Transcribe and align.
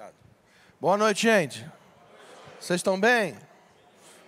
Obrigado. 0.00 0.14
Boa 0.80 0.96
noite, 0.96 1.22
gente. 1.22 1.70
Vocês 2.58 2.78
estão 2.78 2.98
bem? 2.98 3.36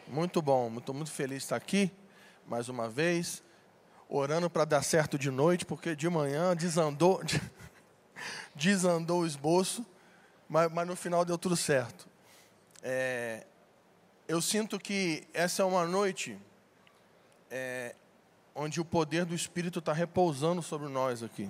Muito 0.06 0.42
bom. 0.42 0.70
Estou 0.76 0.94
muito 0.94 1.10
feliz 1.10 1.38
de 1.38 1.44
estar 1.44 1.56
aqui 1.56 1.90
mais 2.46 2.68
uma 2.68 2.90
vez, 2.90 3.42
orando 4.06 4.50
para 4.50 4.66
dar 4.66 4.82
certo 4.82 5.18
de 5.18 5.30
noite, 5.30 5.64
porque 5.64 5.96
de 5.96 6.06
manhã 6.10 6.54
desandou, 6.54 7.22
desandou 8.54 9.22
o 9.22 9.26
esboço, 9.26 9.86
mas, 10.46 10.70
mas 10.70 10.86
no 10.86 10.94
final 10.94 11.24
deu 11.24 11.38
tudo 11.38 11.56
certo. 11.56 12.06
É, 12.82 13.46
eu 14.28 14.42
sinto 14.42 14.78
que 14.78 15.26
essa 15.32 15.62
é 15.62 15.64
uma 15.64 15.86
noite 15.86 16.38
é, 17.50 17.94
onde 18.54 18.78
o 18.78 18.84
poder 18.84 19.24
do 19.24 19.34
Espírito 19.34 19.78
está 19.78 19.94
repousando 19.94 20.60
sobre 20.60 20.88
nós 20.90 21.22
aqui. 21.22 21.48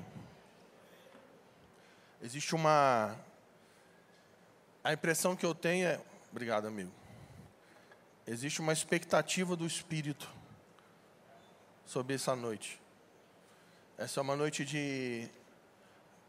Existe 2.22 2.54
uma 2.54 3.18
a 4.84 4.92
impressão 4.92 5.36
que 5.36 5.46
eu 5.46 5.54
tenho 5.54 5.86
é. 5.86 6.00
Obrigado, 6.30 6.66
amigo. 6.66 6.90
Existe 8.26 8.60
uma 8.60 8.72
expectativa 8.72 9.54
do 9.54 9.64
Espírito 9.64 10.28
sobre 11.86 12.14
essa 12.14 12.34
noite. 12.34 12.80
Essa 13.96 14.18
é 14.18 14.22
uma 14.22 14.34
noite 14.34 14.64
de 14.64 15.28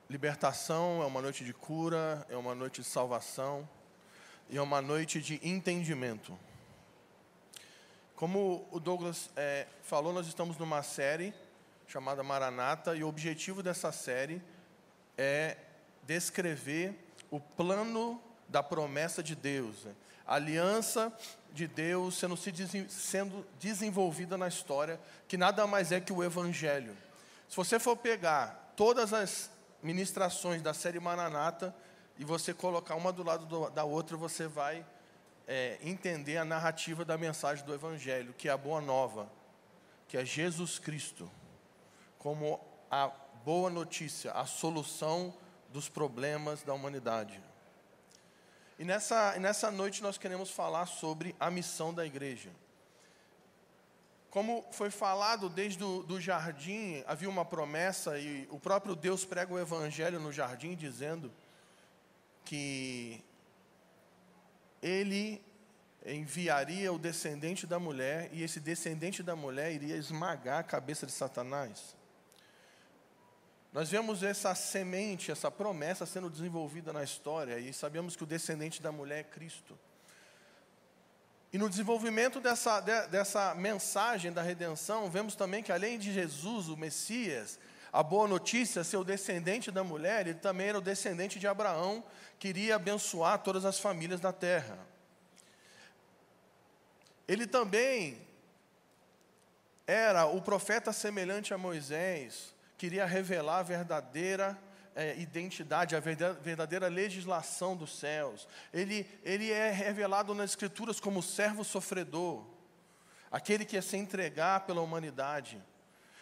libertação, 0.09 1.01
é 1.01 1.05
uma 1.05 1.21
noite 1.21 1.43
de 1.43 1.53
cura, 1.53 2.25
é 2.29 2.37
uma 2.37 2.53
noite 2.53 2.81
de 2.81 2.87
salvação 2.87 3.67
e 4.49 4.57
é 4.57 4.61
uma 4.61 4.81
noite 4.81 5.19
de 5.19 5.39
entendimento. 5.41 6.37
Como 8.15 8.67
o 8.71 8.79
Douglas 8.79 9.31
é, 9.35 9.65
falou, 9.81 10.13
nós 10.13 10.27
estamos 10.27 10.57
numa 10.57 10.83
série 10.83 11.33
chamada 11.87 12.21
Maranata 12.21 12.95
e 12.95 13.03
o 13.03 13.07
objetivo 13.07 13.63
dessa 13.63 13.91
série 13.91 14.41
é 15.17 15.57
descrever 16.05 16.93
o 17.31 17.39
plano 17.39 18.21
da 18.53 18.61
promessa 18.61 19.23
de 19.23 19.35
Deus, 19.35 19.83
né? 19.83 19.95
a 20.27 20.35
aliança 20.35 21.11
de 21.51 21.67
Deus 21.67 22.19
sendo, 22.19 22.37
sendo 22.87 23.43
desenvolvida 23.59 24.37
na 24.37 24.47
história, 24.47 25.01
que 25.27 25.37
nada 25.37 25.65
mais 25.65 25.91
é 25.91 25.99
que 25.99 26.13
o 26.13 26.23
Evangelho. 26.23 26.95
Se 27.49 27.55
você 27.55 27.79
for 27.79 27.97
pegar 27.97 28.71
todas 28.75 29.11
as 29.11 29.49
ministrações 29.81 30.61
da 30.61 30.71
série 30.71 30.99
Maranata 30.99 31.75
e 32.15 32.23
você 32.23 32.53
colocar 32.53 32.93
uma 32.93 33.11
do 33.11 33.23
lado 33.23 33.47
do, 33.47 33.71
da 33.71 33.83
outra, 33.83 34.15
você 34.15 34.47
vai 34.47 34.85
é, 35.47 35.79
entender 35.81 36.37
a 36.37 36.45
narrativa 36.45 37.03
da 37.03 37.17
mensagem 37.17 37.65
do 37.65 37.73
Evangelho, 37.73 38.35
que 38.37 38.47
é 38.47 38.51
a 38.51 38.57
boa 38.57 38.79
nova, 38.79 39.27
que 40.07 40.15
é 40.15 40.23
Jesus 40.23 40.77
Cristo, 40.77 41.27
como 42.19 42.59
a 42.91 43.07
boa 43.43 43.71
notícia, 43.71 44.31
a 44.31 44.45
solução 44.45 45.33
dos 45.71 45.89
problemas 45.89 46.61
da 46.61 46.71
humanidade. 46.71 47.41
E 48.77 48.83
nessa, 48.83 49.37
nessa 49.39 49.69
noite 49.69 50.01
nós 50.01 50.17
queremos 50.17 50.49
falar 50.49 50.85
sobre 50.85 51.35
a 51.39 51.51
missão 51.51 51.93
da 51.93 52.05
igreja. 52.05 52.49
Como 54.29 54.65
foi 54.71 54.89
falado 54.89 55.47
desde 55.47 55.83
o 55.83 56.01
do 56.01 56.19
jardim, 56.19 57.03
havia 57.05 57.29
uma 57.29 57.45
promessa 57.45 58.17
e 58.17 58.47
o 58.49 58.59
próprio 58.59 58.95
Deus 58.95 59.23
prega 59.23 59.53
o 59.53 59.59
evangelho 59.59 60.19
no 60.19 60.31
jardim 60.31 60.73
dizendo 60.75 61.31
que 62.43 63.23
ele 64.81 65.39
enviaria 66.05 66.91
o 66.91 66.97
descendente 66.97 67.67
da 67.67 67.79
mulher 67.79 68.29
e 68.33 68.43
esse 68.43 68.59
descendente 68.59 69.21
da 69.21 69.35
mulher 69.35 69.71
iria 69.71 69.95
esmagar 69.95 70.59
a 70.59 70.63
cabeça 70.63 71.05
de 71.05 71.11
Satanás. 71.11 71.95
Nós 73.73 73.89
vemos 73.89 74.21
essa 74.21 74.53
semente, 74.53 75.31
essa 75.31 75.49
promessa 75.49 76.05
sendo 76.05 76.29
desenvolvida 76.29 76.93
na 76.93 77.03
história 77.03 77.57
e 77.57 77.73
sabemos 77.73 78.15
que 78.15 78.21
o 78.21 78.27
descendente 78.27 78.79
da 78.79 78.91
mulher 78.91 79.21
é 79.21 79.23
Cristo. 79.23 79.77
E 81.51 81.57
no 81.57 81.67
desenvolvimento 81.67 82.39
dessa, 82.39 82.79
dessa 82.79 83.55
mensagem 83.55 84.31
da 84.31 84.43
redenção, 84.43 85.09
vemos 85.09 85.35
também 85.35 85.63
que 85.63 85.71
além 85.71 85.97
de 85.97 86.13
Jesus, 86.13 86.67
o 86.67 86.77
Messias, 86.77 87.59
a 87.91 88.03
boa 88.03 88.27
notícia, 88.27 88.83
ser 88.83 88.97
o 88.97 89.03
descendente 89.03 89.71
da 89.71 89.83
mulher, 89.83 90.27
ele 90.27 90.39
também 90.39 90.67
era 90.67 90.77
o 90.77 90.81
descendente 90.81 91.39
de 91.39 91.47
Abraão, 91.47 92.03
que 92.37 92.49
iria 92.49 92.75
abençoar 92.75 93.39
todas 93.39 93.65
as 93.65 93.79
famílias 93.79 94.19
da 94.19 94.31
terra. 94.31 94.77
Ele 97.27 97.47
também 97.47 98.21
era 99.87 100.27
o 100.27 100.41
profeta 100.41 100.93
semelhante 100.93 101.55
a 101.55 101.57
Moisés, 101.57 102.52
queria 102.77 103.05
revelar 103.05 103.59
a 103.59 103.63
verdadeira 103.63 104.57
é, 104.95 105.17
identidade, 105.17 105.95
a 105.95 105.99
verdadeira 105.99 106.87
legislação 106.87 107.75
dos 107.75 107.97
céus. 107.97 108.47
Ele, 108.73 109.07
ele 109.23 109.51
é 109.51 109.71
revelado 109.71 110.33
nas 110.33 110.51
Escrituras 110.51 110.99
como 110.99 111.21
servo 111.21 111.63
sofredor, 111.63 112.45
aquele 113.31 113.65
que 113.65 113.75
ia 113.75 113.81
se 113.81 113.97
entregar 113.97 114.61
pela 114.61 114.81
humanidade. 114.81 115.61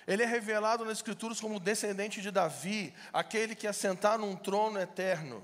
Ele 0.07 0.23
é 0.23 0.25
revelado 0.25 0.83
nas 0.83 0.97
Escrituras 0.97 1.39
como 1.39 1.59
descendente 1.59 2.21
de 2.21 2.31
Davi, 2.31 2.93
aquele 3.13 3.55
que 3.55 3.67
ia 3.67 3.73
sentar 3.73 4.17
num 4.17 4.35
trono 4.35 4.79
eterno, 4.79 5.43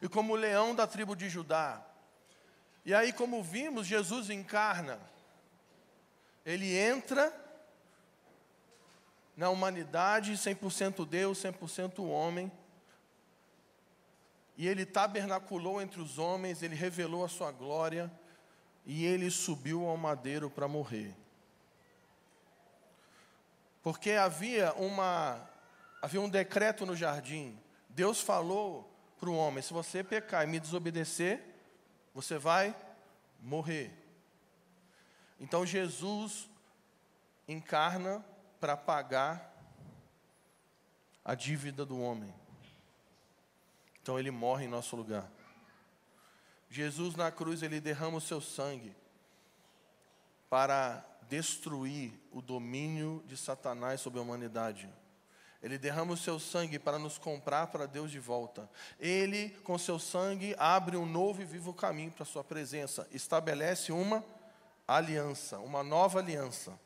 e 0.00 0.08
como 0.08 0.34
leão 0.34 0.74
da 0.74 0.86
tribo 0.86 1.16
de 1.16 1.28
Judá. 1.28 1.84
E 2.84 2.92
aí, 2.92 3.12
como 3.12 3.42
vimos, 3.42 3.86
Jesus 3.86 4.28
encarna, 4.28 5.00
ele 6.44 6.76
entra 6.76 7.32
na 9.36 9.50
humanidade, 9.50 10.32
100% 10.32 11.06
Deus, 11.06 11.42
100% 11.42 12.02
homem. 12.04 12.50
E 14.56 14.68
ele 14.68 14.86
tabernaculou 14.86 15.82
entre 15.82 16.00
os 16.00 16.18
homens, 16.18 16.62
ele 16.62 16.74
revelou 16.74 17.24
a 17.24 17.28
sua 17.28 17.50
glória, 17.50 18.10
e 18.86 19.04
ele 19.04 19.30
subiu 19.30 19.86
ao 19.86 19.96
madeiro 19.96 20.48
para 20.48 20.68
morrer. 20.68 21.14
Porque 23.82 24.12
havia 24.12 24.72
uma 24.74 25.46
havia 26.00 26.20
um 26.20 26.28
decreto 26.28 26.86
no 26.86 26.94
jardim. 26.94 27.58
Deus 27.88 28.20
falou 28.20 28.90
para 29.18 29.28
o 29.28 29.36
homem: 29.36 29.62
se 29.62 29.72
você 29.72 30.04
pecar 30.04 30.44
e 30.44 30.50
me 30.50 30.60
desobedecer, 30.60 31.42
você 32.14 32.38
vai 32.38 32.74
morrer. 33.40 33.92
Então 35.40 35.66
Jesus 35.66 36.48
encarna 37.48 38.24
para 38.60 38.76
pagar 38.76 39.52
a 41.24 41.34
dívida 41.34 41.84
do 41.84 42.00
homem. 42.00 42.32
Então 44.02 44.18
ele 44.18 44.30
morre 44.30 44.66
em 44.66 44.68
nosso 44.68 44.94
lugar. 44.94 45.30
Jesus 46.68 47.14
na 47.14 47.30
cruz, 47.30 47.62
ele 47.62 47.80
derrama 47.80 48.18
o 48.18 48.20
seu 48.20 48.40
sangue 48.40 48.94
para 50.50 51.04
destruir 51.28 52.12
o 52.30 52.42
domínio 52.42 53.24
de 53.26 53.36
Satanás 53.36 54.00
sobre 54.00 54.18
a 54.18 54.22
humanidade. 54.22 54.88
Ele 55.62 55.78
derrama 55.78 56.12
o 56.12 56.16
seu 56.16 56.38
sangue 56.38 56.78
para 56.78 56.98
nos 56.98 57.16
comprar 57.16 57.68
para 57.68 57.86
Deus 57.86 58.10
de 58.10 58.18
volta. 58.18 58.68
Ele, 59.00 59.48
com 59.64 59.78
seu 59.78 59.98
sangue, 59.98 60.54
abre 60.58 60.96
um 60.96 61.06
novo 61.06 61.40
e 61.40 61.46
vivo 61.46 61.72
caminho 61.72 62.12
para 62.12 62.24
a 62.24 62.26
sua 62.26 62.44
presença. 62.44 63.08
Estabelece 63.10 63.90
uma 63.90 64.22
aliança, 64.86 65.58
uma 65.60 65.82
nova 65.82 66.18
aliança. 66.18 66.78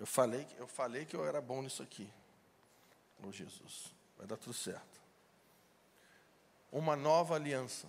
Eu 0.00 0.06
falei, 0.06 0.48
eu 0.56 0.66
falei 0.66 1.04
que 1.04 1.14
eu 1.14 1.26
era 1.26 1.42
bom 1.42 1.60
nisso 1.60 1.82
aqui. 1.82 2.10
Oh 3.22 3.30
Jesus, 3.30 3.92
vai 4.16 4.26
dar 4.26 4.38
tudo 4.38 4.54
certo. 4.54 4.98
Uma 6.72 6.96
nova 6.96 7.34
aliança. 7.34 7.86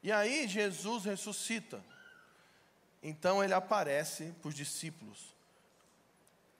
E 0.00 0.12
aí 0.12 0.46
Jesus 0.46 1.04
ressuscita. 1.04 1.84
Então 3.02 3.42
ele 3.42 3.52
aparece 3.52 4.32
para 4.40 4.48
os 4.48 4.54
discípulos 4.54 5.34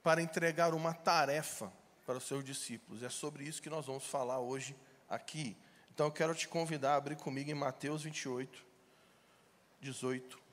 para 0.03 0.21
entregar 0.21 0.75
uma 0.75 0.93
tarefa 0.93 1.73
para 2.05 2.19
os 2.19 2.25
seus 2.25 2.45
discípulos. 2.45 3.05
É 3.05 3.09
sobre 3.09 3.45
isso 3.45 3.63
que 3.63 3.71
nós 3.71 3.87
vamos 3.87 4.05
falar 4.05 4.41
hoje 4.41 4.75
aqui. 5.09 5.57
Então 5.95 6.07
eu 6.07 6.13
quero 6.13 6.35
te 6.35 6.49
convidar 6.49 6.95
a 6.95 6.97
abrir 6.97 7.15
comigo 7.15 7.49
em 7.49 7.55
Mateus 7.55 8.03
28, 8.03 8.67
18 9.81 10.48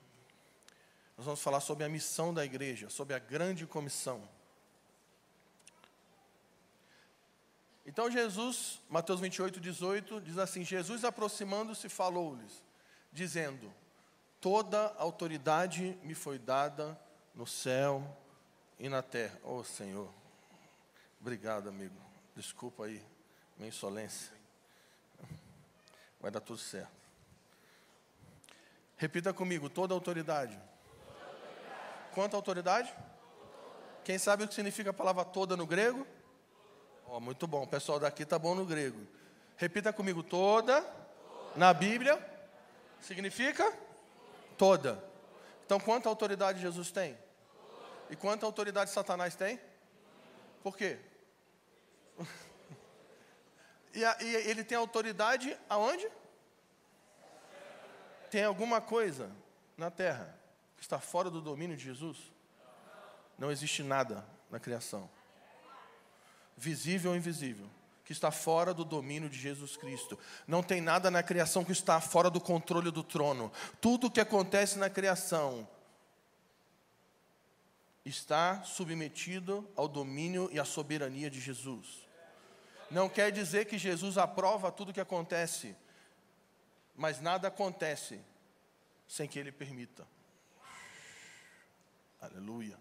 nós 1.16 1.24
vamos 1.24 1.40
falar 1.40 1.60
sobre 1.60 1.84
a 1.84 1.88
missão 1.88 2.32
da 2.32 2.44
igreja, 2.44 2.90
sobre 2.90 3.14
a 3.14 3.18
grande 3.18 3.66
comissão. 3.66 4.28
Então 7.86 8.10
Jesus, 8.10 8.82
Mateus 8.90 9.20
28, 9.20 9.58
18, 9.58 10.20
diz 10.20 10.36
assim: 10.36 10.64
Jesus 10.64 11.04
aproximando-se 11.04 11.88
falou-lhes, 11.88 12.62
dizendo: 13.12 13.72
Toda 14.40 14.94
autoridade 14.98 15.96
me 16.02 16.14
foi 16.14 16.38
dada 16.38 17.00
no 17.34 17.46
céu 17.46 18.04
e 18.78 18.88
na 18.88 19.02
terra. 19.02 19.40
Oh 19.42 19.64
Senhor, 19.64 20.12
obrigado, 21.20 21.68
amigo. 21.68 21.96
Desculpa 22.34 22.84
aí, 22.84 23.02
minha 23.56 23.68
insolência. 23.68 24.32
Vai 26.20 26.30
dar 26.30 26.40
tudo 26.40 26.58
certo. 26.58 26.90
Repita 28.96 29.32
comigo: 29.32 29.70
toda 29.70 29.94
autoridade 29.94 30.60
Quanta 32.16 32.34
autoridade? 32.34 32.90
Quem 34.02 34.16
sabe 34.16 34.42
o 34.42 34.48
que 34.48 34.54
significa 34.54 34.88
a 34.88 34.94
palavra 34.94 35.22
toda 35.22 35.54
no 35.54 35.66
grego? 35.66 36.06
Oh, 37.06 37.20
muito 37.20 37.46
bom, 37.46 37.64
o 37.64 37.66
pessoal 37.66 38.00
daqui 38.00 38.22
está 38.22 38.38
bom 38.38 38.54
no 38.54 38.64
grego. 38.64 39.06
Repita 39.58 39.92
comigo: 39.92 40.22
toda, 40.22 40.82
na 41.54 41.74
Bíblia, 41.74 42.18
significa 43.02 43.70
toda. 44.56 45.04
Então, 45.66 45.78
quanta 45.78 46.08
autoridade 46.08 46.58
Jesus 46.58 46.90
tem? 46.90 47.18
E 48.08 48.16
quanta 48.16 48.46
autoridade 48.46 48.88
Satanás 48.88 49.36
tem? 49.36 49.60
Por 50.62 50.74
quê? 50.74 50.98
e, 53.92 54.02
a, 54.02 54.16
e 54.22 54.36
ele 54.36 54.64
tem 54.64 54.78
autoridade 54.78 55.54
aonde? 55.68 56.10
Tem 58.30 58.42
alguma 58.42 58.80
coisa 58.80 59.30
na 59.76 59.90
terra 59.90 60.45
que 60.76 60.82
está 60.82 60.98
fora 60.98 61.30
do 61.30 61.40
domínio 61.40 61.76
de 61.76 61.84
Jesus? 61.84 62.18
Não 63.38 63.50
existe 63.50 63.82
nada 63.82 64.24
na 64.50 64.58
criação, 64.58 65.08
visível 66.56 67.10
ou 67.10 67.16
invisível, 67.16 67.68
que 68.04 68.12
está 68.12 68.30
fora 68.30 68.72
do 68.72 68.84
domínio 68.84 69.28
de 69.28 69.38
Jesus 69.38 69.76
Cristo. 69.76 70.18
Não 70.46 70.62
tem 70.62 70.80
nada 70.80 71.10
na 71.10 71.22
criação 71.22 71.64
que 71.64 71.72
está 71.72 72.00
fora 72.00 72.30
do 72.30 72.40
controle 72.40 72.90
do 72.90 73.02
trono. 73.02 73.52
Tudo 73.80 74.06
o 74.06 74.10
que 74.10 74.20
acontece 74.20 74.78
na 74.78 74.88
criação 74.88 75.68
está 78.04 78.62
submetido 78.62 79.68
ao 79.74 79.88
domínio 79.88 80.48
e 80.52 80.60
à 80.60 80.64
soberania 80.64 81.28
de 81.28 81.40
Jesus. 81.40 82.06
Não 82.90 83.08
quer 83.08 83.32
dizer 83.32 83.64
que 83.66 83.76
Jesus 83.76 84.16
aprova 84.16 84.70
tudo 84.70 84.90
o 84.90 84.94
que 84.94 85.00
acontece, 85.00 85.76
mas 86.94 87.20
nada 87.20 87.48
acontece 87.48 88.20
sem 89.08 89.28
que 89.28 89.38
Ele 89.38 89.50
permita. 89.50 90.06
Aleluia. 92.26 92.78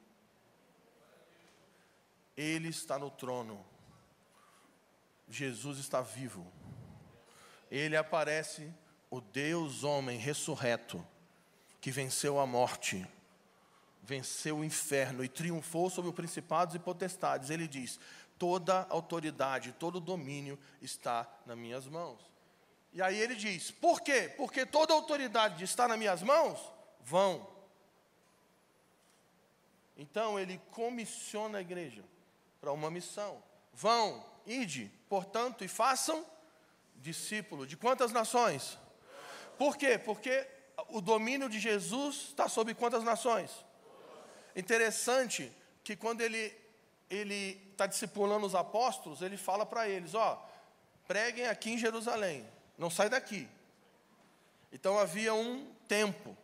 Ele 2.35 2.69
está 2.69 2.99
no 2.99 3.09
trono. 3.09 3.65
Jesus 5.27 5.79
está 5.79 6.01
vivo. 6.01 6.45
Ele 7.69 7.95
aparece, 7.95 8.73
o 9.09 9.21
Deus 9.21 9.83
homem 9.83 10.17
ressurreto, 10.17 11.05
que 11.79 11.91
venceu 11.91 12.39
a 12.39 12.45
morte, 12.45 13.07
venceu 14.01 14.57
o 14.59 14.65
inferno 14.65 15.23
e 15.23 15.29
triunfou 15.29 15.89
sobre 15.89 16.09
os 16.09 16.15
principados 16.15 16.75
e 16.75 16.79
potestades. 16.79 17.49
Ele 17.49 17.67
diz: 17.67 17.99
toda 18.37 18.85
autoridade, 18.89 19.73
todo 19.73 19.99
domínio 19.99 20.59
está 20.81 21.27
nas 21.45 21.57
minhas 21.57 21.87
mãos. 21.87 22.19
E 22.93 23.01
aí 23.01 23.19
ele 23.19 23.35
diz: 23.35 23.71
por 23.71 24.01
quê? 24.01 24.33
Porque 24.37 24.65
toda 24.65 24.93
autoridade 24.93 25.63
está 25.63 25.87
nas 25.87 25.97
minhas 25.97 26.21
mãos? 26.21 26.59
Vão. 27.01 27.54
Então 29.97 30.39
ele 30.39 30.59
comissiona 30.71 31.59
a 31.59 31.61
igreja 31.61 32.03
para 32.59 32.71
uma 32.71 32.91
missão. 32.91 33.41
Vão, 33.73 34.25
ide, 34.45 34.91
portanto, 35.07 35.63
e 35.63 35.67
façam 35.67 36.25
discípulo. 36.95 37.65
De 37.65 37.77
quantas 37.77 38.11
nações? 38.11 38.77
Por 39.57 39.77
quê? 39.77 39.97
Porque 39.97 40.47
o 40.89 40.99
domínio 41.01 41.49
de 41.49 41.59
Jesus 41.59 42.27
está 42.29 42.49
sobre 42.49 42.73
quantas 42.73 43.03
nações? 43.03 43.51
Interessante 44.55 45.51
que 45.83 45.95
quando 45.95 46.21
ele 46.21 46.65
ele 47.07 47.61
está 47.71 47.85
discipulando 47.85 48.47
os 48.47 48.55
apóstolos, 48.55 49.21
ele 49.21 49.37
fala 49.37 49.65
para 49.65 49.87
eles: 49.87 50.15
ó, 50.15 50.43
preguem 51.07 51.47
aqui 51.47 51.71
em 51.71 51.77
Jerusalém, 51.77 52.45
não 52.77 52.89
sai 52.89 53.09
daqui. 53.09 53.47
Então 54.71 54.97
havia 54.97 55.33
um 55.33 55.71
tempo, 55.87 56.35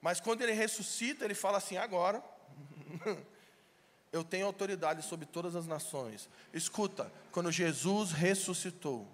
mas 0.00 0.20
quando 0.20 0.40
ele 0.42 0.52
ressuscita, 0.52 1.24
ele 1.24 1.34
fala 1.34 1.58
assim: 1.58 1.76
agora 1.76 2.22
eu 4.12 4.24
tenho 4.24 4.46
autoridade 4.46 5.02
sobre 5.02 5.26
todas 5.26 5.54
as 5.54 5.66
nações. 5.66 6.28
Escuta, 6.52 7.12
quando 7.32 7.52
Jesus 7.52 8.12
ressuscitou, 8.12 9.06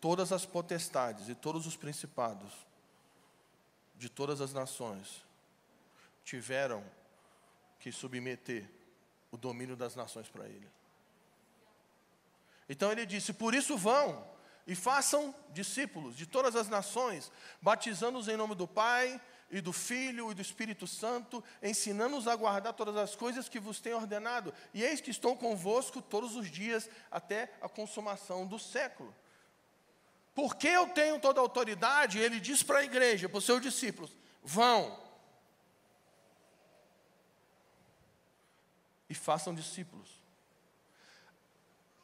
todas 0.00 0.32
as 0.32 0.46
potestades 0.46 1.28
e 1.28 1.34
todos 1.34 1.66
os 1.66 1.76
principados 1.76 2.52
de 3.96 4.08
todas 4.08 4.40
as 4.40 4.52
nações 4.52 5.24
tiveram 6.24 6.84
que 7.80 7.90
submeter 7.90 8.68
o 9.30 9.36
domínio 9.36 9.76
das 9.76 9.94
nações 9.94 10.28
para 10.28 10.46
ele. 10.46 10.68
Então 12.68 12.90
ele 12.90 13.06
disse: 13.06 13.32
Por 13.32 13.54
isso 13.54 13.76
vão 13.76 14.26
e 14.66 14.74
façam 14.74 15.34
discípulos 15.52 16.16
de 16.16 16.26
todas 16.26 16.56
as 16.56 16.68
nações, 16.68 17.30
batizando-os 17.62 18.28
em 18.28 18.36
nome 18.36 18.54
do 18.54 18.66
Pai, 18.66 19.20
e 19.50 19.60
do 19.60 19.72
Filho 19.72 20.30
e 20.30 20.34
do 20.34 20.42
Espírito 20.42 20.86
Santo, 20.86 21.42
ensinando-os 21.62 22.26
a 22.26 22.34
guardar 22.34 22.72
todas 22.72 22.96
as 22.96 23.14
coisas 23.14 23.48
que 23.48 23.60
vos 23.60 23.80
tenho 23.80 23.96
ordenado. 23.96 24.52
E 24.74 24.82
eis 24.82 25.00
que 25.00 25.10
estou 25.10 25.36
convosco 25.36 26.02
todos 26.02 26.34
os 26.34 26.50
dias 26.50 26.88
até 27.10 27.52
a 27.60 27.68
consumação 27.68 28.46
do 28.46 28.58
século. 28.58 29.14
Porque 30.34 30.68
eu 30.68 30.88
tenho 30.88 31.18
toda 31.20 31.40
a 31.40 31.42
autoridade, 31.42 32.18
ele 32.18 32.40
diz 32.40 32.62
para 32.62 32.80
a 32.80 32.84
igreja, 32.84 33.28
para 33.28 33.38
os 33.38 33.44
seus 33.44 33.62
discípulos: 33.62 34.10
vão 34.42 35.00
e 39.08 39.14
façam 39.14 39.54
discípulos, 39.54 40.10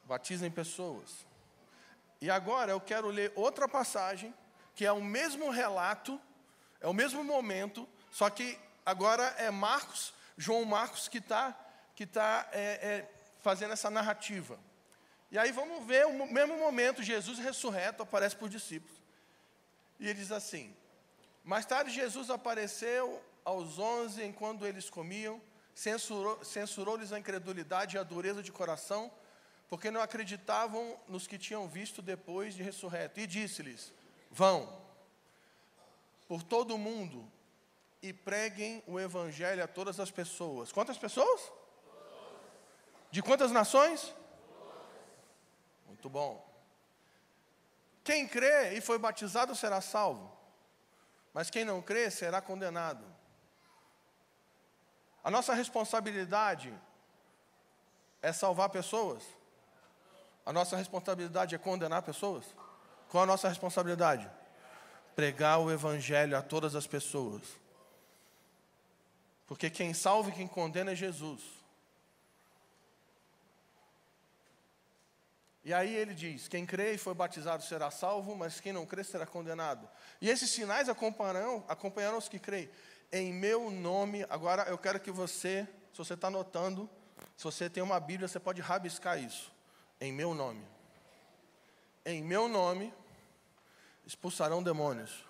batizem 0.04 0.50
pessoas. 0.50 1.26
E 2.20 2.30
agora 2.30 2.70
eu 2.70 2.80
quero 2.80 3.08
ler 3.08 3.32
outra 3.34 3.68
passagem, 3.68 4.32
que 4.76 4.86
é 4.86 4.92
o 4.92 5.02
mesmo 5.02 5.50
relato 5.50 6.20
é 6.82 6.88
o 6.88 6.92
mesmo 6.92 7.22
momento, 7.22 7.88
só 8.10 8.28
que 8.28 8.58
agora 8.84 9.24
é 9.38 9.50
Marcos, 9.50 10.12
João 10.36 10.64
Marcos, 10.64 11.08
que 11.08 11.18
está 11.18 11.58
que 11.94 12.06
tá, 12.06 12.48
é, 12.52 12.60
é, 12.60 13.12
fazendo 13.40 13.72
essa 13.72 13.90
narrativa. 13.90 14.58
E 15.30 15.38
aí 15.38 15.52
vamos 15.52 15.86
ver 15.86 16.06
o 16.06 16.26
mesmo 16.26 16.58
momento, 16.58 17.02
Jesus 17.02 17.38
ressurreto 17.38 18.02
aparece 18.02 18.34
para 18.34 18.46
os 18.46 18.50
discípulos. 18.50 18.96
E 20.00 20.08
ele 20.08 20.18
diz 20.18 20.32
assim: 20.32 20.74
Mais 21.44 21.64
tarde 21.64 21.90
Jesus 21.92 22.28
apareceu 22.28 23.22
aos 23.44 23.78
onze 23.78 24.24
enquanto 24.24 24.66
eles 24.66 24.90
comiam, 24.90 25.40
censurou-lhes 25.74 26.48
censurou 26.48 26.98
a 27.12 27.18
incredulidade 27.18 27.96
e 27.96 27.98
a 27.98 28.02
dureza 28.02 28.42
de 28.42 28.50
coração, 28.50 29.10
porque 29.68 29.90
não 29.90 30.02
acreditavam 30.02 30.98
nos 31.06 31.26
que 31.26 31.38
tinham 31.38 31.68
visto 31.68 32.02
depois 32.02 32.54
de 32.54 32.62
ressurreto. 32.62 33.20
E 33.20 33.26
disse-lhes: 33.26 33.92
Vão, 34.30 34.81
por 36.32 36.42
todo 36.42 36.76
o 36.76 36.78
mundo 36.78 37.30
e 38.00 38.10
preguem 38.10 38.82
o 38.86 38.98
evangelho 38.98 39.62
a 39.62 39.68
todas 39.68 40.00
as 40.00 40.10
pessoas. 40.10 40.72
Quantas 40.72 40.96
pessoas? 40.96 41.52
De 43.10 43.20
quantas 43.20 43.52
nações? 43.52 44.14
Muito 45.86 46.08
bom. 46.08 46.42
Quem 48.02 48.26
crê 48.26 48.72
e 48.72 48.80
foi 48.80 48.98
batizado 48.98 49.54
será 49.54 49.82
salvo, 49.82 50.34
mas 51.34 51.50
quem 51.50 51.66
não 51.66 51.82
crê 51.82 52.10
será 52.10 52.40
condenado. 52.40 53.04
A 55.22 55.30
nossa 55.30 55.52
responsabilidade 55.52 56.72
é 58.22 58.32
salvar 58.32 58.70
pessoas? 58.70 59.22
A 60.46 60.52
nossa 60.52 60.78
responsabilidade 60.78 61.54
é 61.54 61.58
condenar 61.58 62.00
pessoas? 62.00 62.46
Qual 63.10 63.22
a 63.22 63.26
nossa 63.26 63.50
responsabilidade? 63.50 64.30
Pregar 65.14 65.60
o 65.60 65.70
Evangelho 65.70 66.36
a 66.36 66.42
todas 66.42 66.74
as 66.74 66.86
pessoas. 66.86 67.42
Porque 69.46 69.68
quem 69.68 69.92
salva 69.92 70.30
e 70.30 70.32
quem 70.32 70.46
condena 70.46 70.92
é 70.92 70.96
Jesus. 70.96 71.42
E 75.64 75.72
aí 75.72 75.94
ele 75.94 76.14
diz: 76.14 76.48
quem 76.48 76.66
crê 76.66 76.94
e 76.94 76.98
foi 76.98 77.14
batizado 77.14 77.62
será 77.62 77.90
salvo, 77.90 78.34
mas 78.34 78.60
quem 78.60 78.72
não 78.72 78.86
crê 78.86 79.04
será 79.04 79.26
condenado. 79.26 79.88
E 80.20 80.28
esses 80.28 80.50
sinais 80.50 80.88
acompanharão, 80.88 81.64
acompanharão 81.68 82.18
os 82.18 82.28
que 82.28 82.38
creem. 82.38 82.70
Em 83.12 83.32
meu 83.32 83.70
nome, 83.70 84.24
agora 84.30 84.62
eu 84.64 84.78
quero 84.78 84.98
que 84.98 85.10
você, 85.10 85.68
se 85.92 85.98
você 85.98 86.14
está 86.14 86.28
anotando, 86.28 86.88
se 87.36 87.44
você 87.44 87.68
tem 87.68 87.82
uma 87.82 88.00
Bíblia, 88.00 88.26
você 88.26 88.40
pode 88.40 88.60
rabiscar 88.60 89.22
isso. 89.22 89.52
Em 90.00 90.12
meu 90.12 90.34
nome. 90.34 90.64
Em 92.04 92.22
meu 92.22 92.48
nome 92.48 92.92
expulsarão 94.06 94.62
demônios, 94.62 95.24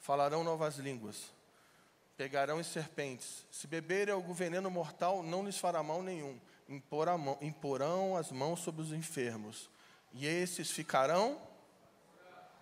falarão 0.00 0.42
novas 0.44 0.76
línguas, 0.76 1.32
pegarão 2.16 2.60
em 2.60 2.64
serpentes. 2.64 3.46
Se 3.50 3.66
beberem 3.66 4.14
algum 4.14 4.32
veneno 4.32 4.70
mortal, 4.70 5.22
não 5.22 5.44
lhes 5.44 5.58
fará 5.58 5.82
mal 5.82 6.02
nenhum. 6.02 6.38
Imporão 7.40 8.16
as 8.16 8.32
mãos 8.32 8.60
sobre 8.60 8.82
os 8.82 8.92
enfermos, 8.92 9.68
e 10.12 10.26
esses 10.26 10.70
ficarão 10.70 11.40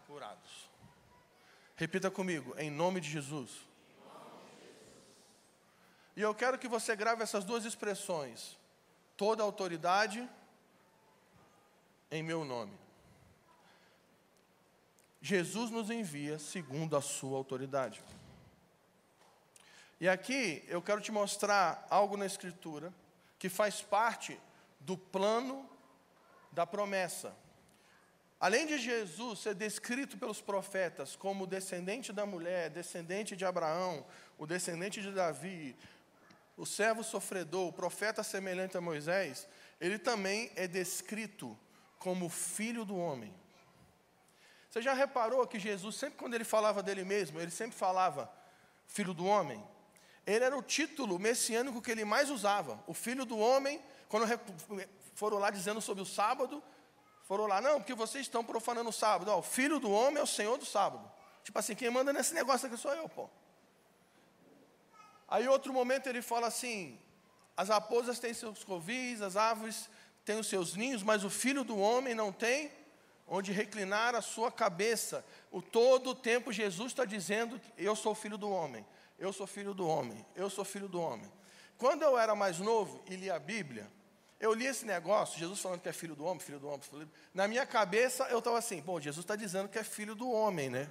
curados. 0.07 0.71
Repita 1.77 2.11
comigo, 2.11 2.55
em 2.59 2.71
nome 2.71 3.01
de 3.01 3.09
Jesus. 3.09 3.51
E 6.15 6.21
eu 6.21 6.35
quero 6.35 6.59
que 6.59 6.69
você 6.69 6.95
grave 6.95 7.23
essas 7.23 7.45
duas 7.45 7.65
expressões: 7.65 8.59
toda 9.17 9.43
autoridade 9.43 10.29
em 12.11 12.23
meu 12.23 12.45
nome. 12.45 12.82
Jesus 15.23 15.71
nos 15.71 15.89
envia 15.89 16.37
segundo 16.37 16.97
a 16.97 17.01
sua 17.01 17.39
autoridade. 17.39 18.03
E 20.01 20.09
aqui 20.09 20.65
eu 20.67 20.83
quero 20.83 21.01
te 21.01 21.13
mostrar 21.13 21.87
algo 21.89 22.17
na 22.17 22.27
Escritura 22.27 22.93
que 23.39 23.49
faz 23.49 23.81
parte 23.81 24.37
do 24.81 24.99
plano 24.99 25.65
da 26.51 26.67
promessa. 26.67 27.37
Além 28.41 28.67
de 28.67 28.79
Jesus 28.79 29.39
ser 29.39 29.55
descrito 29.55 30.19
pelos 30.19 30.41
profetas 30.41 31.15
como 31.15 31.47
descendente 31.47 32.13
da 32.13 32.27
mulher, 32.27 32.71
descendente 32.71 33.37
de 33.37 33.45
Abraão, 33.45 34.05
o 34.37 34.45
descendente 34.45 35.01
de 35.01 35.13
Davi, 35.13 35.77
o 36.57 36.67
servo 36.67 37.05
sofredor, 37.05 37.69
o 37.69 37.73
profeta 37.73 38.25
semelhante 38.25 38.77
a 38.77 38.81
Moisés, 38.81 39.47
ele 39.81 40.01
também 40.01 40.51
é 40.57 40.67
descrito 40.67 41.57
como 42.01 42.29
filho 42.29 42.85
do 42.85 42.97
homem. 42.97 43.33
Você 44.73 44.81
já 44.81 44.95
reparou 44.95 45.47
que 45.47 45.59
Jesus, 45.59 45.97
sempre 45.97 46.19
quando 46.19 46.33
ele 46.33 46.45
falava 46.45 46.83
dele 46.83 47.05
mesmo, 47.05 47.39
ele 47.39 47.51
sempre 47.51 47.77
falava 47.77 48.33
filho 48.87 49.13
do 49.13 49.27
homem? 49.27 49.63
Ele 50.27 50.43
era 50.43 50.57
o 50.57 50.63
título 50.63 51.19
messiânico 51.19 51.83
que 51.83 51.91
ele 51.91 52.07
mais 52.07 52.31
usava. 52.31 52.83
O 52.87 52.95
filho 52.95 53.27
do 53.27 53.37
homem, 53.39 53.83
quando 54.09 54.25
foram 55.15 55.37
lá 55.37 55.51
dizendo 55.51 55.79
sobre 55.83 56.03
o 56.03 56.07
sábado, 56.07 56.63
foram 57.25 57.47
lá, 57.47 57.61
não, 57.61 57.81
porque 57.81 57.93
vocês 57.93 58.25
estão 58.25 58.43
profanando 58.43 58.89
o 58.89 58.93
sábado. 58.95 59.31
Ó, 59.31 59.41
o 59.41 59.43
filho 59.43 59.79
do 59.79 59.91
homem 59.91 60.21
é 60.21 60.23
o 60.23 60.27
senhor 60.27 60.57
do 60.57 60.65
sábado. 60.65 61.05
Tipo 61.45 61.59
assim, 61.59 61.75
quem 61.75 61.91
manda 61.91 62.11
nesse 62.11 62.33
negócio 62.33 62.67
aqui 62.67 62.79
sou 62.79 62.95
eu, 62.95 63.07
pô. 63.11 63.29
Aí 65.29 65.47
outro 65.49 65.71
momento 65.71 66.07
ele 66.07 66.23
fala 66.23 66.47
assim: 66.47 66.99
as 67.55 67.69
raposas 67.69 68.19
têm 68.19 68.33
seus 68.33 68.65
covis, 68.65 69.21
as 69.21 69.37
árvores 69.37 69.91
têm 70.25 70.39
os 70.39 70.47
seus 70.47 70.75
ninhos, 70.75 71.03
mas 71.03 71.25
o 71.25 71.29
filho 71.29 71.63
do 71.63 71.77
homem 71.77 72.15
não 72.15 72.33
tem 72.33 72.73
onde 73.27 73.53
reclinar 73.53 74.15
a 74.15 74.23
sua 74.23 74.51
cabeça. 74.51 75.25
O 75.51 75.63
todo 75.63 76.11
o 76.11 76.15
tempo 76.15 76.53
Jesus 76.53 76.93
está 76.93 77.05
dizendo: 77.05 77.61
Eu 77.77 77.97
sou 77.97 78.15
filho 78.15 78.39
do 78.39 78.51
homem, 78.51 78.85
eu 79.19 79.33
sou 79.33 79.47
filho 79.47 79.75
do 79.75 79.87
homem, 79.87 80.25
eu 80.35 80.51
sou 80.51 80.65
filho 80.65 80.89
do 80.89 81.01
homem. 81.01 81.31
Quando 81.79 82.03
eu 82.03 82.19
era 82.19 82.35
mais 82.35 82.59
novo 82.59 83.03
e 83.09 83.17
lia 83.17 83.35
a 83.35 83.39
Bíblia, 83.39 83.91
eu 84.39 84.53
li 84.53 84.67
esse 84.67 84.85
negócio, 84.85 85.39
Jesus 85.39 85.61
falando 85.61 85.81
que 85.81 85.89
é 85.89 85.93
filho 85.93 86.15
do 86.17 86.25
homem, 86.25 86.41
filho 86.41 86.59
do 86.59 86.67
homem, 86.67 86.81
filho 86.81 87.07
do... 87.07 87.13
na 87.33 87.47
minha 87.47 87.65
cabeça 87.65 88.25
eu 88.25 88.39
estava 88.39 88.59
assim, 88.59 88.81
bom, 88.81 89.01
Jesus 89.01 89.25
está 89.25 89.37
dizendo 89.37 89.69
que 89.69 89.79
é 89.79 89.85
filho 89.85 90.15
do 90.15 90.31
homem, 90.31 90.69
né? 90.69 90.89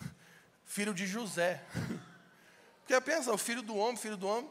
Filho 0.64 0.94
de 0.94 1.06
José. 1.06 1.62
Porque 2.86 3.00
pensa, 3.00 3.32
o 3.32 3.38
filho 3.38 3.62
do 3.62 3.76
homem, 3.76 3.96
filho 3.96 4.16
do 4.16 4.26
homem. 4.26 4.50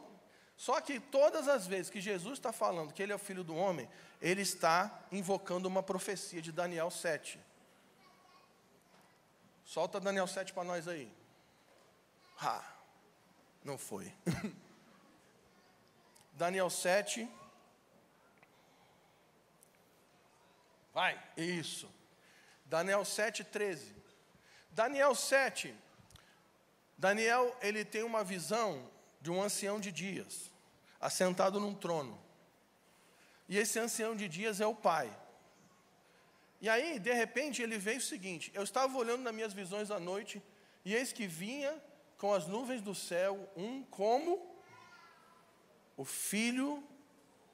Só 0.60 0.78
que 0.78 1.00
todas 1.00 1.48
as 1.48 1.66
vezes 1.66 1.88
que 1.88 2.02
Jesus 2.02 2.34
está 2.34 2.52
falando 2.52 2.92
que 2.92 3.02
ele 3.02 3.12
é 3.12 3.14
o 3.14 3.18
filho 3.18 3.42
do 3.42 3.56
homem, 3.56 3.88
ele 4.20 4.42
está 4.42 5.06
invocando 5.10 5.66
uma 5.66 5.82
profecia 5.82 6.42
de 6.42 6.52
Daniel 6.52 6.90
7. 6.90 7.40
Solta 9.64 9.98
Daniel 9.98 10.26
7 10.26 10.52
para 10.52 10.64
nós 10.64 10.86
aí. 10.86 11.10
Ah, 12.38 12.62
não 13.64 13.78
foi. 13.78 14.12
Daniel 16.34 16.68
7, 16.68 17.26
Vai, 20.92 21.18
isso. 21.38 21.90
Daniel 22.66 23.02
7, 23.06 23.44
13. 23.44 23.96
Daniel 24.72 25.14
7. 25.14 25.74
Daniel, 26.98 27.56
ele 27.62 27.82
tem 27.82 28.02
uma 28.02 28.22
visão 28.22 28.86
de 29.20 29.30
um 29.30 29.42
ancião 29.42 29.78
de 29.78 29.92
dias, 29.92 30.50
assentado 31.00 31.60
num 31.60 31.74
trono. 31.74 32.20
E 33.48 33.58
esse 33.58 33.78
ancião 33.78 34.14
de 34.14 34.28
dias 34.28 34.60
é 34.60 34.66
o 34.66 34.74
pai. 34.74 35.10
E 36.60 36.68
aí, 36.68 36.98
de 36.98 37.12
repente, 37.12 37.62
ele 37.62 37.78
veio 37.78 37.98
o 37.98 38.02
seguinte: 38.02 38.50
eu 38.54 38.62
estava 38.62 38.96
olhando 38.96 39.22
nas 39.22 39.34
minhas 39.34 39.52
visões 39.52 39.90
à 39.90 39.98
noite, 39.98 40.42
e 40.84 40.94
eis 40.94 41.12
que 41.12 41.26
vinha 41.26 41.82
com 42.16 42.32
as 42.32 42.46
nuvens 42.46 42.82
do 42.82 42.94
céu 42.94 43.50
um 43.56 43.82
como 43.84 44.54
o 45.96 46.04
filho 46.04 46.82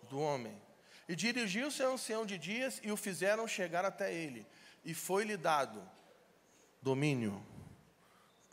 do 0.09 0.21
homem. 0.21 0.61
E 1.09 1.15
dirigiu-se 1.15 1.83
ao 1.83 1.95
ancião 1.95 2.27
de 2.27 2.37
dias 2.37 2.81
e 2.83 2.91
o 2.91 2.97
fizeram 2.97 3.47
chegar 3.47 3.85
até 3.85 4.13
ele. 4.13 4.47
E 4.85 4.93
foi-lhe 4.93 5.37
dado 5.37 5.89
domínio, 6.83 7.45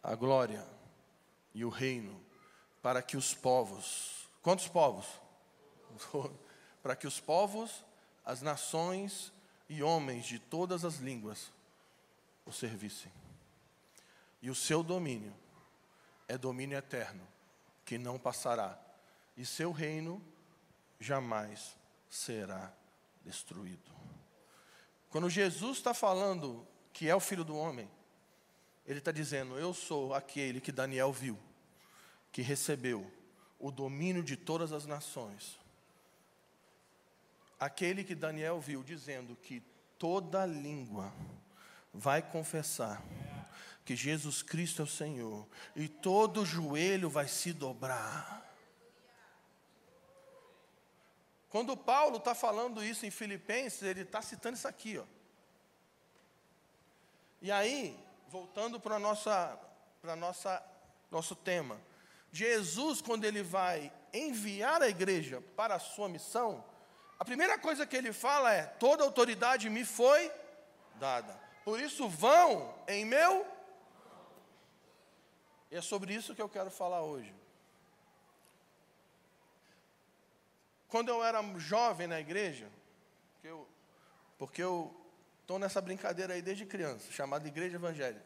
a 0.01 0.15
glória 0.15 0.65
e 1.53 1.63
o 1.65 1.69
reino 1.69 2.23
para 2.83 3.01
que 3.01 3.15
os 3.15 3.33
povos, 3.33 4.27
quantos 4.41 4.67
povos? 4.67 5.05
para 6.83 6.97
que 6.97 7.07
os 7.07 7.17
povos, 7.17 7.83
as 8.25 8.41
nações 8.41 9.31
e 9.69 9.81
homens 9.81 10.25
de 10.25 10.37
todas 10.37 10.83
as 10.83 10.97
línguas 10.97 11.49
o 12.45 12.51
servissem. 12.51 13.09
E 14.41 14.49
o 14.49 14.55
seu 14.55 14.83
domínio 14.83 15.33
é 16.27 16.37
domínio 16.37 16.77
eterno, 16.77 17.25
que 17.85 17.97
não 17.97 18.19
passará, 18.19 18.77
e 19.37 19.45
seu 19.45 19.71
reino 19.71 20.21
jamais 20.99 21.77
será 22.09 22.73
destruído. 23.23 23.91
Quando 25.09 25.29
Jesus 25.29 25.77
está 25.77 25.93
falando 25.93 26.67
que 26.91 27.07
é 27.07 27.15
o 27.15 27.21
filho 27.21 27.45
do 27.45 27.55
homem, 27.55 27.89
ele 28.85 28.99
está 28.99 29.11
dizendo: 29.11 29.57
Eu 29.57 29.73
sou 29.73 30.13
aquele 30.13 30.59
que 30.59 30.71
Daniel 30.71 31.13
viu, 31.13 31.39
que 32.33 32.41
recebeu 32.41 33.09
o 33.57 33.71
domínio 33.71 34.21
de 34.21 34.35
todas 34.35 34.73
as 34.73 34.85
nações. 34.85 35.57
Aquele 37.57 38.03
que 38.03 38.15
Daniel 38.15 38.59
viu 38.59 38.83
dizendo 38.83 39.37
que 39.37 39.63
toda 39.97 40.45
língua 40.45 41.13
vai 41.93 42.21
confessar 42.21 43.01
que 43.85 43.95
Jesus 43.95 44.41
Cristo 44.41 44.81
é 44.81 44.85
o 44.85 44.87
Senhor, 44.87 45.47
e 45.75 45.87
todo 45.87 46.45
joelho 46.45 47.09
vai 47.09 47.27
se 47.27 47.51
dobrar. 47.51 48.41
Quando 51.49 51.75
Paulo 51.75 52.17
está 52.17 52.33
falando 52.33 52.83
isso 52.83 53.05
em 53.05 53.11
Filipenses, 53.11 53.83
ele 53.83 54.01
está 54.01 54.21
citando 54.21 54.57
isso 54.57 54.67
aqui, 54.67 54.97
ó. 54.97 55.03
E 57.41 57.51
aí, 57.51 57.99
voltando 58.29 58.79
para 58.79 58.97
nossa, 58.97 59.59
nosso 61.11 61.35
tema, 61.35 61.77
Jesus, 62.33 62.99
quando 62.99 63.25
ele 63.25 63.43
vai 63.43 63.93
enviar 64.11 64.81
a 64.81 64.89
igreja 64.89 65.39
para 65.55 65.75
a 65.75 65.79
sua 65.79 66.09
missão, 66.09 66.65
a 67.19 67.23
primeira 67.23 67.59
coisa 67.59 67.85
que 67.85 67.95
ele 67.95 68.11
fala 68.11 68.51
é: 68.51 68.65
toda 68.65 69.03
autoridade 69.03 69.69
me 69.69 69.85
foi 69.85 70.31
dada. 70.95 71.39
Por 71.63 71.79
isso 71.79 72.09
vão 72.09 72.73
em 72.87 73.05
meu. 73.05 73.45
E 75.69 75.75
é 75.75 75.81
sobre 75.81 76.11
isso 76.11 76.33
que 76.33 76.41
eu 76.41 76.49
quero 76.49 76.71
falar 76.71 77.03
hoje. 77.03 77.33
Quando 80.87 81.09
eu 81.09 81.23
era 81.23 81.39
jovem 81.59 82.07
na 82.07 82.19
igreja, 82.19 82.67
porque 84.39 84.61
eu 84.63 84.95
estou 85.41 85.59
nessa 85.59 85.79
brincadeira 85.79 86.33
aí 86.33 86.41
desde 86.41 86.65
criança, 86.65 87.11
chamada 87.11 87.47
igreja 87.47 87.75
evangélica. 87.75 88.25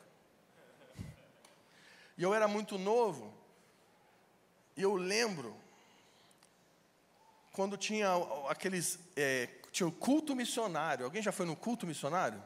E 2.18 2.24
eu 2.24 2.34
era 2.34 2.48
muito 2.48 2.78
novo, 2.78 3.37
e 4.78 4.84
eu 4.84 4.96
lembro 4.96 5.58
quando 7.52 7.76
tinha 7.76 8.10
aqueles. 8.48 9.00
É, 9.16 9.50
tinha 9.72 9.88
o 9.88 9.92
culto 9.92 10.36
missionário. 10.36 11.04
Alguém 11.04 11.24
já 11.24 11.32
foi 11.32 11.48
no 11.48 11.56
culto 11.56 11.88
missionário? 11.88 12.42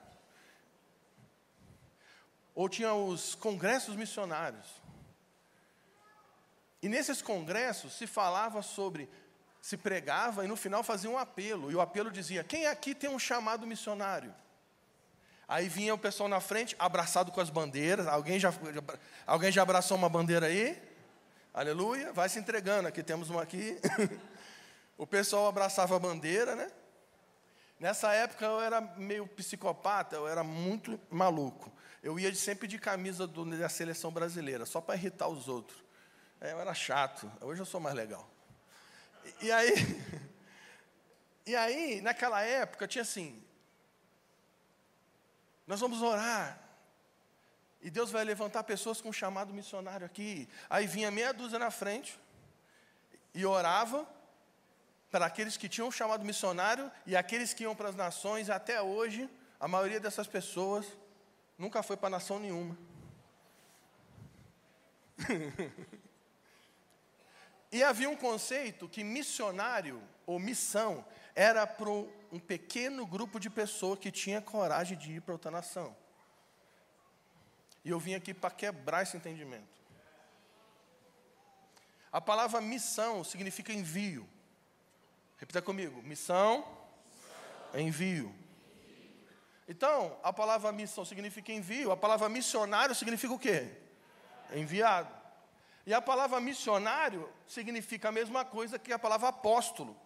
Ou 2.56 2.70
tinha 2.70 2.94
os 2.94 3.36
congressos 3.36 3.98
missionários. 3.98 4.66
E 6.82 6.88
nesses 6.88 7.22
congressos 7.22 7.94
se 7.94 8.08
falava 8.08 8.62
sobre 8.62 9.10
se 9.62 9.78
pregava 9.78 10.44
e 10.44 10.48
no 10.48 10.56
final 10.56 10.82
fazia 10.84 11.10
um 11.10 11.18
apelo. 11.18 11.70
E 11.70 11.76
o 11.76 11.82
apelo 11.82 12.10
dizia: 12.10 12.46
Quem 12.46 12.66
aqui 12.66 12.96
tem 12.96 13.10
um 13.10 13.20
chamado 13.20 13.68
missionário? 13.68 14.34
Aí 15.48 15.68
vinha 15.68 15.94
o 15.94 15.98
pessoal 15.98 16.30
na 16.30 16.40
frente, 16.40 16.74
abraçado 16.80 17.30
com 17.30 17.42
as 17.42 17.50
bandeiras. 17.50 18.08
Alguém 18.08 18.40
já, 18.40 18.54
alguém 19.28 19.52
já 19.52 19.62
abraçou 19.62 19.98
uma 19.98 20.08
bandeira 20.08 20.46
aí? 20.46 20.91
Aleluia. 21.54 22.14
Vai 22.14 22.30
se 22.30 22.40
entregando. 22.40 22.88
Aqui 22.88 23.04
temos 23.04 23.30
uma 23.30 23.42
aqui. 23.42 23.78
o 24.98 25.06
pessoal 25.06 25.48
abraçava 25.48 25.96
a 25.96 26.00
bandeira, 26.00 26.56
né? 26.56 26.72
Nessa 27.78 28.14
época 28.14 28.46
eu 28.46 28.62
era 28.62 28.80
meio 28.80 29.28
psicopata, 29.28 30.16
eu 30.16 30.28
era 30.28 30.44
muito 30.44 31.00
maluco. 31.10 31.72
Eu 32.02 32.18
ia 32.20 32.34
sempre 32.34 32.68
de 32.68 32.78
camisa 32.78 33.28
do, 33.28 33.44
da 33.44 33.68
seleção 33.68 34.12
brasileira, 34.12 34.66
só 34.66 34.80
para 34.80 34.96
irritar 34.96 35.28
os 35.28 35.48
outros. 35.48 35.84
É, 36.40 36.54
eu 36.54 36.62
era 36.62 36.74
chato. 36.74 37.30
Hoje 37.42 37.62
eu 37.62 37.66
sou 37.66 37.82
mais 37.82 37.96
legal. 37.96 38.30
E 39.42 39.52
aí, 39.52 39.74
e 41.46 41.56
aí, 41.56 42.02
naquela 42.02 42.42
época, 42.42 42.88
tinha 42.88 43.02
assim: 43.02 43.44
nós 45.68 45.80
vamos 45.80 46.02
orar, 46.02 46.61
e 47.82 47.90
Deus 47.90 48.12
vai 48.12 48.24
levantar 48.24 48.64
pessoas 48.64 49.02
com 49.02 49.12
chamado 49.12 49.54
missionário 49.54 50.06
aqui. 50.06 50.48
Aí 50.70 50.88
vinha 50.88 51.10
meia 51.12 51.34
dúzia 51.34 51.58
na 51.58 51.72
frente, 51.72 52.20
e 53.34 53.46
orava 53.46 54.08
para 55.10 55.26
aqueles 55.26 55.58
que 55.58 55.70
tinham 55.70 55.92
chamado 55.92 56.24
missionário 56.24 56.92
e 57.06 57.16
aqueles 57.16 57.54
que 57.54 57.64
iam 57.64 57.76
para 57.76 57.90
as 57.90 57.96
nações, 57.96 58.50
até 58.50 58.82
hoje, 58.82 59.30
a 59.60 59.68
maioria 59.68 60.00
dessas 60.00 60.28
pessoas 60.28 60.86
nunca 61.58 61.84
foi 61.84 61.98
para 61.98 62.10
nação 62.10 62.40
nenhuma. 62.40 62.78
E 67.74 67.82
havia 67.84 68.10
um 68.10 68.18
conceito 68.18 68.90
que 68.90 69.02
missionário 69.02 70.04
ou 70.26 70.38
missão 70.38 71.06
era 71.34 71.66
para 71.66 71.90
um 71.90 72.38
pequeno 72.38 73.06
grupo 73.06 73.40
de 73.40 73.50
pessoas 73.50 73.98
que 73.98 74.12
tinha 74.12 74.42
coragem 74.42 74.98
de 74.98 75.14
ir 75.14 75.22
para 75.22 75.32
outra 75.32 75.50
nação. 75.50 75.96
E 77.84 77.90
eu 77.90 78.00
vim 78.00 78.14
aqui 78.14 78.34
para 78.34 78.52
quebrar 78.52 79.04
esse 79.04 79.18
entendimento. 79.18 79.82
A 82.12 82.20
palavra 82.20 82.60
missão 82.62 83.24
significa 83.24 83.72
envio. 83.72 84.28
Repita 85.38 85.62
comigo: 85.62 86.02
missão, 86.04 86.66
envio. 87.74 88.36
Então, 89.68 90.18
a 90.22 90.34
palavra 90.34 90.72
missão 90.72 91.06
significa 91.06 91.52
envio, 91.52 91.92
a 91.92 91.98
palavra 91.98 92.28
missionário 92.28 92.94
significa 92.94 93.34
o 93.34 93.40
quê? 93.40 93.70
Enviado. 94.54 95.10
E 95.86 95.94
a 95.94 96.02
palavra 96.02 96.40
missionário 96.42 97.28
significa 97.48 98.10
a 98.10 98.12
mesma 98.12 98.44
coisa 98.44 98.78
que 98.78 98.92
a 98.92 99.00
palavra 99.00 99.30
apóstolo. 99.30 99.98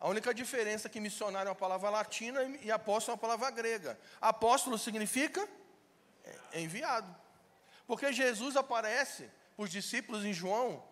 A 0.00 0.08
única 0.08 0.34
diferença 0.34 0.88
é 0.88 0.90
que 0.90 0.98
missionário 0.98 1.48
é 1.48 1.50
uma 1.50 1.56
palavra 1.56 1.90
latina 1.90 2.42
e 2.62 2.72
apóstolo 2.72 3.12
é 3.12 3.14
uma 3.14 3.20
palavra 3.20 3.50
grega. 3.50 4.00
Apóstolo 4.20 4.76
significa 4.78 5.46
enviado. 6.54 7.14
Porque 7.86 8.12
Jesus 8.12 8.56
aparece 8.56 9.30
para 9.56 9.64
os 9.64 9.70
discípulos 9.70 10.24
em 10.24 10.32
João 10.32 10.82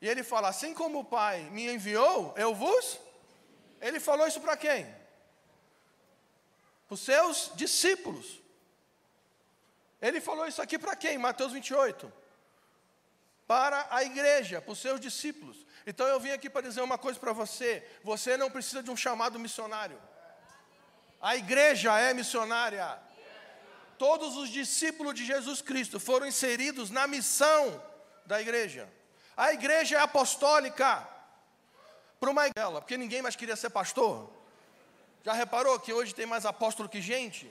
e 0.00 0.08
ele 0.08 0.22
fala: 0.22 0.48
Assim 0.48 0.74
como 0.74 1.00
o 1.00 1.04
Pai 1.04 1.42
me 1.50 1.72
enviou, 1.72 2.34
eu 2.36 2.54
vos. 2.54 2.98
Ele 3.80 4.00
falou 4.00 4.26
isso 4.26 4.40
para 4.40 4.56
quem? 4.56 4.84
Para 6.86 6.94
os 6.94 7.00
seus 7.00 7.50
discípulos. 7.54 8.40
Ele 10.00 10.20
falou 10.20 10.46
isso 10.46 10.62
aqui 10.62 10.78
para 10.78 10.94
quem? 10.94 11.18
Mateus 11.18 11.52
28. 11.52 12.12
Para 13.46 13.86
a 13.90 14.02
igreja, 14.04 14.60
para 14.60 14.72
os 14.72 14.78
seus 14.78 15.00
discípulos. 15.00 15.64
Então 15.86 16.06
eu 16.06 16.18
vim 16.18 16.30
aqui 16.30 16.50
para 16.50 16.62
dizer 16.62 16.80
uma 16.80 16.98
coisa 16.98 17.18
para 17.18 17.32
você: 17.32 17.86
você 18.02 18.36
não 18.36 18.50
precisa 18.50 18.82
de 18.82 18.90
um 18.90 18.96
chamado 18.96 19.38
missionário. 19.38 20.00
A 21.20 21.36
igreja 21.36 21.98
é 21.98 22.12
missionária. 22.12 22.98
Todos 23.98 24.36
os 24.36 24.50
discípulos 24.50 25.14
de 25.14 25.24
Jesus 25.24 25.62
Cristo 25.62 25.98
foram 25.98 26.26
inseridos 26.26 26.90
na 26.90 27.06
missão 27.06 27.82
da 28.24 28.40
igreja. 28.40 28.88
A 29.36 29.52
igreja 29.52 29.96
é 29.96 30.00
apostólica 30.00 31.06
para 32.18 32.30
uma 32.30 32.46
igreja, 32.46 32.72
porque 32.72 32.96
ninguém 32.96 33.22
mais 33.22 33.36
queria 33.36 33.56
ser 33.56 33.70
pastor. 33.70 34.30
Já 35.24 35.32
reparou 35.32 35.78
que 35.80 35.92
hoje 35.92 36.14
tem 36.14 36.26
mais 36.26 36.46
apóstolo 36.46 36.88
que 36.88 37.00
gente? 37.00 37.50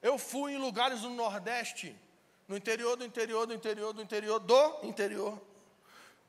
Eu 0.00 0.18
fui 0.18 0.52
em 0.52 0.58
lugares 0.58 1.00
do 1.00 1.10
Nordeste, 1.10 1.96
no 2.48 2.56
interior 2.56 2.96
do 2.96 3.04
interior 3.04 3.46
do 3.46 3.54
interior 3.54 3.92
do 3.92 4.02
interior 4.02 4.40
do 4.40 4.78
interior 4.82 5.42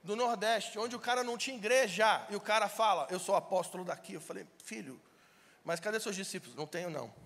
do 0.04 0.16
Nordeste, 0.16 0.78
onde 0.78 0.96
o 0.96 1.00
cara 1.00 1.24
não 1.24 1.38
tinha 1.38 1.56
igreja, 1.56 2.26
e 2.30 2.36
o 2.36 2.42
cara 2.42 2.68
fala, 2.68 3.08
eu 3.10 3.20
sou 3.20 3.36
apóstolo 3.36 3.86
daqui. 3.86 4.14
Eu 4.14 4.22
falei, 4.22 4.46
filho, 4.64 5.02
mas 5.64 5.80
cadê 5.80 6.00
seus 6.00 6.16
discípulos? 6.16 6.56
Não 6.56 6.68
tenho, 6.68 6.90
não. 6.90 7.23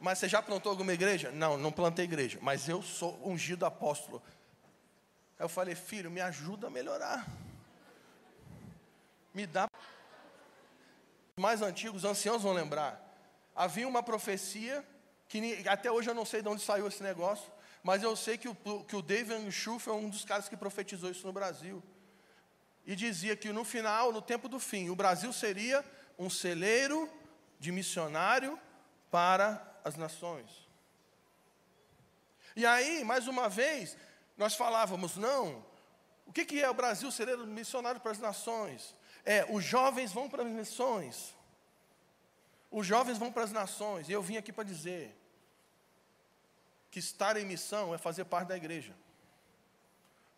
Mas 0.00 0.18
você 0.18 0.28
já 0.28 0.40
plantou 0.40 0.70
alguma 0.70 0.92
igreja? 0.92 1.30
Não, 1.32 1.56
não 1.56 1.72
plantei 1.72 2.04
igreja, 2.04 2.38
mas 2.40 2.68
eu 2.68 2.82
sou 2.82 3.20
ungido 3.26 3.66
apóstolo. 3.66 4.22
Aí 5.38 5.44
eu 5.44 5.48
falei, 5.48 5.74
filho, 5.74 6.10
me 6.10 6.20
ajuda 6.20 6.68
a 6.68 6.70
melhorar. 6.70 7.26
Me 9.34 9.46
dá. 9.46 9.68
Os 11.36 11.42
mais 11.42 11.62
antigos, 11.62 12.04
os 12.04 12.10
anciãos 12.10 12.42
vão 12.42 12.52
lembrar. 12.52 13.04
Havia 13.54 13.88
uma 13.88 14.02
profecia, 14.02 14.84
que 15.28 15.64
até 15.68 15.90
hoje 15.90 16.08
eu 16.08 16.14
não 16.14 16.24
sei 16.24 16.42
de 16.42 16.48
onde 16.48 16.62
saiu 16.62 16.86
esse 16.86 17.02
negócio, 17.02 17.50
mas 17.82 18.02
eu 18.02 18.14
sei 18.14 18.38
que 18.38 18.48
o, 18.48 18.54
que 18.84 18.96
o 18.96 19.02
David 19.02 19.50
Schuff 19.50 19.88
é 19.88 19.92
um 19.92 20.08
dos 20.08 20.24
caras 20.24 20.48
que 20.48 20.56
profetizou 20.56 21.10
isso 21.10 21.26
no 21.26 21.32
Brasil. 21.32 21.82
E 22.86 22.96
dizia 22.96 23.36
que 23.36 23.52
no 23.52 23.64
final, 23.64 24.12
no 24.12 24.22
tempo 24.22 24.48
do 24.48 24.58
fim, 24.58 24.90
o 24.90 24.96
Brasil 24.96 25.32
seria 25.32 25.84
um 26.18 26.30
celeiro 26.30 27.08
de 27.58 27.70
missionário 27.70 28.58
para 29.10 29.77
as 29.88 29.96
nações. 29.96 30.68
E 32.54 32.64
aí, 32.64 33.04
mais 33.04 33.26
uma 33.26 33.48
vez, 33.48 33.96
nós 34.36 34.54
falávamos, 34.54 35.16
não, 35.16 35.64
o 36.26 36.32
que, 36.32 36.44
que 36.44 36.62
é 36.62 36.68
o 36.68 36.74
Brasil 36.74 37.10
ser 37.10 37.36
missionário 37.38 38.00
para 38.00 38.12
as 38.12 38.18
nações? 38.18 38.94
É, 39.24 39.46
os 39.50 39.64
jovens 39.64 40.12
vão 40.12 40.28
para 40.28 40.42
as 40.42 40.48
missões. 40.48 41.34
Os 42.70 42.86
jovens 42.86 43.18
vão 43.18 43.32
para 43.32 43.44
as 43.44 43.52
nações. 43.52 44.08
E 44.08 44.12
eu 44.12 44.22
vim 44.22 44.36
aqui 44.36 44.52
para 44.52 44.64
dizer 44.64 45.16
que 46.90 46.98
estar 46.98 47.36
em 47.36 47.44
missão 47.44 47.94
é 47.94 47.98
fazer 47.98 48.24
parte 48.24 48.48
da 48.48 48.56
igreja. 48.56 48.94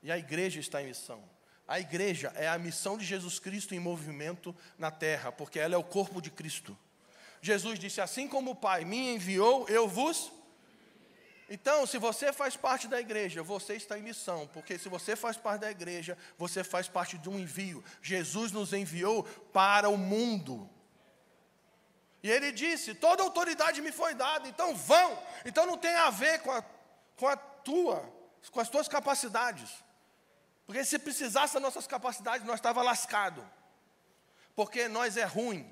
E 0.02 0.10
a 0.10 0.18
igreja 0.18 0.60
está 0.60 0.82
em 0.82 0.86
missão. 0.86 1.22
A 1.66 1.78
igreja 1.78 2.32
é 2.34 2.48
a 2.48 2.58
missão 2.58 2.98
de 2.98 3.04
Jesus 3.04 3.38
Cristo 3.38 3.74
em 3.74 3.80
movimento 3.80 4.54
na 4.78 4.90
terra, 4.90 5.30
porque 5.30 5.58
ela 5.58 5.74
é 5.74 5.78
o 5.78 5.84
corpo 5.84 6.20
de 6.20 6.30
Cristo. 6.30 6.76
Jesus 7.40 7.78
disse: 7.78 8.00
Assim 8.00 8.28
como 8.28 8.52
o 8.52 8.56
Pai 8.56 8.84
me 8.84 9.14
enviou, 9.14 9.68
eu 9.68 9.88
vos 9.88 10.32
então, 11.52 11.84
se 11.84 11.98
você 11.98 12.32
faz 12.32 12.56
parte 12.56 12.86
da 12.86 13.00
igreja, 13.00 13.42
você 13.42 13.74
está 13.74 13.98
em 13.98 14.02
missão, 14.02 14.48
porque 14.52 14.78
se 14.78 14.88
você 14.88 15.16
faz 15.16 15.36
parte 15.36 15.62
da 15.62 15.70
igreja, 15.70 16.16
você 16.38 16.62
faz 16.62 16.88
parte 16.88 17.18
de 17.18 17.28
um 17.28 17.36
envio. 17.40 17.82
Jesus 18.00 18.52
nos 18.52 18.72
enviou 18.72 19.24
para 19.52 19.88
o 19.88 19.98
mundo. 19.98 20.70
E 22.22 22.30
ele 22.30 22.52
disse: 22.52 22.94
toda 22.94 23.24
autoridade 23.24 23.82
me 23.82 23.90
foi 23.90 24.14
dada, 24.14 24.46
então 24.46 24.76
vão. 24.76 25.20
Então 25.44 25.66
não 25.66 25.76
tem 25.76 25.92
a 25.96 26.08
ver 26.08 26.40
com 26.40 26.52
a, 26.52 26.62
com 27.16 27.26
a 27.26 27.36
tua, 27.36 28.08
com 28.52 28.60
as 28.60 28.68
tuas 28.68 28.86
capacidades. 28.86 29.70
Porque 30.66 30.84
se 30.84 31.00
precisasse 31.00 31.54
das 31.54 31.62
nossas 31.64 31.84
capacidades, 31.84 32.46
nós 32.46 32.60
estava 32.60 32.80
lascado. 32.80 33.44
Porque 34.54 34.86
nós 34.86 35.16
é 35.16 35.24
ruim. 35.24 35.68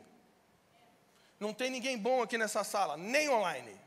Não 1.39 1.55
tem 1.55 1.71
ninguém 1.71 1.97
bom 1.97 2.23
aqui 2.23 2.37
nessa 2.37 2.65
sala, 2.65 2.97
nem 2.97 3.29
online. 3.29 3.79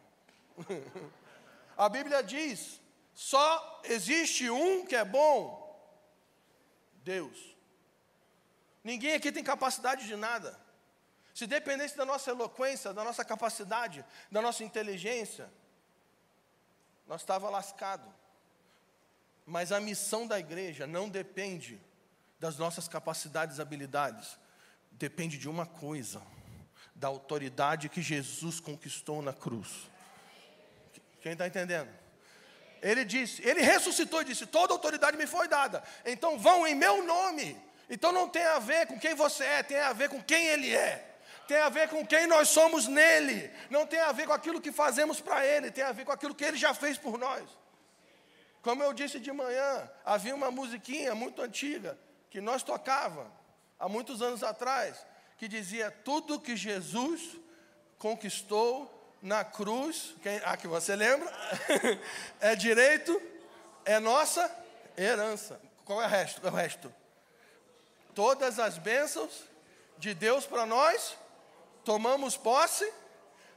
A 1.78 1.90
Bíblia 1.90 2.24
diz: 2.24 2.80
só 3.14 3.82
existe 3.84 4.50
um 4.50 4.86
que 4.86 4.96
é 4.96 5.04
bom, 5.04 5.60
Deus. 7.04 7.56
Ninguém 8.84 9.14
aqui 9.14 9.32
tem 9.32 9.44
capacidade 9.44 10.08
de 10.08 10.16
nada. 10.16 10.60
Se 11.34 11.48
dependesse 11.48 11.96
da 11.96 12.06
nossa 12.06 12.32
eloquência, 12.32 12.94
da 12.94 13.04
nossa 13.04 13.24
capacidade, 13.24 14.04
da 14.30 14.42
nossa 14.42 14.64
inteligência, 14.64 15.52
nós 17.08 17.22
estava 17.22 17.50
lascado. 17.50 18.12
Mas 19.46 19.72
a 19.72 19.80
missão 19.80 20.28
da 20.28 20.40
igreja 20.40 20.88
não 20.88 21.10
depende 21.10 21.82
das 22.40 22.58
nossas 22.58 22.88
capacidades 22.88 23.58
e 23.58 23.62
habilidades, 23.62 24.38
depende 24.92 25.38
de 25.38 25.50
uma 25.50 25.66
coisa: 25.66 26.22
da 27.02 27.08
autoridade 27.08 27.90
que 27.90 28.00
Jesus 28.00 28.60
conquistou 28.60 29.24
na 29.24 29.34
cruz. 29.34 29.90
Quem 31.20 31.32
está 31.32 31.48
entendendo? 31.48 31.90
Ele 32.80 33.04
disse, 33.04 33.42
ele 33.42 33.60
ressuscitou 33.62 34.22
e 34.22 34.26
disse: 34.26 34.46
Toda 34.46 34.72
autoridade 34.72 35.18
me 35.18 35.26
foi 35.26 35.48
dada. 35.48 35.84
Então 36.06 36.38
vão 36.38 36.66
em 36.68 36.76
meu 36.76 37.04
nome. 37.04 37.60
Então 37.90 38.12
não 38.12 38.30
tem 38.30 38.44
a 38.44 38.60
ver 38.60 38.86
com 38.86 39.00
quem 39.00 39.16
você 39.16 39.44
é, 39.44 39.64
tem 39.64 39.80
a 39.80 39.94
ver 39.94 40.10
com 40.10 40.22
quem 40.22 40.46
ele 40.46 40.74
é. 40.74 41.08
Tem 41.48 41.58
a 41.58 41.70
ver 41.70 41.90
com 41.90 42.06
quem 42.06 42.28
nós 42.28 42.50
somos 42.50 42.88
nele. 42.88 43.52
Não 43.72 43.86
tem 43.88 44.00
a 44.00 44.12
ver 44.12 44.28
com 44.28 44.34
aquilo 44.34 44.62
que 44.62 44.72
fazemos 44.72 45.20
para 45.20 45.44
ele, 45.44 45.72
tem 45.72 45.84
a 45.84 45.92
ver 45.92 46.06
com 46.06 46.12
aquilo 46.12 46.36
que 46.36 46.46
ele 46.46 46.56
já 46.56 46.74
fez 46.74 47.00
por 47.00 47.18
nós. 47.18 47.44
Como 48.62 48.84
eu 48.84 48.94
disse 48.94 49.20
de 49.20 49.32
manhã, 49.32 49.90
havia 50.06 50.36
uma 50.36 50.52
musiquinha 50.52 51.16
muito 51.16 51.42
antiga 51.42 51.98
que 52.30 52.40
nós 52.40 52.62
tocava 52.62 53.32
há 53.80 53.90
muitos 53.90 54.22
anos 54.22 54.44
atrás, 54.44 55.04
que 55.42 55.48
dizia: 55.48 55.90
Tudo 55.90 56.40
que 56.40 56.56
Jesus 56.56 57.36
conquistou 57.98 58.88
na 59.24 59.44
cruz, 59.44 60.14
quem, 60.22 60.40
ah, 60.46 60.56
que 60.56 60.68
você 60.68 60.96
lembra? 60.96 61.28
é 62.40 62.56
direito, 62.56 63.20
é 63.84 64.00
nossa 64.00 64.56
herança. 64.96 65.60
Qual 65.84 66.00
é 66.00 66.06
o 66.06 66.08
resto? 66.08 66.46
É 66.46 66.52
o 66.52 66.54
resto. 66.54 66.94
Todas 68.14 68.60
as 68.60 68.78
bênçãos 68.78 69.32
de 69.98 70.14
Deus 70.14 70.46
para 70.46 70.64
nós, 70.64 71.18
tomamos 71.84 72.38
posse, 72.38 72.88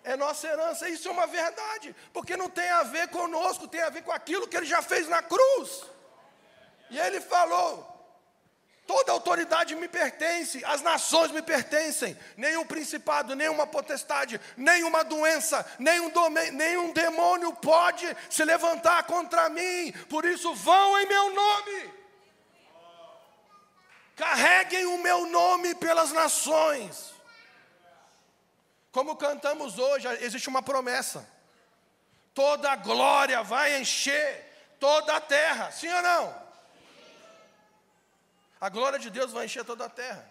é 0.05 0.17
nossa 0.17 0.47
herança. 0.47 0.89
Isso 0.89 1.07
é 1.07 1.11
uma 1.11 1.27
verdade, 1.27 1.95
porque 2.15 2.35
não 2.35 2.49
tem 2.49 2.71
a 2.71 2.83
ver 2.85 3.09
conosco, 3.09 3.69
tem 3.69 3.83
a 3.83 3.91
ver 3.91 4.03
com 4.03 4.13
aquilo 4.13 4.49
que 4.49 4.57
ele 4.57 4.65
já 4.65 4.81
fez 4.81 5.07
na 5.07 5.23
cruz. 5.23 5.85
E 6.89 6.99
ele 6.99 7.21
falou: 7.21 7.94
Toda 8.97 9.11
autoridade 9.11 9.75
me 9.75 9.89
pertence, 9.89 10.65
as 10.65 10.81
nações 10.81 11.33
me 11.33 11.43
pertencem, 11.43 12.17
nenhum 12.37 12.65
principado, 12.65 13.35
nenhuma 13.35 13.67
potestade, 13.67 14.41
nenhuma 14.57 15.03
doença, 15.03 15.67
nenhum, 15.81 16.13
nenhum 16.53 16.93
demônio 16.93 17.53
pode 17.55 18.07
se 18.31 18.45
levantar 18.45 19.03
contra 19.03 19.49
mim, 19.49 19.91
por 20.09 20.25
isso 20.25 20.55
vão 20.55 20.97
em 21.01 21.07
meu 21.07 21.35
nome, 21.35 21.95
carreguem 24.15 24.87
o 24.87 24.99
meu 24.99 25.27
nome 25.27 25.75
pelas 25.75 26.13
nações. 26.13 27.13
Como 28.93 29.17
cantamos 29.17 29.77
hoje, 29.77 30.07
existe 30.21 30.49
uma 30.49 30.63
promessa: 30.63 31.29
toda 32.33 32.77
glória 32.77 33.43
vai 33.43 33.77
encher 33.81 34.77
toda 34.79 35.17
a 35.17 35.21
terra, 35.21 35.73
sim 35.73 35.89
ou 35.89 36.01
não? 36.03 36.44
A 38.61 38.69
glória 38.69 38.99
de 38.99 39.11
Deus 39.11 39.33
vai 39.33 39.47
encher 39.47 39.65
toda 39.65 39.87
a 39.87 39.91
terra. 39.91 40.31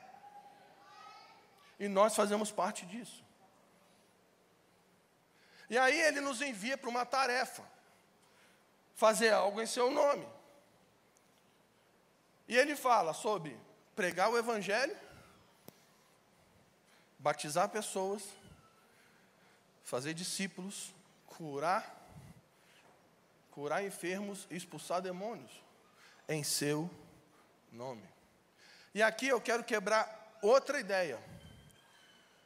E 1.79 1.88
nós 1.88 2.15
fazemos 2.15 2.51
parte 2.51 2.86
disso. 2.86 3.23
E 5.69 5.77
aí 5.77 5.99
ele 6.01 6.21
nos 6.21 6.41
envia 6.41 6.77
para 6.77 6.89
uma 6.89 7.05
tarefa: 7.05 7.63
fazer 8.95 9.31
algo 9.31 9.62
em 9.62 9.65
seu 9.65 9.91
nome. 9.91 10.27
E 12.47 12.57
ele 12.57 12.75
fala 12.75 13.13
sobre 13.13 13.59
pregar 13.95 14.29
o 14.29 14.38
Evangelho, 14.38 14.95
batizar 17.17 17.69
pessoas, 17.69 18.23
fazer 19.83 20.13
discípulos, 20.13 20.93
curar, 21.25 21.95
curar 23.51 23.83
enfermos 23.83 24.47
e 24.49 24.55
expulsar 24.55 25.01
demônios 25.01 25.51
em 26.27 26.43
seu 26.43 26.89
nome. 27.71 28.12
E 28.93 29.01
aqui 29.01 29.27
eu 29.27 29.41
quero 29.41 29.63
quebrar 29.63 30.38
outra 30.41 30.79
ideia. 30.79 31.19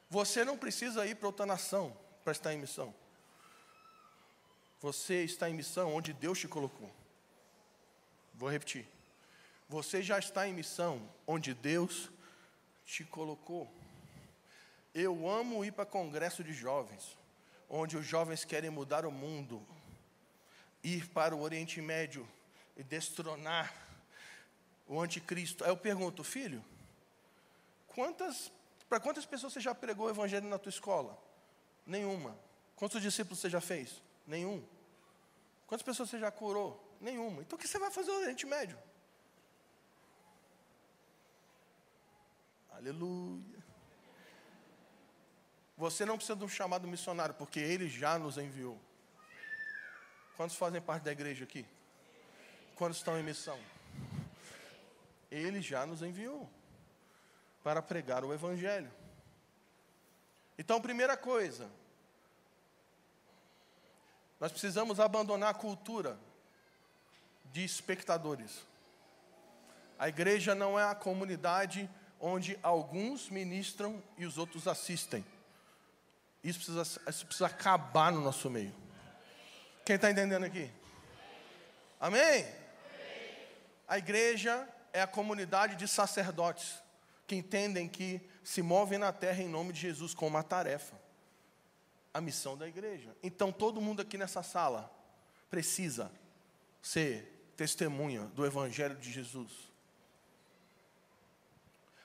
Você 0.09 0.45
não 0.45 0.57
precisa 0.57 1.05
ir 1.05 1.15
para 1.15 1.27
outra 1.27 1.45
nação 1.45 1.95
para 2.23 2.31
estar 2.31 2.53
em 2.53 2.57
missão. 2.57 2.93
Você 4.79 5.23
está 5.23 5.49
em 5.49 5.53
missão 5.53 5.93
onde 5.93 6.13
Deus 6.13 6.39
te 6.39 6.47
colocou. 6.47 6.89
Vou 8.33 8.49
repetir. 8.49 8.87
Você 9.67 10.01
já 10.01 10.17
está 10.17 10.47
em 10.47 10.53
missão 10.53 11.09
onde 11.25 11.53
Deus 11.53 12.09
te 12.85 13.03
colocou. 13.03 13.69
Eu 14.93 15.29
amo 15.29 15.65
ir 15.65 15.73
para 15.73 15.85
congresso 15.85 16.43
de 16.43 16.53
jovens, 16.53 17.17
onde 17.69 17.97
os 17.97 18.05
jovens 18.05 18.45
querem 18.45 18.69
mudar 18.69 19.05
o 19.05 19.11
mundo, 19.11 19.61
ir 20.83 21.07
para 21.09 21.35
o 21.35 21.41
Oriente 21.41 21.81
Médio 21.81 22.27
e 22.77 22.83
destronar 22.83 23.86
o 24.87 24.99
anticristo. 24.99 25.63
Aí 25.63 25.69
eu 25.69 25.77
pergunto, 25.77 26.23
filho, 26.23 26.63
quantas, 27.87 28.51
para 28.87 28.99
quantas 28.99 29.25
pessoas 29.25 29.53
você 29.53 29.59
já 29.59 29.75
pregou 29.75 30.07
o 30.07 30.09
evangelho 30.09 30.47
na 30.47 30.57
tua 30.57 30.69
escola? 30.69 31.17
Nenhuma. 31.85 32.37
Quantos 32.75 33.01
discípulos 33.01 33.39
você 33.39 33.49
já 33.49 33.61
fez? 33.61 34.01
Nenhum. 34.25 34.63
Quantas 35.65 35.83
pessoas 35.83 36.09
você 36.09 36.19
já 36.19 36.31
curou? 36.31 36.83
Nenhuma. 37.01 37.41
Então 37.41 37.57
o 37.57 37.59
que 37.59 37.67
você 37.67 37.77
vai 37.77 37.91
fazer 37.91 38.11
no 38.11 38.19
Oriente 38.19 38.45
Médio? 38.45 38.77
Aleluia. 42.71 43.57
Você 45.77 46.05
não 46.05 46.15
precisa 46.15 46.35
de 46.35 46.43
um 46.43 46.49
chamado 46.49 46.87
missionário, 46.87 47.35
porque 47.35 47.59
ele 47.59 47.87
já 47.87 48.17
nos 48.17 48.37
enviou. 48.37 48.79
Quantos 50.35 50.55
fazem 50.55 50.81
parte 50.81 51.03
da 51.03 51.11
igreja 51.11 51.43
aqui? 51.43 51.65
Quantos 52.75 52.97
estão 52.97 53.19
em 53.19 53.23
missão? 53.23 53.59
Ele 55.29 55.61
já 55.61 55.85
nos 55.85 56.01
enviou 56.01 56.49
para 57.63 57.81
pregar 57.81 58.23
o 58.23 58.33
Evangelho. 58.33 58.91
Então, 60.57 60.81
primeira 60.81 61.15
coisa, 61.15 61.69
nós 64.39 64.51
precisamos 64.51 64.99
abandonar 64.99 65.51
a 65.51 65.53
cultura 65.53 66.17
de 67.51 67.63
espectadores. 67.63 68.65
A 69.99 70.07
igreja 70.07 70.53
não 70.53 70.79
é 70.79 70.83
a 70.83 70.95
comunidade 70.95 71.89
onde 72.19 72.57
alguns 72.63 73.29
ministram 73.29 74.01
e 74.17 74.25
os 74.25 74.37
outros 74.37 74.67
assistem. 74.67 75.25
Isso 76.43 76.59
precisa, 76.59 77.01
isso 77.09 77.25
precisa 77.25 77.47
acabar 77.47 78.11
no 78.11 78.21
nosso 78.21 78.49
meio. 78.49 78.73
Quem 79.85 79.95
está 79.95 80.09
entendendo 80.09 80.43
aqui? 80.43 80.71
Amém? 81.99 82.47
A 83.87 83.97
igreja 83.97 84.67
é 84.93 85.01
a 85.01 85.07
comunidade 85.07 85.75
de 85.75 85.87
sacerdotes 85.87 86.81
que 87.25 87.35
entendem 87.35 87.87
que 87.87 88.21
se 88.43 88.61
movem 88.61 88.97
na 88.97 89.11
terra 89.11 89.41
em 89.41 89.49
nome 89.49 89.73
de 89.73 89.79
Jesus 89.79 90.13
com 90.13 90.27
uma 90.27 90.43
tarefa 90.43 90.95
a 92.17 92.21
missão 92.21 92.57
da 92.57 92.67
igreja. 92.67 93.15
Então 93.21 93.51
todo 93.51 93.79
mundo 93.79 94.01
aqui 94.01 94.17
nessa 94.17 94.41
sala 94.41 94.91
precisa 95.51 96.11
ser 96.81 97.51
testemunha 97.55 98.23
do 98.27 98.43
Evangelho 98.43 98.95
de 98.95 99.11
Jesus. 99.11 99.51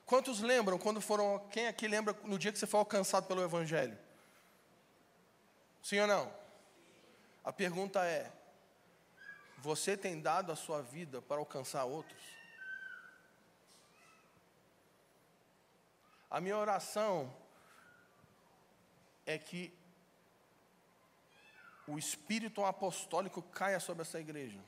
Quantos 0.05 0.41
lembram 0.41 0.79
quando 0.79 1.01
foram. 1.01 1.39
Quem 1.51 1.67
aqui 1.67 1.89
lembra 1.89 2.15
no 2.25 2.39
dia 2.39 2.53
que 2.53 2.59
você 2.59 2.67
foi 2.67 2.81
alcançado 2.81 3.27
pelo 3.27 3.43
Evangelho? 3.43 3.99
Sim 5.83 6.01
ou 6.01 6.07
não? 6.07 6.31
A 7.43 7.51
pergunta 7.51 8.05
é: 8.05 8.31
você 9.59 9.97
tem 9.97 10.21
dado 10.21 10.53
a 10.53 10.57
sua 10.57 10.83
vida 10.83 11.23
para 11.23 11.39
alcançar 11.39 11.85
outros? 11.85 12.21
A 16.33 16.41
minha 16.41 16.57
oração 16.57 17.31
é 19.27 19.37
que 19.37 19.71
o 21.87 21.99
espírito 21.99 22.65
apostólico 22.65 23.43
caia 23.43 23.79
sobre 23.79 24.01
essa 24.01 24.19
igreja. 24.19 24.59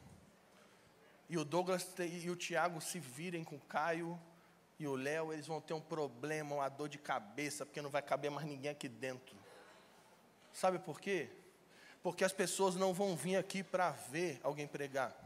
E 1.27 1.38
o 1.38 1.44
Douglas 1.44 1.88
e 1.98 2.29
o 2.29 2.37
Tiago 2.37 2.83
se 2.83 3.00
virem 3.00 3.42
com 3.42 3.57
o 3.57 3.61
Caio 3.61 4.20
e 4.79 4.87
o 4.87 4.94
Léo, 4.94 5.33
eles 5.33 5.46
vão 5.46 5.59
ter 5.59 5.72
um 5.72 5.81
problema, 5.81 6.57
uma 6.57 6.68
dor 6.68 6.90
de 6.90 6.98
cabeça, 6.98 7.64
porque 7.64 7.81
não 7.81 7.88
vai 7.88 8.03
caber 8.03 8.31
mais 8.31 8.46
ninguém 8.46 8.70
aqui 8.70 8.87
dentro. 8.87 9.35
Sabe 10.53 10.79
por 10.79 11.00
quê? 11.00 11.31
Porque 12.03 12.24
as 12.24 12.33
pessoas 12.35 12.77
não 12.77 12.92
vão 12.92 13.16
vir 13.16 13.37
aqui 13.37 13.64
para 13.64 13.90
ver 13.90 14.38
alguém 14.42 14.68
pregar. 14.68 15.16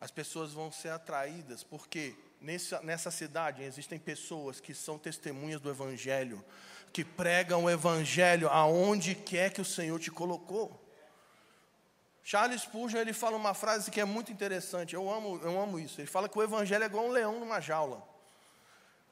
As 0.00 0.10
pessoas 0.10 0.52
vão 0.52 0.72
ser 0.72 0.88
atraídas, 0.88 1.62
porque 1.62 2.16
nessa, 2.44 2.80
nessa 2.82 3.10
cidade 3.10 3.62
existem 3.62 3.98
pessoas 3.98 4.60
que 4.60 4.74
são 4.74 4.98
testemunhas 4.98 5.60
do 5.60 5.70
Evangelho, 5.70 6.44
que 6.92 7.04
pregam 7.04 7.64
o 7.64 7.70
Evangelho 7.70 8.48
aonde 8.48 9.14
quer 9.14 9.50
que 9.50 9.60
o 9.60 9.64
Senhor 9.64 9.98
te 9.98 10.10
colocou. 10.10 10.80
Charles 12.22 12.62
Spurgeon 12.62 13.00
ele 13.00 13.12
fala 13.12 13.36
uma 13.36 13.52
frase 13.54 13.90
que 13.90 14.00
é 14.00 14.04
muito 14.04 14.30
interessante. 14.30 14.94
Eu 14.94 15.10
amo, 15.10 15.40
eu 15.42 15.60
amo 15.60 15.78
isso. 15.78 16.00
Ele 16.00 16.06
fala 16.06 16.28
que 16.28 16.38
o 16.38 16.42
evangelho 16.42 16.82
é 16.82 16.86
igual 16.86 17.04
um 17.04 17.10
leão 17.10 17.38
numa 17.38 17.60
jaula. 17.60 18.02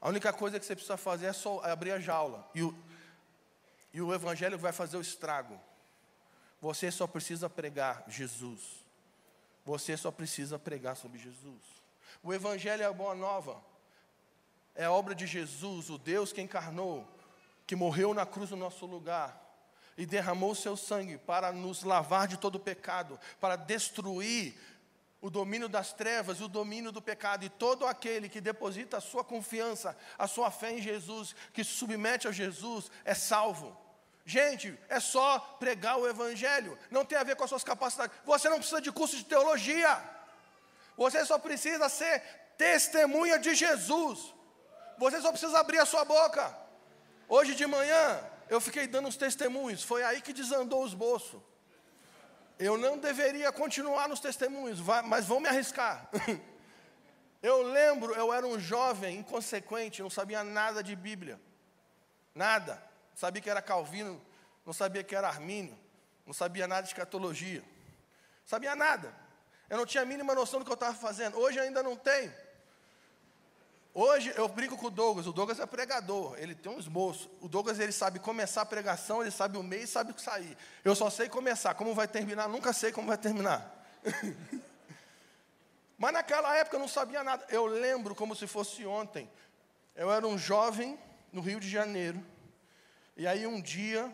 A 0.00 0.08
única 0.08 0.32
coisa 0.32 0.58
que 0.58 0.64
você 0.64 0.74
precisa 0.74 0.96
fazer 0.96 1.26
é 1.26 1.32
só 1.32 1.60
abrir 1.62 1.92
a 1.92 2.00
jaula 2.00 2.48
e 2.54 2.62
o, 2.62 2.74
e 3.92 4.00
o 4.00 4.14
evangelho 4.14 4.58
vai 4.58 4.72
fazer 4.72 4.96
o 4.96 5.02
estrago. 5.02 5.60
Você 6.58 6.90
só 6.90 7.06
precisa 7.06 7.50
pregar 7.50 8.02
Jesus. 8.08 8.82
Você 9.64 9.94
só 9.94 10.10
precisa 10.10 10.58
pregar 10.58 10.96
sobre 10.96 11.18
Jesus. 11.18 11.81
O 12.22 12.32
evangelho 12.32 12.82
é 12.82 12.86
a 12.86 12.92
boa 12.92 13.14
nova. 13.14 13.62
É 14.74 14.84
a 14.84 14.92
obra 14.92 15.14
de 15.14 15.26
Jesus, 15.26 15.90
o 15.90 15.98
Deus 15.98 16.32
que 16.32 16.40
encarnou, 16.40 17.06
que 17.66 17.76
morreu 17.76 18.14
na 18.14 18.24
cruz 18.24 18.50
no 18.50 18.56
nosso 18.56 18.86
lugar 18.86 19.40
e 19.96 20.06
derramou 20.06 20.54
seu 20.54 20.76
sangue 20.76 21.18
para 21.18 21.52
nos 21.52 21.82
lavar 21.82 22.26
de 22.26 22.38
todo 22.38 22.58
pecado, 22.58 23.20
para 23.38 23.56
destruir 23.56 24.54
o 25.20 25.30
domínio 25.30 25.68
das 25.68 25.92
trevas 25.92 26.40
o 26.40 26.48
domínio 26.48 26.90
do 26.90 27.00
pecado. 27.00 27.44
E 27.44 27.48
todo 27.48 27.86
aquele 27.86 28.28
que 28.28 28.40
deposita 28.40 28.96
a 28.96 29.00
sua 29.00 29.22
confiança, 29.22 29.96
a 30.18 30.26
sua 30.26 30.50
fé 30.50 30.72
em 30.72 30.82
Jesus, 30.82 31.34
que 31.52 31.62
se 31.62 31.70
submete 31.70 32.26
a 32.26 32.32
Jesus, 32.32 32.90
é 33.04 33.14
salvo. 33.14 33.76
Gente, 34.24 34.78
é 34.88 35.00
só 35.00 35.38
pregar 35.58 35.98
o 35.98 36.08
Evangelho, 36.08 36.78
não 36.90 37.04
tem 37.04 37.18
a 37.18 37.24
ver 37.24 37.36
com 37.36 37.44
as 37.44 37.50
suas 37.50 37.64
capacidades. 37.64 38.16
Você 38.24 38.48
não 38.48 38.58
precisa 38.58 38.80
de 38.80 38.90
curso 38.92 39.16
de 39.16 39.24
teologia, 39.24 39.96
você 40.96 41.24
só 41.24 41.38
precisa 41.38 41.88
ser 41.88 42.20
testemunha 42.56 43.38
de 43.38 43.54
Jesus. 43.54 44.34
Você 44.98 45.20
só 45.20 45.30
precisa 45.30 45.58
abrir 45.58 45.78
a 45.78 45.86
sua 45.86 46.04
boca. 46.04 46.56
Hoje 47.28 47.54
de 47.54 47.66
manhã, 47.66 48.22
eu 48.48 48.60
fiquei 48.60 48.86
dando 48.86 49.08
uns 49.08 49.16
testemunhos, 49.16 49.82
foi 49.82 50.02
aí 50.02 50.20
que 50.20 50.32
desandou 50.32 50.84
os 50.84 50.94
bolsos. 50.94 51.40
Eu 52.58 52.76
não 52.76 52.98
deveria 52.98 53.50
continuar 53.50 54.08
nos 54.08 54.20
testemunhos, 54.20 54.80
mas 55.04 55.26
vão 55.26 55.40
me 55.40 55.48
arriscar. 55.48 56.08
Eu 57.42 57.60
lembro, 57.62 58.14
eu 58.14 58.32
era 58.32 58.46
um 58.46 58.56
jovem 58.56 59.18
inconsequente, 59.18 60.00
não 60.00 60.08
sabia 60.08 60.44
nada 60.44 60.80
de 60.80 60.94
Bíblia. 60.94 61.40
Nada. 62.32 62.80
Sabia 63.16 63.42
que 63.42 63.50
era 63.50 63.60
Calvino, 63.60 64.24
não 64.64 64.72
sabia 64.72 65.02
que 65.02 65.16
era 65.16 65.26
Armínio, 65.26 65.76
não 66.24 66.32
sabia 66.32 66.68
nada 66.68 66.82
de 66.82 66.90
escatologia. 66.90 67.64
Sabia 68.46 68.76
nada. 68.76 69.12
Eu 69.72 69.78
não 69.78 69.86
tinha 69.86 70.02
a 70.02 70.04
mínima 70.04 70.34
noção 70.34 70.60
do 70.60 70.66
que 70.66 70.70
eu 70.70 70.74
estava 70.74 70.94
fazendo. 70.94 71.38
Hoje 71.38 71.58
ainda 71.58 71.82
não 71.82 71.96
tenho. 71.96 72.30
Hoje 73.94 74.30
eu 74.36 74.46
brinco 74.46 74.76
com 74.76 74.88
o 74.88 74.90
Douglas, 74.90 75.26
o 75.26 75.32
Douglas 75.32 75.58
é 75.58 75.64
pregador, 75.64 76.34
ele 76.36 76.54
tem 76.54 76.70
um 76.70 76.78
esboço. 76.78 77.30
O 77.40 77.48
Douglas 77.48 77.80
ele 77.80 77.90
sabe 77.90 78.18
começar 78.18 78.60
a 78.60 78.66
pregação, 78.66 79.22
ele 79.22 79.30
sabe 79.30 79.56
o 79.56 79.62
meio 79.62 79.84
e 79.84 79.86
sabe 79.86 80.12
sair. 80.20 80.58
Eu 80.84 80.94
só 80.94 81.08
sei 81.08 81.26
começar, 81.26 81.72
como 81.72 81.94
vai 81.94 82.06
terminar, 82.06 82.50
nunca 82.50 82.74
sei 82.74 82.92
como 82.92 83.08
vai 83.08 83.16
terminar. 83.16 83.82
Mas 85.96 86.12
naquela 86.12 86.54
época 86.54 86.76
eu 86.76 86.80
não 86.80 86.88
sabia 86.88 87.24
nada. 87.24 87.46
Eu 87.48 87.64
lembro 87.64 88.14
como 88.14 88.36
se 88.36 88.46
fosse 88.46 88.84
ontem. 88.84 89.26
Eu 89.96 90.12
era 90.12 90.26
um 90.26 90.36
jovem 90.36 90.98
no 91.32 91.40
Rio 91.40 91.58
de 91.58 91.70
Janeiro. 91.70 92.22
E 93.16 93.26
aí 93.26 93.46
um 93.46 93.58
dia, 93.58 94.12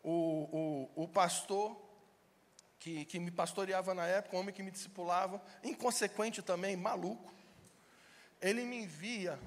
o, 0.00 0.88
o, 0.94 1.02
o 1.02 1.08
pastor 1.08 1.87
que, 2.78 3.04
que 3.04 3.18
me 3.18 3.30
pastoreava 3.30 3.94
na 3.94 4.06
época, 4.06 4.36
um 4.36 4.40
homem 4.40 4.54
que 4.54 4.62
me 4.62 4.70
discipulava, 4.70 5.42
inconsequente 5.62 6.42
também, 6.42 6.76
maluco, 6.76 7.32
ele 8.40 8.64
me 8.64 8.82
envia 8.82 9.38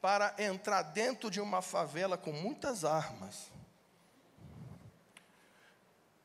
para 0.00 0.34
entrar 0.38 0.82
dentro 0.82 1.30
de 1.30 1.40
uma 1.40 1.62
favela 1.62 2.16
com 2.16 2.32
muitas 2.32 2.84
armas, 2.84 3.50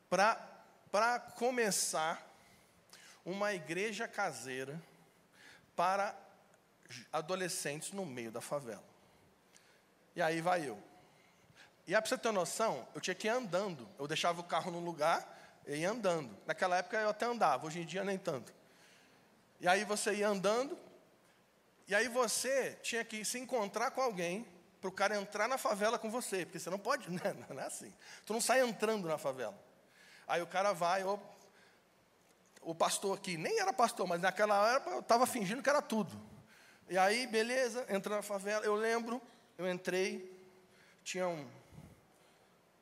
para 0.10 1.20
começar 1.36 2.26
uma 3.26 3.54
igreja 3.54 4.08
caseira 4.08 4.82
para 5.76 6.16
adolescentes 7.12 7.92
no 7.92 8.06
meio 8.06 8.32
da 8.32 8.40
favela. 8.40 8.84
E 10.16 10.22
aí 10.22 10.42
vai 10.42 10.68
eu. 10.68 10.82
E 11.86 11.94
aí, 11.94 12.02
para 12.02 12.10
você 12.10 12.18
ter 12.18 12.32
noção, 12.32 12.88
eu 12.96 13.02
tinha 13.02 13.14
que 13.14 13.28
ir 13.28 13.30
andando. 13.30 13.88
Eu 14.00 14.08
deixava 14.08 14.42
o 14.42 14.44
carro 14.44 14.72
no 14.72 14.80
lugar 14.80 15.37
e 15.68 15.76
ia 15.76 15.92
andando. 15.92 16.36
Naquela 16.46 16.78
época 16.78 16.98
eu 16.98 17.10
até 17.10 17.26
andava, 17.26 17.68
hoje 17.68 17.82
em 17.82 17.86
dia 17.86 18.04
nem 18.04 18.18
tanto. 18.18 18.54
E 19.60 19.68
aí 19.68 19.84
você 19.84 20.14
ia 20.16 20.30
andando, 20.30 20.78
e 21.88 21.94
aí 21.94 22.08
você 22.08 22.78
tinha 22.82 23.04
que 23.04 23.24
se 23.26 23.38
encontrar 23.38 23.92
com 23.92 24.02
alguém 24.02 24.48
para 24.80 24.90
o 24.90 24.92
cara 24.92 25.18
entrar 25.18 25.48
na 25.48 25.58
favela 25.58 26.00
com 26.00 26.10
você, 26.10 26.46
porque 26.46 26.60
você 26.60 26.70
não 26.70 26.80
pode, 26.80 27.10
né? 27.12 27.36
não 27.50 27.60
é 27.60 27.66
assim. 27.66 27.94
Tu 28.26 28.34
não 28.34 28.42
sai 28.42 28.62
entrando 28.62 29.08
na 29.08 29.18
favela. 29.18 29.58
Aí 30.28 30.42
o 30.42 30.48
cara 30.48 30.74
vai, 30.74 31.04
o, 31.04 31.20
o 32.62 32.74
pastor 32.74 33.18
aqui, 33.18 33.38
nem 33.38 33.60
era 33.60 33.74
pastor, 33.74 34.08
mas 34.08 34.22
naquela 34.22 34.76
época 34.76 34.96
eu 34.96 35.00
estava 35.00 35.26
fingindo 35.26 35.62
que 35.62 35.70
era 35.70 35.82
tudo. 35.82 36.20
E 36.90 36.98
aí, 36.98 37.28
beleza, 37.28 37.86
entra 37.90 38.16
na 38.16 38.22
favela. 38.22 38.64
Eu 38.66 38.76
lembro, 38.76 39.22
eu 39.58 39.70
entrei, 39.70 40.34
tinha 41.04 41.28
um, 41.28 41.46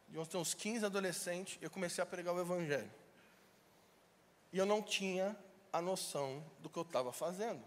de 0.07 0.37
uns 0.37 0.53
15 0.53 0.85
adolescentes, 0.85 1.57
eu 1.61 1.69
comecei 1.69 2.01
a 2.01 2.05
pregar 2.05 2.33
o 2.33 2.39
evangelho. 2.39 2.91
E 4.53 4.57
eu 4.57 4.65
não 4.65 4.81
tinha 4.81 5.35
a 5.73 5.81
noção 5.81 6.43
do 6.59 6.69
que 6.69 6.77
eu 6.77 6.83
estava 6.83 7.11
fazendo. 7.11 7.61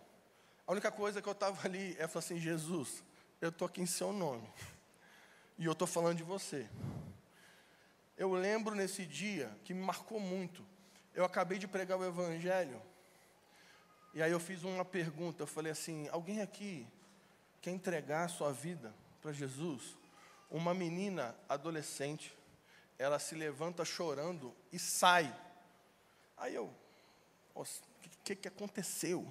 A 0.66 0.72
única 0.72 0.90
coisa 0.90 1.20
que 1.20 1.28
eu 1.28 1.32
estava 1.32 1.66
ali 1.66 1.94
é 1.98 2.06
falar 2.06 2.24
assim: 2.24 2.38
Jesus, 2.38 3.02
eu 3.40 3.50
estou 3.50 3.66
aqui 3.66 3.80
em 3.80 3.86
seu 3.86 4.12
nome. 4.12 4.48
E 5.58 5.64
eu 5.64 5.72
estou 5.72 5.86
falando 5.86 6.16
de 6.16 6.22
você. 6.22 6.68
Eu 8.16 8.32
lembro 8.32 8.74
nesse 8.74 9.04
dia 9.04 9.50
que 9.64 9.74
me 9.74 9.80
marcou 9.80 10.18
muito. 10.18 10.64
Eu 11.14 11.24
acabei 11.24 11.58
de 11.58 11.66
pregar 11.68 11.98
o 11.98 12.04
Evangelho. 12.04 12.80
E 14.14 14.22
aí 14.22 14.30
eu 14.30 14.40
fiz 14.40 14.62
uma 14.62 14.84
pergunta. 14.84 15.42
Eu 15.42 15.46
falei 15.46 15.72
assim: 15.72 16.08
alguém 16.08 16.40
aqui 16.40 16.86
quer 17.60 17.70
entregar 17.70 18.24
a 18.24 18.28
sua 18.28 18.52
vida 18.52 18.94
para 19.20 19.32
Jesus? 19.32 19.96
Uma 20.50 20.72
menina 20.72 21.34
adolescente, 21.48 22.34
ela 22.98 23.18
se 23.18 23.34
levanta 23.34 23.84
chorando 23.84 24.54
e 24.72 24.78
sai. 24.78 25.34
Aí 26.36 26.54
eu, 26.54 26.72
o 27.54 27.64
que, 28.24 28.34
que 28.34 28.48
aconteceu? 28.48 29.26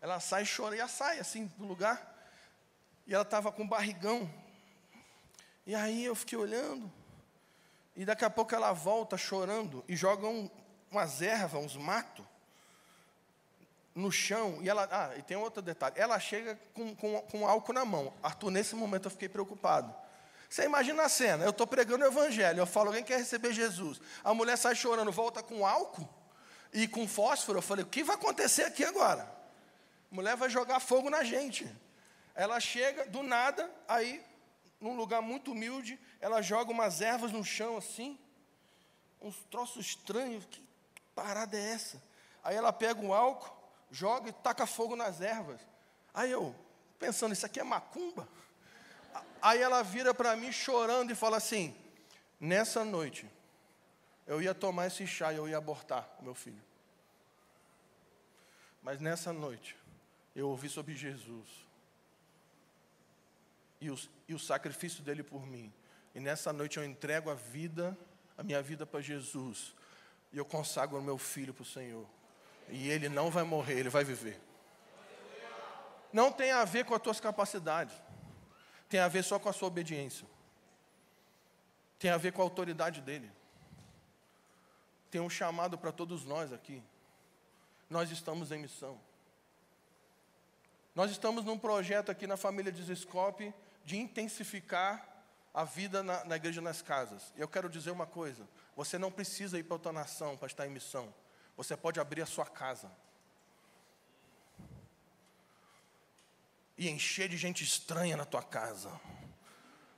Ela 0.00 0.18
sai 0.18 0.44
chorando, 0.44 0.76
e 0.76 0.80
ela 0.80 0.88
sai 0.88 1.18
assim 1.18 1.46
do 1.58 1.66
lugar. 1.66 2.16
E 3.06 3.14
ela 3.14 3.22
estava 3.22 3.52
com 3.52 3.66
barrigão. 3.66 4.30
E 5.66 5.74
aí 5.74 6.04
eu 6.04 6.14
fiquei 6.14 6.38
olhando. 6.38 6.90
E 7.94 8.04
daqui 8.04 8.24
a 8.24 8.30
pouco 8.30 8.54
ela 8.54 8.72
volta 8.72 9.18
chorando 9.18 9.84
e 9.86 9.94
joga 9.94 10.26
um, 10.26 10.48
umas 10.90 11.20
ervas, 11.20 11.62
uns 11.62 11.76
matos 11.76 12.24
no 13.94 14.10
chão. 14.10 14.58
E 14.62 14.68
ela. 14.68 14.88
Ah, 14.90 15.16
e 15.16 15.22
tem 15.22 15.36
outro 15.36 15.60
detalhe. 15.60 15.96
Ela 15.98 16.18
chega 16.18 16.58
com, 16.72 16.94
com, 16.94 17.20
com 17.22 17.46
álcool 17.46 17.72
na 17.72 17.84
mão. 17.84 18.12
Arthur, 18.22 18.50
nesse 18.50 18.74
momento 18.74 19.06
eu 19.06 19.10
fiquei 19.10 19.28
preocupado. 19.28 19.94
Você 20.50 20.64
imagina 20.64 21.04
a 21.04 21.08
cena, 21.08 21.44
eu 21.44 21.50
estou 21.50 21.64
pregando 21.64 22.04
o 22.04 22.08
evangelho, 22.08 22.58
eu 22.58 22.66
falo, 22.66 22.88
alguém 22.88 23.04
quer 23.04 23.18
receber 23.18 23.52
Jesus. 23.52 24.00
A 24.24 24.34
mulher 24.34 24.58
sai 24.58 24.74
chorando, 24.74 25.12
volta 25.12 25.44
com 25.44 25.64
álcool 25.64 26.08
e 26.72 26.88
com 26.88 27.06
fósforo. 27.06 27.58
Eu 27.58 27.62
falei, 27.62 27.84
o 27.84 27.88
que 27.88 28.02
vai 28.02 28.16
acontecer 28.16 28.64
aqui 28.64 28.84
agora? 28.84 29.22
A 30.10 30.14
mulher 30.14 30.34
vai 30.34 30.50
jogar 30.50 30.80
fogo 30.80 31.08
na 31.08 31.22
gente. 31.22 31.72
Ela 32.34 32.58
chega 32.58 33.06
do 33.06 33.22
nada, 33.22 33.70
aí, 33.86 34.26
num 34.80 34.96
lugar 34.96 35.22
muito 35.22 35.52
humilde, 35.52 36.00
ela 36.20 36.42
joga 36.42 36.72
umas 36.72 37.00
ervas 37.00 37.30
no 37.30 37.44
chão 37.44 37.76
assim, 37.76 38.18
uns 39.22 39.36
troços 39.52 39.86
estranhos. 39.86 40.44
Que 40.46 40.60
parada 41.14 41.56
é 41.56 41.60
essa? 41.74 42.02
Aí 42.42 42.56
ela 42.56 42.72
pega 42.72 43.00
um 43.00 43.12
álcool, 43.12 43.56
joga 43.88 44.28
e 44.28 44.32
taca 44.32 44.66
fogo 44.66 44.96
nas 44.96 45.20
ervas. 45.20 45.60
Aí 46.12 46.32
eu, 46.32 46.56
pensando, 46.98 47.34
isso 47.34 47.46
aqui 47.46 47.60
é 47.60 47.62
macumba? 47.62 48.26
Aí 49.42 49.60
ela 49.60 49.82
vira 49.82 50.12
para 50.12 50.36
mim 50.36 50.52
chorando 50.52 51.10
e 51.10 51.14
fala 51.14 51.36
assim: 51.36 51.74
Nessa 52.38 52.84
noite, 52.84 53.26
eu 54.26 54.40
ia 54.40 54.54
tomar 54.54 54.86
esse 54.86 55.06
chá 55.06 55.32
e 55.32 55.36
eu 55.36 55.48
ia 55.48 55.58
abortar 55.58 56.08
o 56.20 56.24
meu 56.24 56.34
filho. 56.34 56.62
Mas 58.82 59.00
nessa 59.00 59.32
noite, 59.32 59.76
eu 60.34 60.48
ouvi 60.48 60.68
sobre 60.68 60.94
Jesus 60.94 61.46
e 63.80 63.90
o, 63.90 63.98
e 64.28 64.34
o 64.34 64.38
sacrifício 64.38 65.02
dele 65.02 65.22
por 65.22 65.46
mim. 65.46 65.72
E 66.14 66.20
nessa 66.20 66.52
noite 66.52 66.78
eu 66.78 66.84
entrego 66.84 67.30
a 67.30 67.34
vida, 67.34 67.96
a 68.36 68.42
minha 68.42 68.62
vida 68.62 68.86
para 68.86 69.00
Jesus. 69.00 69.74
E 70.32 70.38
eu 70.38 70.44
consagro 70.44 70.98
o 70.98 71.02
meu 71.02 71.18
filho 71.18 71.52
para 71.52 71.62
o 71.62 71.66
Senhor. 71.66 72.06
E 72.68 72.88
ele 72.88 73.08
não 73.08 73.30
vai 73.30 73.42
morrer, 73.42 73.78
ele 73.78 73.88
vai 73.88 74.04
viver. 74.04 74.40
Não 76.12 76.32
tem 76.32 76.50
a 76.50 76.64
ver 76.64 76.84
com 76.84 76.94
as 76.94 77.02
tuas 77.02 77.20
capacidades 77.20 77.94
tem 78.90 78.98
a 78.98 79.08
ver 79.08 79.22
só 79.22 79.38
com 79.38 79.48
a 79.48 79.52
sua 79.52 79.68
obediência. 79.68 80.26
Tem 81.96 82.10
a 82.10 82.16
ver 82.16 82.32
com 82.32 82.42
a 82.42 82.44
autoridade 82.44 83.00
dele. 83.00 83.30
Tem 85.10 85.20
um 85.20 85.30
chamado 85.30 85.78
para 85.78 85.92
todos 85.92 86.24
nós 86.24 86.52
aqui. 86.52 86.82
Nós 87.88 88.10
estamos 88.10 88.50
em 88.50 88.58
missão. 88.58 89.00
Nós 90.92 91.12
estamos 91.12 91.44
num 91.44 91.56
projeto 91.56 92.10
aqui 92.10 92.26
na 92.26 92.36
família 92.36 92.72
Desescope 92.72 93.54
de 93.84 93.96
intensificar 93.96 95.06
a 95.54 95.62
vida 95.62 96.02
na, 96.02 96.24
na, 96.24 96.36
igreja 96.36 96.60
nas 96.60 96.82
casas. 96.82 97.32
E 97.36 97.40
eu 97.40 97.48
quero 97.48 97.68
dizer 97.68 97.92
uma 97.92 98.06
coisa: 98.06 98.48
você 98.74 98.98
não 98.98 99.12
precisa 99.12 99.56
ir 99.56 99.62
para 99.62 99.74
outra 99.76 99.92
nação 99.92 100.36
para 100.36 100.48
estar 100.48 100.66
em 100.66 100.70
missão. 100.70 101.14
Você 101.56 101.76
pode 101.76 102.00
abrir 102.00 102.22
a 102.22 102.26
sua 102.26 102.46
casa. 102.46 102.90
E 106.80 106.88
encher 106.88 107.28
de 107.28 107.36
gente 107.36 107.62
estranha 107.62 108.16
na 108.16 108.24
tua 108.24 108.42
casa. 108.42 108.90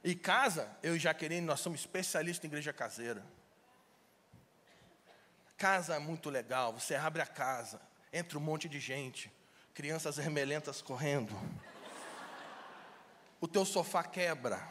E 0.02 0.16
casa, 0.16 0.68
eu 0.82 0.96
e 0.96 0.98
Jaqueline, 0.98 1.46
nós 1.46 1.60
somos 1.60 1.78
especialistas 1.78 2.44
em 2.44 2.48
igreja 2.48 2.72
caseira. 2.72 3.24
Casa 5.56 5.94
é 5.94 5.98
muito 6.00 6.28
legal, 6.28 6.72
você 6.72 6.96
abre 6.96 7.22
a 7.22 7.26
casa, 7.26 7.80
entra 8.12 8.36
um 8.36 8.40
monte 8.40 8.68
de 8.68 8.80
gente, 8.80 9.32
crianças 9.72 10.16
remelentas 10.16 10.82
correndo. 10.82 11.32
O 13.40 13.46
teu 13.46 13.64
sofá 13.64 14.02
quebra, 14.02 14.68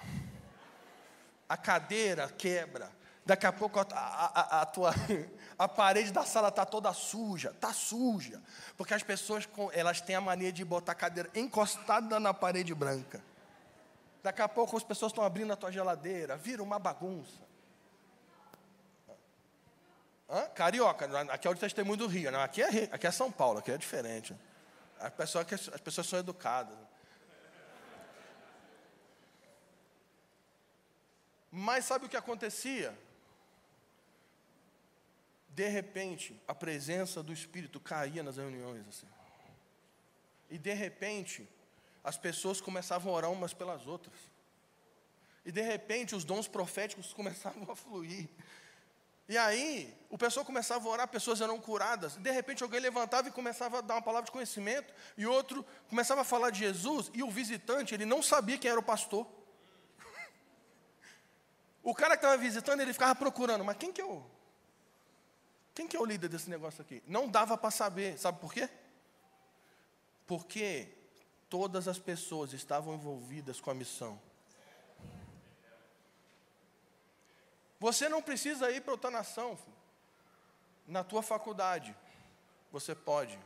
a 1.47 1.55
cadeira 1.55 2.27
quebra, 2.27 2.91
Daqui 3.23 3.45
a 3.45 3.51
pouco 3.51 3.79
a, 3.79 3.85
a, 3.91 4.61
a, 4.61 4.65
tua, 4.65 4.93
a 5.57 5.67
parede 5.67 6.11
da 6.11 6.23
sala 6.23 6.47
está 6.47 6.65
toda 6.65 6.91
suja, 6.91 7.51
está 7.51 7.71
suja. 7.71 8.41
Porque 8.75 8.93
as 8.93 9.03
pessoas 9.03 9.47
elas 9.73 10.01
têm 10.01 10.15
a 10.15 10.21
mania 10.21 10.51
de 10.51 10.65
botar 10.65 10.93
a 10.93 10.95
cadeira 10.95 11.29
encostada 11.35 12.19
na 12.19 12.33
parede 12.33 12.73
branca. 12.73 13.23
Daqui 14.23 14.41
a 14.41 14.49
pouco 14.49 14.75
as 14.75 14.83
pessoas 14.83 15.11
estão 15.11 15.23
abrindo 15.23 15.53
a 15.53 15.55
tua 15.55 15.71
geladeira, 15.71 16.35
vira 16.35 16.63
uma 16.63 16.79
bagunça. 16.79 17.41
Hã? 20.29 20.47
Carioca, 20.55 21.09
aqui 21.31 21.47
é 21.47 21.51
o 21.51 21.55
testemunho 21.55 21.97
do 21.97 22.07
Rio, 22.07 22.31
não, 22.31 22.41
aqui, 22.41 22.61
é, 22.61 22.89
aqui 22.91 23.05
é 23.05 23.11
São 23.11 23.31
Paulo, 23.31 23.59
aqui 23.59 23.71
é 23.71 23.77
diferente. 23.77 24.35
As 24.99 25.13
pessoas, 25.13 25.45
as 25.73 25.81
pessoas 25.81 26.07
são 26.07 26.19
educadas. 26.19 26.77
Mas 31.51 31.85
sabe 31.85 32.05
o 32.05 32.09
que 32.09 32.15
acontecia? 32.15 32.97
De 35.53 35.67
repente, 35.67 36.41
a 36.47 36.55
presença 36.55 37.21
do 37.21 37.33
Espírito 37.33 37.79
caía 37.79 38.23
nas 38.23 38.37
reuniões. 38.37 38.87
Assim. 38.87 39.07
E 40.49 40.57
de 40.57 40.73
repente, 40.73 41.47
as 42.03 42.17
pessoas 42.17 42.61
começavam 42.61 43.13
a 43.13 43.15
orar 43.15 43.31
umas 43.31 43.53
pelas 43.53 43.85
outras. 43.85 44.15
E 45.45 45.51
de 45.51 45.61
repente, 45.61 46.15
os 46.15 46.23
dons 46.23 46.47
proféticos 46.47 47.11
começavam 47.13 47.69
a 47.69 47.75
fluir. 47.75 48.29
E 49.27 49.37
aí, 49.37 49.93
o 50.09 50.17
pessoal 50.17 50.45
começava 50.45 50.87
a 50.87 50.91
orar, 50.91 51.07
pessoas 51.07 51.41
eram 51.41 51.59
curadas. 51.59 52.15
De 52.15 52.31
repente, 52.31 52.63
alguém 52.63 52.79
levantava 52.79 53.27
e 53.27 53.31
começava 53.31 53.79
a 53.79 53.81
dar 53.81 53.95
uma 53.95 54.01
palavra 54.01 54.25
de 54.25 54.31
conhecimento, 54.31 54.93
e 55.17 55.25
outro 55.25 55.65
começava 55.89 56.21
a 56.21 56.25
falar 56.25 56.49
de 56.49 56.59
Jesus, 56.59 57.09
e 57.13 57.23
o 57.23 57.29
visitante, 57.29 57.93
ele 57.93 58.05
não 58.05 58.21
sabia 58.21 58.57
quem 58.57 58.69
era 58.69 58.79
o 58.79 58.83
pastor. 58.83 59.27
O 61.83 61.95
cara 61.95 62.15
que 62.15 62.23
estava 62.23 62.37
visitando, 62.37 62.81
ele 62.81 62.93
ficava 62.93 63.15
procurando, 63.15 63.63
mas 63.63 63.77
quem 63.77 63.91
que 63.91 64.01
é 64.01 64.05
quem 65.73 65.87
que 65.87 65.95
é 65.95 65.99
o 65.99 66.05
líder 66.05 66.27
desse 66.27 66.49
negócio 66.49 66.81
aqui? 66.81 67.01
Não 67.07 67.29
dava 67.29 67.57
para 67.57 67.71
saber, 67.71 68.17
sabe 68.17 68.39
por 68.39 68.53
quê? 68.53 68.69
Porque 70.27 70.89
todas 71.49 71.87
as 71.87 71.99
pessoas 71.99 72.53
estavam 72.53 72.95
envolvidas 72.95 73.59
com 73.59 73.71
a 73.71 73.73
missão. 73.73 74.19
Você 77.79 78.07
não 78.07 78.21
precisa 78.21 78.69
ir 78.71 78.81
para 78.81 78.91
outra 78.91 79.09
nação. 79.09 79.57
Na 80.85 81.03
tua 81.03 81.23
faculdade, 81.23 81.95
você 82.71 82.93
pode 82.93 83.39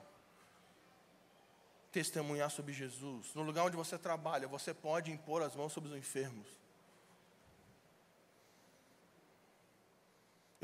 testemunhar 1.91 2.49
sobre 2.49 2.73
Jesus. 2.73 3.33
No 3.33 3.41
lugar 3.41 3.63
onde 3.63 3.77
você 3.77 3.97
trabalha, 3.97 4.47
você 4.47 4.73
pode 4.73 5.11
impor 5.11 5.41
as 5.41 5.55
mãos 5.55 5.71
sobre 5.71 5.89
os 5.89 5.95
enfermos. 5.95 6.47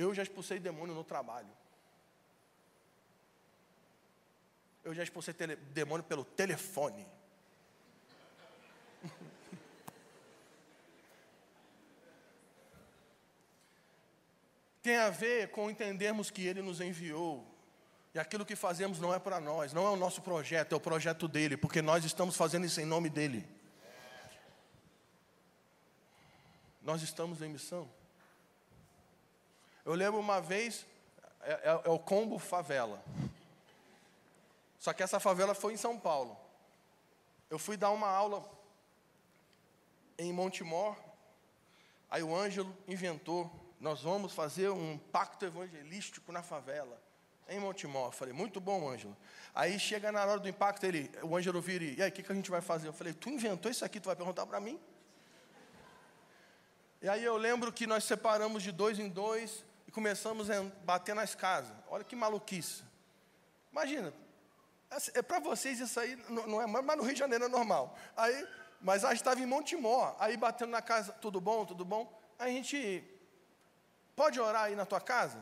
Eu 0.01 0.13
já 0.15 0.23
expulsei 0.23 0.59
demônio 0.59 0.95
no 0.95 1.03
trabalho. 1.03 1.49
Eu 4.83 4.95
já 4.95 5.03
expulsei 5.03 5.31
tele, 5.33 5.55
demônio 5.55 6.03
pelo 6.03 6.25
telefone. 6.25 7.05
Tem 14.81 14.97
a 14.97 15.11
ver 15.11 15.51
com 15.51 15.69
entendermos 15.69 16.31
que 16.31 16.47
Ele 16.47 16.63
nos 16.63 16.81
enviou. 16.81 17.47
E 18.13 18.19
aquilo 18.19 18.43
que 18.45 18.55
fazemos 18.55 18.99
não 18.99 19.13
é 19.13 19.19
para 19.19 19.39
nós, 19.39 19.71
não 19.71 19.85
é 19.85 19.89
o 19.91 19.95
nosso 19.95 20.21
projeto, 20.21 20.73
é 20.73 20.75
o 20.75 20.81
projeto 20.81 21.27
dele, 21.27 21.55
porque 21.55 21.81
nós 21.81 22.03
estamos 22.03 22.35
fazendo 22.35 22.65
isso 22.65 22.81
em 22.81 22.85
nome 22.85 23.09
dele. 23.09 23.47
Nós 26.81 27.03
estamos 27.03 27.43
em 27.43 27.49
missão. 27.49 28.00
Eu 29.91 29.95
lembro 29.95 30.21
uma 30.21 30.39
vez, 30.39 30.86
é, 31.41 31.51
é, 31.51 31.82
é 31.84 31.89
o 31.89 31.99
combo 31.99 32.39
favela. 32.39 33.04
Só 34.80 34.93
que 34.93 35.04
essa 35.04 35.19
favela 35.19 35.54
foi 35.54 35.73
em 35.73 35.77
São 35.77 35.99
Paulo. 35.99 36.39
Eu 37.49 37.60
fui 37.60 37.75
dar 37.75 37.89
uma 37.91 38.08
aula 38.08 38.49
em 40.17 40.32
Montemor, 40.32 40.95
aí 42.10 42.23
o 42.23 42.34
Ângelo 42.34 42.73
inventou, 42.88 43.51
nós 43.82 44.01
vamos 44.01 44.32
fazer 44.32 44.69
um 44.69 44.97
pacto 44.97 45.43
evangelístico 45.43 46.32
na 46.32 46.41
favela, 46.41 46.97
em 47.49 47.60
Montemor. 47.60 48.08
Eu 48.08 48.12
falei, 48.13 48.34
muito 48.34 48.62
bom, 48.62 48.89
Ângelo. 48.89 49.17
Aí 49.54 49.77
chega 49.77 50.10
na 50.10 50.21
hora 50.21 50.39
do 50.39 50.47
impacto, 50.47 50.86
ele, 50.86 51.12
o 51.21 51.36
Ângelo 51.36 51.60
vira 51.60 51.84
e, 51.84 51.97
e 51.97 52.01
aí, 52.01 52.10
o 52.10 52.13
que, 52.13 52.23
que 52.23 52.32
a 52.32 52.36
gente 52.36 52.49
vai 52.49 52.62
fazer? 52.62 52.88
Eu 52.88 52.93
falei, 52.93 53.13
tu 53.13 53.27
inventou 53.27 53.69
isso 53.69 53.84
aqui, 53.84 53.99
tu 53.99 54.06
vai 54.06 54.15
perguntar 54.15 54.45
para 54.45 54.62
mim? 54.62 54.80
E 57.01 57.10
aí 57.10 57.25
eu 57.25 57.36
lembro 57.36 57.73
que 57.73 57.86
nós 57.86 58.06
separamos 58.06 58.63
de 58.63 58.71
dois 58.71 58.97
em 58.97 59.10
dois 59.10 59.69
e 59.91 59.93
começamos 59.93 60.49
a 60.49 60.63
bater 60.86 61.13
nas 61.13 61.36
casas. 61.36 61.75
Olha 61.89 62.04
que 62.04 62.15
maluquice. 62.15 62.82
Imagina, 63.71 64.13
Assim, 64.89 65.12
é 65.13 65.21
para 65.21 65.39
vocês 65.39 65.80
isso 65.80 65.97
aí 65.97 66.17
não 66.30 66.62
é, 66.62 66.67
mas 66.67 66.97
no 66.97 67.04
Rio 67.04 67.13
de 67.13 67.19
Janeiro 67.19 67.45
é 67.45 67.47
normal. 67.47 67.97
Aí, 68.15 68.45
mas 68.82 69.06
a 69.06 69.10
gente 69.10 69.19
estava 69.21 69.39
em 69.39 69.45
Montemor, 69.45 70.13
aí 70.19 70.36
batendo 70.36 70.71
na 70.71 70.82
casa, 70.82 71.13
tudo 71.13 71.39
bom, 71.39 71.65
tudo 71.65 71.86
bom. 71.86 72.12
a 72.38 72.47
gente 72.47 73.01
pode 74.17 74.38
orar 74.38 74.63
aí 74.63 74.75
na 74.75 74.86
tua 74.86 74.99
casa? 74.99 75.39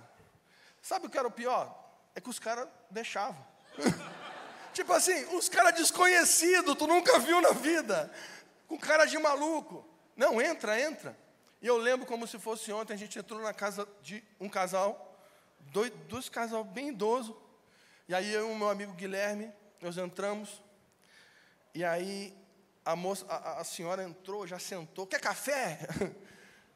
Sabe 0.83 1.07
o 1.07 1.09
que 1.09 1.17
era 1.17 1.27
o 1.27 1.31
pior? 1.31 1.75
É 2.13 2.21
que 2.21 2.29
os 2.29 2.37
caras 2.37 2.67
deixavam. 2.91 3.43
tipo 4.71 4.93
assim, 4.93 5.35
os 5.35 5.49
caras 5.49 5.73
desconhecidos, 5.73 6.75
tu 6.75 6.85
nunca 6.85 7.17
viu 7.17 7.41
na 7.41 7.51
vida, 7.51 8.11
com 8.67 8.77
cara 8.77 9.05
de 9.05 9.17
maluco. 9.17 9.83
Não, 10.15 10.39
entra, 10.39 10.79
entra. 10.79 11.17
E 11.61 11.67
eu 11.67 11.77
lembro 11.77 12.05
como 12.05 12.25
se 12.25 12.39
fosse 12.39 12.71
ontem, 12.71 12.93
a 12.93 12.97
gente 12.97 13.19
entrou 13.19 13.41
na 13.41 13.53
casa 13.53 13.87
de 14.01 14.23
um 14.39 14.47
casal, 14.47 15.17
dois, 15.71 15.91
dois 16.07 16.29
casal 16.29 16.63
bem 16.63 16.89
idoso, 16.89 17.35
e 18.07 18.15
aí 18.15 18.33
eu 18.33 18.49
e 18.49 18.51
o 18.51 18.55
meu 18.55 18.69
amigo 18.69 18.93
Guilherme, 18.93 19.51
nós 19.81 19.97
entramos, 19.97 20.63
e 21.73 21.83
aí 21.83 22.33
a, 22.85 22.95
moça, 22.95 23.25
a, 23.27 23.59
a 23.59 23.63
senhora 23.63 24.03
entrou, 24.03 24.47
já 24.47 24.57
sentou, 24.57 25.05
quer 25.05 25.19
café? 25.19 25.79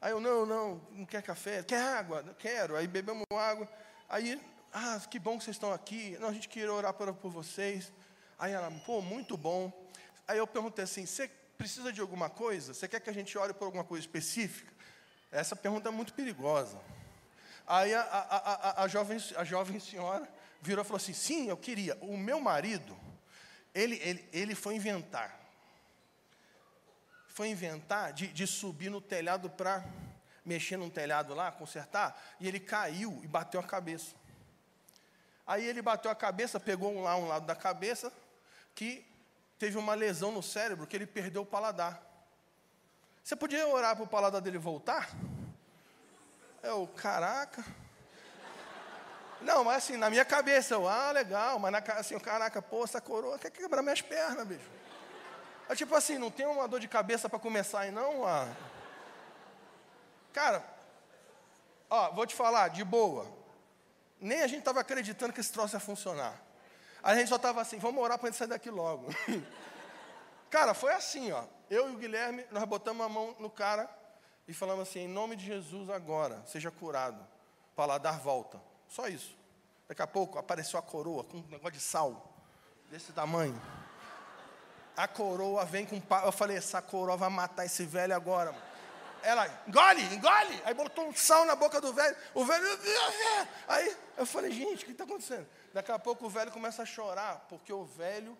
Aí 0.04 0.10
eu, 0.10 0.20
não, 0.20 0.44
não, 0.44 0.82
não 0.92 1.06
quer 1.06 1.22
café, 1.22 1.62
quer 1.62 1.80
água? 1.80 2.22
Quero. 2.38 2.76
Aí 2.76 2.86
bebemos 2.86 3.24
água. 3.30 3.66
Aí, 4.06 4.38
ah, 4.70 5.00
que 5.10 5.18
bom 5.18 5.38
que 5.38 5.44
vocês 5.44 5.56
estão 5.56 5.72
aqui. 5.72 6.14
Não, 6.20 6.28
a 6.28 6.32
gente 6.32 6.46
queria 6.46 6.70
orar 6.70 6.92
por, 6.92 7.10
por 7.14 7.30
vocês. 7.30 7.90
Aí 8.38 8.52
ela, 8.52 8.70
pô, 8.84 9.00
muito 9.00 9.34
bom. 9.34 9.72
Aí 10.28 10.36
eu 10.36 10.46
perguntei 10.46 10.84
assim: 10.84 11.06
você 11.06 11.26
precisa 11.56 11.90
de 11.90 12.02
alguma 12.02 12.28
coisa? 12.28 12.74
Você 12.74 12.86
quer 12.86 13.00
que 13.00 13.08
a 13.08 13.14
gente 13.14 13.38
ore 13.38 13.54
por 13.54 13.64
alguma 13.64 13.82
coisa 13.82 14.02
específica? 14.02 14.73
Essa 15.34 15.56
pergunta 15.56 15.88
é 15.88 15.92
muito 15.92 16.14
perigosa. 16.14 16.80
Aí 17.66 17.92
a, 17.92 18.02
a, 18.02 18.36
a, 18.36 18.84
a, 18.84 18.88
jovem, 18.88 19.18
a 19.36 19.42
jovem 19.42 19.80
senhora 19.80 20.28
virou 20.62 20.84
e 20.84 20.86
falou 20.86 20.98
assim: 20.98 21.12
sim, 21.12 21.48
eu 21.48 21.56
queria. 21.56 21.98
O 22.00 22.16
meu 22.16 22.40
marido, 22.40 22.96
ele, 23.74 23.96
ele, 23.96 24.28
ele 24.32 24.54
foi 24.54 24.76
inventar. 24.76 25.40
Foi 27.26 27.48
inventar 27.48 28.12
de, 28.12 28.28
de 28.28 28.46
subir 28.46 28.90
no 28.90 29.00
telhado 29.00 29.50
para 29.50 29.84
mexer 30.44 30.76
num 30.76 30.88
telhado 30.88 31.34
lá, 31.34 31.50
consertar, 31.50 32.22
e 32.38 32.46
ele 32.46 32.60
caiu 32.60 33.18
e 33.24 33.26
bateu 33.26 33.58
a 33.58 33.64
cabeça. 33.64 34.14
Aí 35.44 35.66
ele 35.66 35.82
bateu 35.82 36.12
a 36.12 36.14
cabeça, 36.14 36.60
pegou 36.60 37.02
lá 37.02 37.16
um 37.16 37.26
lado 37.26 37.44
da 37.44 37.56
cabeça, 37.56 38.12
que 38.72 39.04
teve 39.58 39.76
uma 39.76 39.94
lesão 39.94 40.30
no 40.30 40.44
cérebro, 40.44 40.86
que 40.86 40.94
ele 40.94 41.06
perdeu 41.08 41.42
o 41.42 41.46
paladar. 41.46 42.13
Você 43.24 43.34
podia 43.34 43.66
orar 43.66 43.96
para 43.96 44.04
o 44.04 44.06
paladar 44.06 44.42
dele 44.42 44.58
voltar? 44.58 45.08
Eu, 46.62 46.86
caraca. 46.94 47.64
Não, 49.40 49.64
mas 49.64 49.78
assim, 49.78 49.96
na 49.96 50.10
minha 50.10 50.26
cabeça, 50.26 50.74
eu, 50.74 50.86
ah, 50.86 51.10
legal, 51.10 51.58
mas 51.58 51.72
na, 51.72 51.78
assim, 51.78 52.18
caraca, 52.18 52.60
pô, 52.60 52.84
essa 52.84 53.00
coroa 53.00 53.38
quer 53.38 53.50
quebrar 53.50 53.80
minhas 53.80 54.02
pernas, 54.02 54.46
bicho. 54.46 54.70
É 55.70 55.74
tipo 55.74 55.94
assim, 55.94 56.18
não 56.18 56.30
tem 56.30 56.44
uma 56.44 56.68
dor 56.68 56.78
de 56.78 56.86
cabeça 56.86 57.26
para 57.26 57.38
começar 57.38 57.80
aí, 57.80 57.90
não? 57.90 58.26
Ah. 58.26 58.46
Cara, 60.30 60.62
ó, 61.88 62.10
vou 62.10 62.26
te 62.26 62.34
falar, 62.34 62.68
de 62.68 62.84
boa. 62.84 63.26
Nem 64.20 64.42
a 64.42 64.46
gente 64.46 64.58
estava 64.58 64.80
acreditando 64.80 65.32
que 65.32 65.40
esse 65.40 65.50
troço 65.50 65.74
ia 65.74 65.80
funcionar. 65.80 66.38
A 67.02 67.14
gente 67.14 67.28
só 67.28 67.36
estava 67.36 67.62
assim, 67.62 67.78
vamos 67.78 68.04
orar 68.04 68.18
para 68.18 68.28
ele 68.28 68.36
sair 68.36 68.48
daqui 68.48 68.68
logo. 68.68 69.06
cara, 70.50 70.74
foi 70.74 70.92
assim, 70.92 71.32
ó. 71.32 71.44
Eu 71.74 71.90
e 71.90 71.94
o 71.94 71.98
Guilherme, 71.98 72.46
nós 72.52 72.62
botamos 72.64 73.04
a 73.04 73.08
mão 73.08 73.34
no 73.40 73.50
cara 73.50 73.90
e 74.46 74.54
falamos 74.54 74.88
assim, 74.88 75.00
em 75.00 75.08
nome 75.08 75.34
de 75.34 75.44
Jesus 75.44 75.90
agora, 75.90 76.40
seja 76.46 76.70
curado. 76.70 77.26
Para 77.74 77.86
lá 77.86 77.98
dar 77.98 78.20
volta. 78.20 78.60
Só 78.88 79.08
isso. 79.08 79.36
Daqui 79.88 80.00
a 80.00 80.06
pouco 80.06 80.38
apareceu 80.38 80.78
a 80.78 80.82
coroa 80.82 81.24
com 81.24 81.38
um 81.38 81.48
negócio 81.48 81.72
de 81.72 81.80
sal, 81.80 82.32
desse 82.92 83.12
tamanho. 83.12 83.60
A 84.96 85.08
coroa 85.08 85.64
vem 85.64 85.84
com. 85.84 86.00
Eu 86.24 86.30
falei, 86.30 86.56
essa 86.56 86.80
coroa 86.80 87.16
vai 87.16 87.28
matar 87.28 87.64
esse 87.64 87.84
velho 87.84 88.14
agora. 88.14 88.52
Mano. 88.52 88.64
Ela, 89.24 89.48
engole, 89.66 90.02
engole. 90.14 90.62
Aí 90.64 90.74
botou 90.74 91.08
um 91.08 91.12
sal 91.12 91.44
na 91.44 91.56
boca 91.56 91.80
do 91.80 91.92
velho. 91.92 92.16
O 92.34 92.44
velho. 92.44 92.64
Aí 93.66 93.96
eu 94.16 94.24
falei, 94.24 94.52
gente, 94.52 94.84
o 94.84 94.86
que 94.86 94.92
está 94.92 95.02
acontecendo? 95.02 95.48
Daqui 95.72 95.90
a 95.90 95.98
pouco 95.98 96.26
o 96.26 96.30
velho 96.30 96.52
começa 96.52 96.82
a 96.82 96.86
chorar, 96.86 97.46
porque 97.48 97.72
o 97.72 97.84
velho 97.84 98.38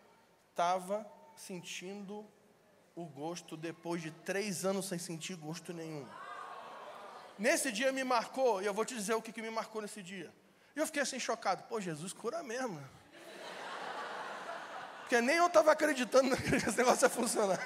estava 0.53 1.05
sentindo 1.35 2.25
o 2.97 3.05
gosto 3.05 3.57
depois 3.57 4.01
de 4.01 4.11
três 4.11 4.65
anos 4.65 4.87
sem 4.87 4.99
sentir 4.99 5.37
gosto 5.37 5.73
nenhum. 5.73 6.07
Nesse 7.39 7.73
dia 7.73 7.91
me 7.91 8.05
marcou, 8.05 8.63
e 8.63 8.67
eu 8.67 8.73
vou 8.75 8.85
te 8.85 8.95
dizer 8.95 9.15
o 9.15 9.23
que, 9.23 9.33
que 9.33 9.43
me 9.43 9.51
marcou 9.51 9.83
nesse 9.83 10.03
dia. 10.03 10.33
E 10.77 10.79
eu 10.79 10.87
fiquei 10.87 11.03
assim 11.03 11.19
chocado. 11.19 11.65
Pô, 11.65 11.81
Jesus 11.81 12.13
cura 12.13 12.43
mesmo. 12.43 12.81
Porque 15.01 15.21
nem 15.21 15.37
eu 15.37 15.47
estava 15.47 15.73
acreditando 15.73 16.37
que 16.39 16.55
esse 16.55 16.77
negócio 16.77 17.05
ia 17.05 17.11
funcionar. 17.11 17.59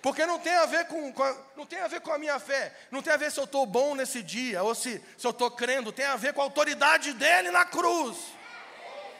Porque 0.00 0.24
não 0.24 0.38
tem 0.38 0.54
a 0.54 0.66
ver 0.66 0.86
com, 0.86 1.12
com 1.12 1.22
a, 1.22 1.36
não 1.56 1.66
tem 1.66 1.80
a 1.80 1.88
ver 1.88 2.00
com 2.00 2.12
a 2.12 2.18
minha 2.18 2.38
fé, 2.38 2.74
não 2.90 3.02
tem 3.02 3.12
a 3.12 3.16
ver 3.16 3.30
se 3.32 3.38
eu 3.38 3.44
estou 3.44 3.66
bom 3.66 3.94
nesse 3.94 4.22
dia, 4.22 4.62
ou 4.62 4.74
se, 4.74 5.02
se 5.16 5.26
eu 5.26 5.32
estou 5.32 5.50
crendo, 5.50 5.92
tem 5.92 6.06
a 6.06 6.16
ver 6.16 6.32
com 6.32 6.40
a 6.40 6.44
autoridade 6.44 7.12
dele 7.12 7.50
na 7.50 7.64
cruz. 7.64 8.16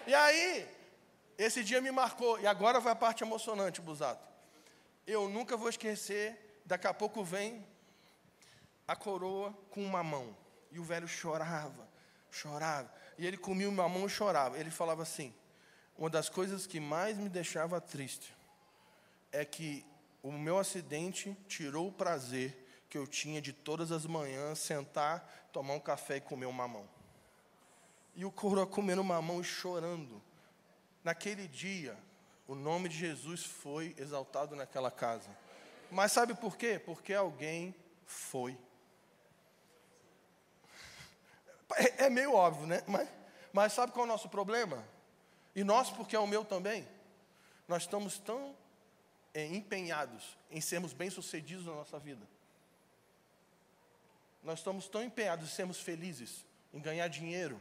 E 0.07 0.15
aí, 0.15 0.69
esse 1.37 1.65
dia 1.65 1.81
me 1.81 1.91
marcou, 1.91 2.39
e 2.41 2.47
agora 2.47 2.81
vai 2.81 2.93
a 2.93 2.97
parte 2.97 3.25
emocionante, 3.25 3.81
Busato. 3.81 4.28
Eu 5.09 5.27
nunca 5.27 5.57
vou 5.57 5.71
esquecer, 5.71 6.61
daqui 6.67 6.87
a 6.87 6.93
pouco 6.93 7.25
vem 7.25 7.67
a 8.87 8.95
coroa 8.95 9.55
com 9.71 9.83
uma 9.83 10.03
mão. 10.03 10.37
E 10.71 10.79
o 10.79 10.85
velho 10.85 11.09
chorava, 11.09 11.89
chorava. 12.31 12.93
E 13.17 13.27
ele 13.27 13.39
comia 13.39 13.71
uma 13.71 13.89
mão 13.89 14.05
e 14.05 14.11
chorava. 14.11 14.59
Ele 14.59 14.71
falava 14.71 15.01
assim: 15.03 15.35
Uma 15.97 16.11
das 16.11 16.29
coisas 16.29 16.67
que 16.67 16.79
mais 16.79 17.17
me 17.17 17.31
deixava 17.31 17.81
triste 17.81 18.37
é 19.33 19.47
que 19.47 19.83
o 20.23 20.31
meu 20.31 20.59
acidente 20.59 21.35
tirou 21.49 21.89
o 21.89 21.93
prazer 21.93 22.85
que 22.91 22.99
eu 22.99 23.07
tinha 23.07 23.41
de 23.41 23.55
todas 23.55 23.91
as 23.91 24.05
manhãs 24.05 24.59
sentar, 24.59 25.49
tomar 25.51 25.73
um 25.73 25.81
café 25.81 26.19
e 26.19 26.21
comer 26.21 26.45
um 26.45 26.53
mamão. 26.53 26.87
E 28.15 28.27
o 28.27 28.31
coroa 28.31 28.67
comendo 28.67 29.03
mamão 29.03 29.41
e 29.41 29.45
chorando. 29.45 30.23
Naquele 31.03 31.49
dia, 31.49 31.97
o 32.49 32.55
nome 32.55 32.89
de 32.89 32.97
Jesus 32.97 33.45
foi 33.45 33.95
exaltado 33.99 34.57
naquela 34.57 34.91
casa. 34.91 35.29
Mas 35.91 36.13
sabe 36.13 36.35
por 36.35 36.57
quê? 36.57 36.79
Porque 36.79 37.13
alguém 37.13 37.75
foi. 38.07 38.59
É, 41.77 42.07
é 42.07 42.11
meio 42.11 42.33
óbvio, 42.33 42.67
né? 42.67 42.83
Mas, 42.87 43.09
mas 43.53 43.73
sabe 43.75 43.93
qual 43.93 44.07
é 44.07 44.09
o 44.09 44.13
nosso 44.13 44.31
problema? 44.31 44.83
E 45.55 45.63
nós, 45.63 45.91
porque 45.91 46.17
é 46.17 46.19
o 46.19 46.27
meu 46.27 46.43
também, 46.43 46.89
nós 47.69 47.83
estamos 47.83 48.19
tão 48.19 48.57
é, 49.35 49.45
empenhados 49.45 50.39
em 50.51 50.61
sermos 50.61 50.95
bem-sucedidos 50.95 51.67
na 51.67 51.75
nossa 51.75 51.99
vida. 51.99 52.27
Nós 54.43 54.61
estamos 54.61 54.89
tão 54.89 55.03
empenhados 55.03 55.51
em 55.51 55.53
sermos 55.55 55.81
felizes, 55.81 56.47
em 56.73 56.81
ganhar 56.81 57.09
dinheiro, 57.09 57.61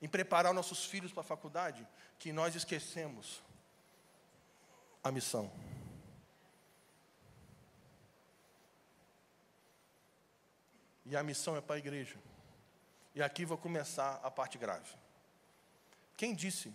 em 0.00 0.08
preparar 0.08 0.52
nossos 0.52 0.84
filhos 0.84 1.12
para 1.12 1.22
a 1.22 1.24
faculdade, 1.24 1.86
que 2.18 2.32
nós 2.32 2.54
esquecemos 2.54 3.42
a 5.02 5.10
missão. 5.10 5.50
E 11.04 11.16
a 11.16 11.22
missão 11.22 11.56
é 11.56 11.60
para 11.60 11.76
a 11.76 11.78
igreja. 11.78 12.16
E 13.14 13.22
aqui 13.22 13.44
vou 13.44 13.56
começar 13.56 14.20
a 14.22 14.30
parte 14.30 14.58
grave. 14.58 14.90
Quem 16.16 16.34
disse 16.34 16.74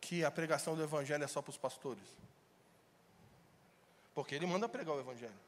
que 0.00 0.24
a 0.24 0.30
pregação 0.30 0.76
do 0.76 0.82
Evangelho 0.82 1.24
é 1.24 1.26
só 1.26 1.42
para 1.42 1.50
os 1.50 1.58
pastores? 1.58 2.06
Porque 4.14 4.34
ele 4.34 4.46
manda 4.46 4.68
pregar 4.68 4.94
o 4.94 5.00
Evangelho. 5.00 5.38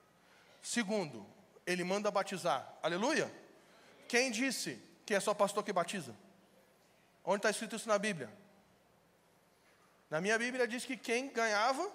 Segundo, 0.62 1.26
ele 1.66 1.84
manda 1.84 2.10
batizar. 2.10 2.76
Aleluia? 2.82 3.32
Quem 4.08 4.30
disse 4.30 4.80
que 5.04 5.14
é 5.14 5.20
só 5.20 5.34
pastor 5.34 5.64
que 5.64 5.72
batiza? 5.72 6.14
Onde 7.24 7.38
está 7.38 7.50
escrito 7.50 7.76
isso 7.76 7.88
na 7.88 7.98
Bíblia? 7.98 8.30
Na 10.10 10.20
minha 10.20 10.38
Bíblia 10.38 10.66
diz 10.66 10.84
que 10.84 10.96
quem 10.96 11.32
ganhava, 11.32 11.90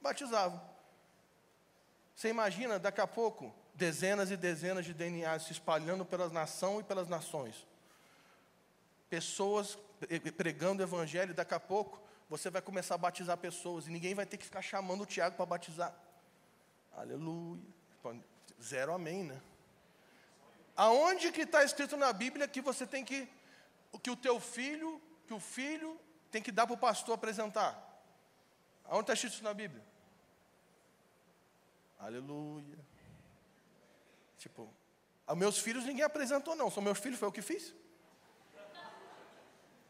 batizava. 0.00 0.62
Você 2.14 2.28
imagina, 2.28 2.78
daqui 2.78 3.00
a 3.00 3.06
pouco, 3.06 3.54
dezenas 3.74 4.30
e 4.30 4.36
dezenas 4.36 4.84
de 4.84 4.94
DNAs 4.94 5.44
se 5.44 5.52
espalhando 5.52 6.04
pelas 6.04 6.32
nações 6.32 6.80
e 6.80 6.84
pelas 6.84 7.08
nações. 7.08 7.66
Pessoas 9.08 9.78
pregando 10.36 10.82
o 10.82 10.86
evangelho, 10.86 11.34
daqui 11.34 11.54
a 11.54 11.60
pouco 11.60 12.00
você 12.28 12.50
vai 12.50 12.60
começar 12.60 12.94
a 12.94 12.98
batizar 12.98 13.36
pessoas 13.36 13.86
e 13.86 13.90
ninguém 13.90 14.14
vai 14.14 14.26
ter 14.26 14.36
que 14.36 14.44
ficar 14.44 14.62
chamando 14.62 15.02
o 15.02 15.06
Tiago 15.06 15.36
para 15.36 15.46
batizar. 15.46 15.94
Aleluia. 16.96 17.62
Zero 18.62 18.92
amém, 18.92 19.24
né? 19.24 19.40
Aonde 20.78 21.32
que 21.32 21.40
está 21.40 21.64
escrito 21.64 21.96
na 21.96 22.12
Bíblia 22.12 22.46
que 22.46 22.60
você 22.60 22.86
tem 22.86 23.04
que, 23.04 23.28
que 24.00 24.10
o 24.12 24.14
teu 24.14 24.38
filho, 24.38 25.02
que 25.26 25.34
o 25.34 25.40
filho 25.40 26.00
tem 26.30 26.40
que 26.40 26.52
dar 26.52 26.68
para 26.68 26.74
o 26.74 26.78
pastor 26.78 27.16
apresentar? 27.16 27.72
Aonde 28.84 29.02
está 29.02 29.12
escrito 29.14 29.32
isso 29.32 29.42
na 29.42 29.52
Bíblia? 29.52 29.84
Aleluia. 31.98 32.78
Tipo, 34.38 34.72
aos 35.26 35.36
meus 35.36 35.58
filhos 35.58 35.84
ninguém 35.84 36.04
apresentou, 36.04 36.54
não. 36.54 36.70
São 36.70 36.80
meus 36.80 37.00
filhos, 37.00 37.18
foi 37.18 37.26
eu 37.26 37.32
que 37.32 37.42
fiz. 37.42 37.74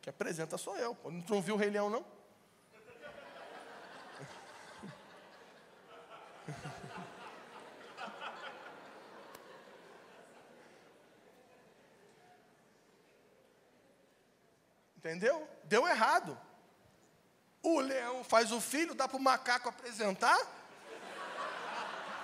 Que 0.00 0.08
apresenta 0.08 0.56
sou 0.56 0.74
eu. 0.78 0.96
Não 1.28 1.42
viu 1.42 1.54
o 1.54 1.58
Rei 1.58 1.68
Leão, 1.68 1.90
não? 1.90 2.17
Entendeu? 15.08 15.48
Deu 15.64 15.88
errado. 15.88 16.38
O 17.62 17.80
leão 17.80 18.22
faz 18.22 18.52
o 18.52 18.60
filho, 18.60 18.94
dá 18.94 19.08
para 19.08 19.16
o 19.16 19.20
macaco 19.20 19.70
apresentar. 19.70 20.38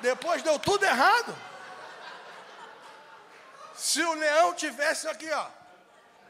Depois 0.02 0.42
deu 0.42 0.58
tudo 0.58 0.84
errado. 0.84 1.34
Se 3.74 4.02
o 4.02 4.12
leão 4.12 4.52
tivesse 4.52 5.08
aqui, 5.08 5.30
ó, 5.30 5.46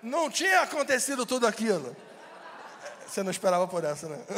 não 0.00 0.30
tinha 0.30 0.60
acontecido 0.60 1.26
tudo 1.26 1.44
aquilo. 1.44 1.96
Você 3.04 3.24
não 3.24 3.32
esperava 3.32 3.66
por 3.66 3.82
essa, 3.82 4.08
né? 4.08 4.24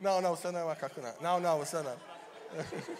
Não, 0.00 0.20
não, 0.20 0.36
você 0.36 0.52
não 0.52 0.60
é 0.60 0.64
macaco, 0.64 1.00
não. 1.00 1.12
Não, 1.20 1.40
não, 1.40 1.58
você 1.58 1.82
não. 1.82 1.98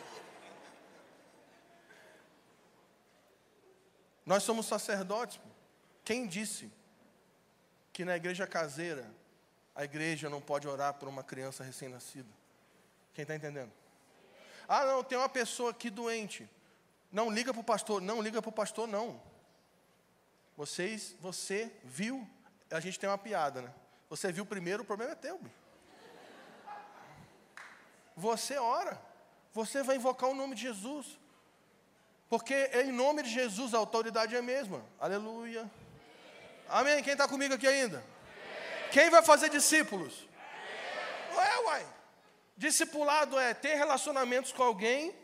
Nós 4.27 4.43
somos 4.43 4.67
sacerdotes. 4.67 5.39
Quem 6.09 6.27
disse 6.27 6.73
que 7.93 8.03
na 8.03 8.17
igreja 8.17 8.47
caseira 8.47 9.07
a 9.75 9.85
igreja 9.85 10.31
não 10.31 10.41
pode 10.41 10.67
orar 10.67 10.95
por 10.95 11.07
uma 11.07 11.23
criança 11.23 11.63
recém-nascida? 11.63 12.31
Quem 13.13 13.25
está 13.25 13.37
entendendo? 13.37 13.71
Ah, 14.67 14.87
não, 14.87 15.05
tem 15.05 15.19
uma 15.19 15.29
pessoa 15.29 15.71
aqui 15.71 15.91
doente. 15.91 16.49
Não 17.13 17.31
liga 17.31 17.53
para 17.53 17.61
o 17.61 17.65
pastor, 17.73 18.01
não 18.01 18.23
liga 18.23 18.41
para 18.41 18.49
o 18.49 18.53
pastor, 18.53 18.89
não. 18.89 19.21
Vocês, 20.57 21.15
você 21.21 21.71
viu, 21.85 22.27
a 22.71 22.81
gente 22.81 22.99
tem 22.99 23.11
uma 23.11 23.19
piada, 23.19 23.61
né? 23.61 23.75
Você 24.09 24.33
viu 24.33 24.47
primeiro, 24.47 24.85
o 24.85 24.87
problema 24.87 25.13
é 25.13 25.15
teu. 25.15 25.39
Você 28.17 28.57
ora, 28.57 28.99
você 29.53 29.83
vai 29.83 29.97
invocar 29.97 30.31
o 30.31 30.35
nome 30.35 30.55
de 30.55 30.63
Jesus. 30.63 31.19
Porque 32.31 32.55
em 32.73 32.93
nome 32.93 33.23
de 33.23 33.29
Jesus 33.29 33.75
a 33.75 33.79
autoridade 33.79 34.35
é 34.35 34.39
a 34.39 34.43
mesma. 34.43 34.83
Aleluia. 34.99 35.71
Amém. 36.69 37.03
Quem 37.03 37.13
está 37.13 37.27
comigo 37.27 37.55
aqui 37.55 37.67
ainda? 37.67 38.05
Quem 38.91 39.11
vai 39.11 39.23
fazer 39.23 39.49
discípulos? 39.51 40.29
Ué, 41.35 41.59
uai. 41.65 41.87
Discipulado 42.57 43.39
é 43.39 43.55
ter 43.55 43.75
relacionamentos 43.75 44.53
com 44.53 44.63
alguém 44.63 45.15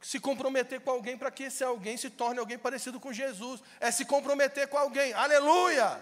se 0.00 0.20
comprometer 0.20 0.80
com 0.80 0.90
alguém 0.90 1.18
para 1.18 1.30
que 1.30 1.44
esse 1.44 1.64
alguém 1.64 1.96
se 1.96 2.08
torne 2.08 2.38
alguém 2.38 2.58
parecido 2.58 3.00
com 3.00 3.12
Jesus. 3.12 3.62
É 3.80 3.90
se 3.90 4.04
comprometer 4.04 4.68
com 4.68 4.78
alguém. 4.78 5.12
Aleluia! 5.12 6.00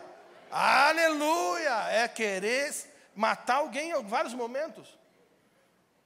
Aleluia! 0.51 1.89
É 1.91 2.07
querer 2.07 2.73
matar 3.15 3.57
alguém 3.57 3.91
em 3.91 4.03
vários 4.05 4.35
momentos. 4.35 4.99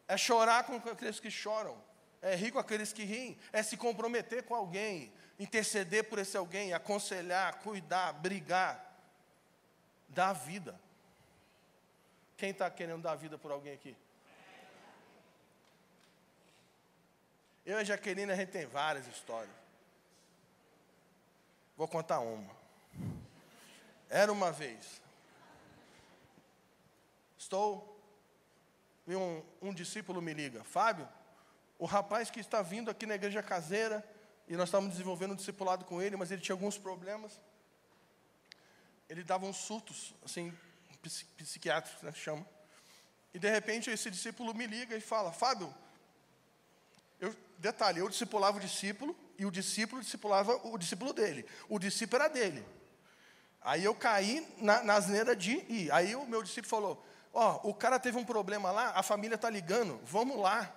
É 0.07 0.17
chorar 0.17 0.65
com 0.65 0.77
aqueles 0.77 1.19
que 1.19 1.31
choram. 1.31 1.83
É 2.23 2.35
rir 2.35 2.53
com 2.53 2.59
aqueles 2.59 2.93
que 2.93 3.03
riem. 3.03 3.39
É 3.53 3.63
se 3.63 3.77
comprometer 3.77 4.45
com 4.45 4.55
alguém. 4.55 5.13
Interceder 5.41 6.05
por 6.05 6.19
esse 6.19 6.37
alguém. 6.37 6.75
Aconselhar, 6.75 7.61
cuidar, 7.61 8.13
brigar. 8.13 8.95
Dar 10.07 10.35
vida. 10.35 10.79
Quem 12.37 12.51
está 12.51 12.71
querendo 12.71 13.01
dar 13.01 13.15
vida 13.15 13.39
por 13.39 13.51
alguém 13.51 13.73
aqui? 13.73 13.97
Eu 17.65 17.79
e 17.79 17.81
a 17.81 17.85
Jaqueline, 17.85 18.31
a 18.31 18.37
gente 18.37 18.51
tem 18.51 18.67
várias 18.67 19.07
histórias. 19.07 19.55
Vou 21.75 21.89
contar 21.89 22.21
uma. 22.21 22.55
Era 24.11 24.31
uma 24.31 24.53
vez. 24.53 25.01
Estou. 27.39 27.99
E 29.07 29.17
um, 29.17 29.43
um 29.63 29.73
discípulo 29.73 30.21
me 30.21 30.35
liga. 30.35 30.63
Fábio, 30.65 31.09
o 31.79 31.87
rapaz 31.87 32.31
que 32.31 32.41
está 32.41 32.61
vindo 32.61 32.91
aqui 32.91 33.07
na 33.07 33.15
igreja 33.15 33.43
caseira, 33.43 34.05
e 34.51 34.57
nós 34.57 34.69
estávamos 34.69 34.95
desenvolvendo 34.95 35.31
um 35.31 35.37
discipulado 35.37 35.85
com 35.85 36.03
ele, 36.03 36.17
mas 36.17 36.33
ele 36.33 36.43
tinha 36.43 36.55
alguns 36.55 36.77
problemas. 36.77 37.39
Ele 39.09 39.23
dava 39.23 39.47
uns 39.47 39.57
surtos, 39.57 40.13
assim, 40.25 40.53
psiquiátricos, 41.37 42.03
né, 42.03 42.11
chama. 42.11 42.45
E 43.33 43.39
de 43.39 43.49
repente 43.49 43.91
esse 43.91 44.11
discípulo 44.11 44.53
me 44.53 44.67
liga 44.67 44.97
e 44.97 45.01
fala: 45.01 45.31
Fábio, 45.31 45.73
eu, 47.21 47.33
detalhe, 47.59 48.01
eu 48.01 48.09
discipulava 48.09 48.57
o 48.57 48.61
discípulo 48.61 49.17
e 49.39 49.47
o 49.47 49.53
discípulo 49.53 50.03
discipulava 50.03 50.57
o 50.67 50.77
discípulo 50.77 51.13
dele. 51.13 51.47
O 51.69 51.79
discípulo 51.79 52.21
era 52.21 52.29
dele. 52.29 52.67
Aí 53.61 53.85
eu 53.85 53.95
caí 53.95 54.53
na, 54.59 54.83
na 54.83 54.95
asneira 54.95 55.37
de 55.37 55.59
ir. 55.73 55.93
Aí 55.93 56.17
o 56.17 56.27
meu 56.27 56.43
discípulo 56.43 56.69
falou: 56.69 57.07
Ó, 57.33 57.61
oh, 57.63 57.71
o 57.71 57.75
cara 57.75 58.01
teve 58.01 58.19
um 58.19 58.25
problema 58.25 58.73
lá, 58.73 58.91
a 58.97 59.03
família 59.05 59.37
está 59.37 59.49
ligando, 59.49 60.01
vamos 60.05 60.37
lá. 60.37 60.75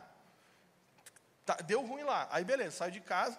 Tá, 1.44 1.56
deu 1.56 1.84
ruim 1.84 2.04
lá. 2.04 2.28
Aí 2.30 2.46
beleza, 2.46 2.78
saio 2.78 2.92
de 2.92 3.02
casa, 3.02 3.36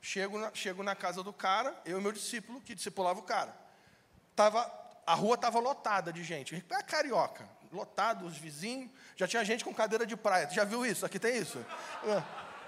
chego 0.00 0.38
na, 0.38 0.50
chego 0.54 0.82
na 0.82 0.94
casa 0.94 1.22
do 1.22 1.32
cara, 1.32 1.74
eu 1.84 1.98
e 1.98 2.02
meu 2.02 2.12
discípulo, 2.12 2.60
que 2.60 2.74
discipulava 2.74 3.18
o 3.20 3.22
cara. 3.22 3.54
Tava, 4.34 4.70
a 5.06 5.14
rua 5.14 5.34
estava 5.34 5.58
lotada 5.58 6.12
de 6.12 6.22
gente. 6.22 6.54
É 6.70 6.82
carioca 6.82 7.58
lotado, 7.72 8.26
os 8.26 8.36
vizinhos. 8.36 8.90
Já 9.16 9.26
tinha 9.26 9.44
gente 9.44 9.64
com 9.64 9.74
cadeira 9.74 10.06
de 10.06 10.16
praia. 10.16 10.48
Já 10.50 10.64
viu 10.64 10.84
isso? 10.84 11.04
Aqui 11.04 11.18
tem 11.18 11.36
isso? 11.36 11.64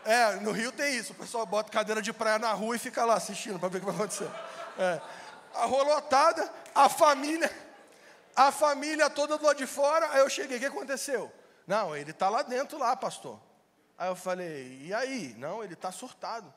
É, 0.04 0.12
é, 0.12 0.36
no 0.36 0.52
Rio 0.52 0.72
tem 0.72 0.96
isso. 0.96 1.12
O 1.12 1.16
pessoal 1.16 1.46
bota 1.46 1.70
cadeira 1.70 2.02
de 2.02 2.12
praia 2.12 2.38
na 2.38 2.52
rua 2.52 2.76
e 2.76 2.78
fica 2.78 3.04
lá 3.04 3.14
assistindo 3.14 3.58
para 3.58 3.68
ver 3.68 3.78
o 3.78 3.80
que 3.80 3.86
vai 3.86 3.94
acontecer. 3.94 4.30
É. 4.78 5.00
A 5.54 5.66
rua 5.66 5.82
lotada, 5.82 6.50
a 6.74 6.88
família, 6.88 7.50
a 8.36 8.52
família 8.52 9.10
toda 9.10 9.36
do 9.36 9.44
lado 9.44 9.56
de 9.56 9.66
fora. 9.66 10.10
Aí 10.12 10.20
eu 10.20 10.30
cheguei, 10.30 10.56
o 10.56 10.60
que 10.60 10.66
aconteceu? 10.66 11.32
Não, 11.66 11.96
ele 11.96 12.10
está 12.10 12.28
lá 12.28 12.42
dentro, 12.42 12.78
lá, 12.78 12.96
pastor. 12.96 13.40
Aí 13.98 14.08
eu 14.08 14.16
falei, 14.16 14.80
e 14.82 14.94
aí? 14.94 15.34
Não, 15.38 15.62
ele 15.62 15.74
está 15.74 15.92
surtado. 15.92 16.52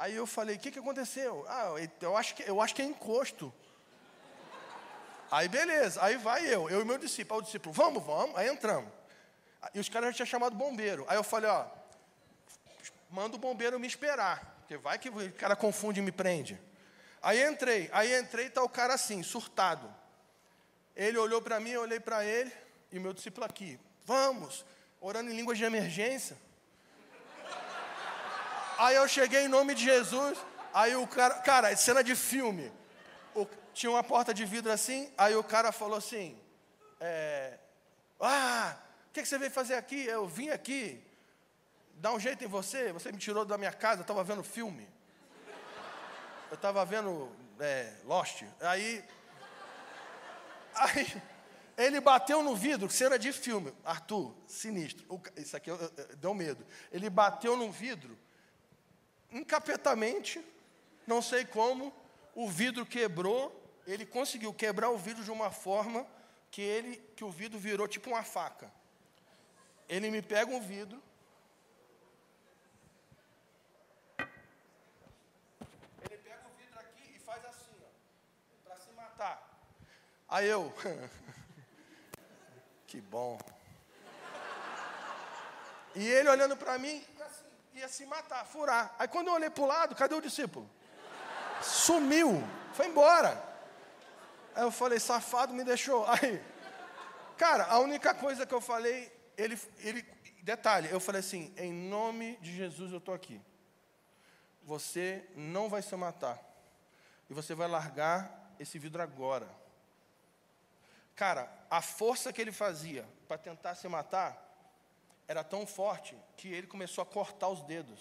Aí 0.00 0.16
eu 0.16 0.26
falei, 0.26 0.56
o 0.56 0.58
que, 0.58 0.70
que 0.70 0.78
aconteceu? 0.78 1.44
Ah, 1.46 1.74
eu 2.00 2.16
acho 2.16 2.34
que, 2.34 2.42
eu 2.48 2.58
acho 2.58 2.74
que 2.74 2.80
é 2.80 2.86
encosto. 2.86 3.52
Aí 5.30 5.46
beleza, 5.46 6.02
aí 6.02 6.16
vai 6.16 6.46
eu, 6.46 6.70
eu 6.70 6.80
e 6.80 6.84
meu 6.86 6.96
discípulo. 6.96 7.38
Aí 7.38 7.42
o 7.42 7.44
discípulo, 7.44 7.74
vamos, 7.74 8.02
vamos, 8.02 8.34
aí 8.34 8.48
entramos. 8.48 8.90
E 9.74 9.78
os 9.78 9.90
caras 9.90 10.08
já 10.08 10.14
tinham 10.14 10.26
chamado 10.26 10.56
bombeiro. 10.56 11.04
Aí 11.06 11.18
eu 11.18 11.22
falei, 11.22 11.50
ó, 11.50 11.66
manda 13.10 13.36
o 13.36 13.38
bombeiro 13.38 13.78
me 13.78 13.86
esperar, 13.86 14.56
porque 14.60 14.78
vai 14.78 14.98
que 14.98 15.10
o 15.10 15.32
cara 15.34 15.54
confunde 15.54 16.00
e 16.00 16.02
me 16.02 16.10
prende. 16.10 16.58
Aí 17.20 17.46
entrei, 17.46 17.90
aí 17.92 18.18
entrei 18.18 18.46
e 18.46 18.50
tá 18.50 18.62
o 18.62 18.70
cara 18.70 18.94
assim, 18.94 19.22
surtado. 19.22 19.94
Ele 20.96 21.18
olhou 21.18 21.42
para 21.42 21.60
mim, 21.60 21.72
eu 21.72 21.82
olhei 21.82 22.00
para 22.00 22.24
ele, 22.24 22.50
e 22.90 22.96
o 22.96 23.02
meu 23.02 23.12
discípulo 23.12 23.44
aqui, 23.44 23.78
vamos, 24.06 24.64
orando 24.98 25.30
em 25.30 25.36
línguas 25.36 25.58
de 25.58 25.64
emergência. 25.64 26.38
Aí 28.82 28.96
eu 28.96 29.06
cheguei 29.06 29.42
em 29.44 29.48
nome 29.48 29.74
de 29.74 29.84
Jesus, 29.84 30.38
Aí 30.72 30.94
o 30.94 31.06
cara, 31.06 31.34
cara, 31.34 31.76
cena 31.76 32.02
de 32.02 32.14
filme. 32.14 32.72
O, 33.34 33.46
tinha 33.74 33.90
uma 33.90 34.04
porta 34.04 34.32
de 34.32 34.44
vidro 34.44 34.70
assim, 34.70 35.12
aí 35.18 35.34
o 35.34 35.42
cara 35.42 35.72
falou 35.72 35.98
assim: 35.98 36.38
é, 37.00 37.58
Ah, 38.20 38.76
o 39.08 39.12
que, 39.12 39.22
que, 39.22 39.28
você 39.28 39.38
veio 39.38 39.50
fazer 39.50 39.74
aqui? 39.74 40.04
Eu 40.04 40.26
vim 40.26 40.50
aqui 40.50 41.02
dar 41.94 42.12
um 42.12 42.20
jeito 42.20 42.44
em 42.44 42.48
você, 42.48 42.92
você 42.92 43.10
me 43.10 43.18
tirou 43.18 43.44
da 43.44 43.58
minha 43.58 43.72
casa, 43.72 44.00
eu 44.00 44.02
estava 44.02 44.22
vendo 44.22 44.42
filme. 44.42 44.88
Eu 46.50 46.54
estava 46.54 46.84
vendo 46.84 47.30
é, 47.58 47.92
Lost. 48.04 48.42
Aí, 48.60 49.04
aí 50.74 51.22
ele 51.76 52.00
bateu 52.00 52.42
no 52.42 52.56
vidro, 52.56 52.88
cena 52.90 53.18
de 53.18 53.32
filme. 53.32 53.72
Arthur, 53.84 54.34
sinistro. 54.46 55.04
O, 55.08 55.20
isso 55.36 55.56
aqui 55.56 55.70
eu, 55.70 55.76
eu, 55.76 56.16
deu 56.16 56.34
medo. 56.34 56.64
Ele 56.92 57.10
bateu 57.10 57.56
no 57.56 57.70
vidro, 57.70 58.16
encapetamente, 59.32 60.44
não 61.06 61.20
sei 61.22 61.44
como, 61.44 61.92
o 62.34 62.48
vidro 62.48 62.84
quebrou. 62.86 63.56
Ele 63.86 64.06
conseguiu 64.06 64.52
quebrar 64.52 64.90
o 64.90 64.98
vidro 64.98 65.24
de 65.24 65.30
uma 65.30 65.50
forma 65.50 66.06
que, 66.50 66.60
ele, 66.62 66.96
que 67.16 67.24
o 67.24 67.30
vidro 67.30 67.58
virou 67.58 67.88
tipo 67.88 68.10
uma 68.10 68.22
faca. 68.22 68.70
Ele 69.88 70.10
me 70.10 70.22
pega 70.22 70.50
um 70.50 70.60
vidro, 70.60 71.02
Aí 80.30 80.46
eu, 80.48 80.72
que 82.86 83.00
bom. 83.00 83.36
E 85.92 86.06
ele 86.06 86.28
olhando 86.28 86.56
para 86.56 86.78
mim, 86.78 87.04
assim, 87.18 87.19
ia 87.74 87.88
se 87.88 88.04
matar, 88.06 88.44
furar. 88.46 88.94
Aí 88.98 89.08
quando 89.08 89.28
eu 89.28 89.34
olhei 89.34 89.50
para 89.50 89.64
o 89.64 89.66
lado, 89.66 89.94
cadê 89.94 90.14
o 90.14 90.20
discípulo? 90.20 90.68
Sumiu, 91.62 92.42
foi 92.72 92.86
embora. 92.86 93.42
Aí 94.54 94.62
eu 94.62 94.70
falei, 94.70 94.98
safado, 94.98 95.52
me 95.52 95.64
deixou. 95.64 96.06
Aí, 96.10 96.42
cara, 97.36 97.64
a 97.66 97.78
única 97.78 98.14
coisa 98.14 98.44
que 98.46 98.54
eu 98.54 98.60
falei, 98.60 99.12
ele, 99.36 99.58
ele, 99.78 100.02
detalhe, 100.42 100.90
eu 100.90 101.00
falei 101.00 101.20
assim, 101.20 101.52
em 101.56 101.72
nome 101.72 102.36
de 102.36 102.54
Jesus 102.54 102.92
eu 102.92 102.98
estou 102.98 103.14
aqui. 103.14 103.40
Você 104.64 105.28
não 105.34 105.68
vai 105.68 105.82
se 105.82 105.94
matar. 105.96 106.38
E 107.28 107.34
você 107.34 107.54
vai 107.54 107.68
largar 107.68 108.54
esse 108.58 108.78
vidro 108.78 109.00
agora. 109.00 109.48
Cara, 111.14 111.50
a 111.70 111.80
força 111.80 112.32
que 112.32 112.40
ele 112.40 112.52
fazia 112.52 113.06
para 113.28 113.38
tentar 113.38 113.74
se 113.74 113.86
matar 113.88 114.49
era 115.30 115.44
tão 115.44 115.64
forte 115.64 116.16
que 116.36 116.48
ele 116.48 116.66
começou 116.66 117.02
a 117.02 117.06
cortar 117.06 117.46
os 117.48 117.62
dedos. 117.62 118.00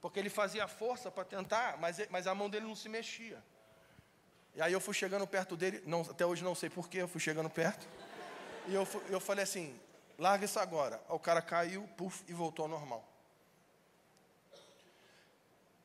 Porque 0.00 0.18
ele 0.18 0.30
fazia 0.30 0.66
força 0.66 1.10
para 1.10 1.22
tentar, 1.22 1.76
mas, 1.76 1.98
mas 2.08 2.26
a 2.26 2.34
mão 2.34 2.48
dele 2.48 2.64
não 2.64 2.74
se 2.74 2.88
mexia. 2.88 3.44
E 4.54 4.62
aí 4.62 4.72
eu 4.72 4.80
fui 4.80 4.94
chegando 4.94 5.26
perto 5.26 5.54
dele, 5.54 5.82
não, 5.84 6.00
até 6.00 6.24
hoje 6.24 6.42
não 6.42 6.54
sei 6.54 6.70
porquê, 6.70 7.02
eu 7.02 7.08
fui 7.08 7.20
chegando 7.20 7.50
perto. 7.50 7.86
E 8.68 8.74
eu, 8.74 8.88
eu 9.10 9.20
falei 9.20 9.42
assim, 9.42 9.78
larga 10.18 10.46
isso 10.46 10.58
agora. 10.58 10.98
O 11.10 11.18
cara 11.18 11.42
caiu, 11.42 11.86
puf, 11.94 12.24
e 12.26 12.32
voltou 12.32 12.62
ao 12.62 12.70
normal. 12.70 13.06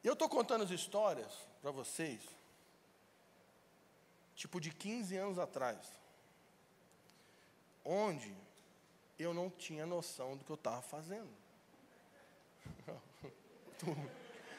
Eu 0.02 0.14
estou 0.14 0.30
contando 0.30 0.64
as 0.64 0.70
histórias 0.72 1.34
para 1.62 1.72
vocês, 1.72 2.22
tipo 4.38 4.62
de 4.62 4.72
15 4.72 5.18
anos 5.18 5.38
atrás 5.38 5.78
onde 7.84 8.34
eu 9.22 9.34
não 9.34 9.50
tinha 9.50 9.86
noção 9.86 10.36
do 10.36 10.44
que 10.44 10.52
eu 10.52 10.56
estava 10.56 10.82
fazendo. 10.82 11.30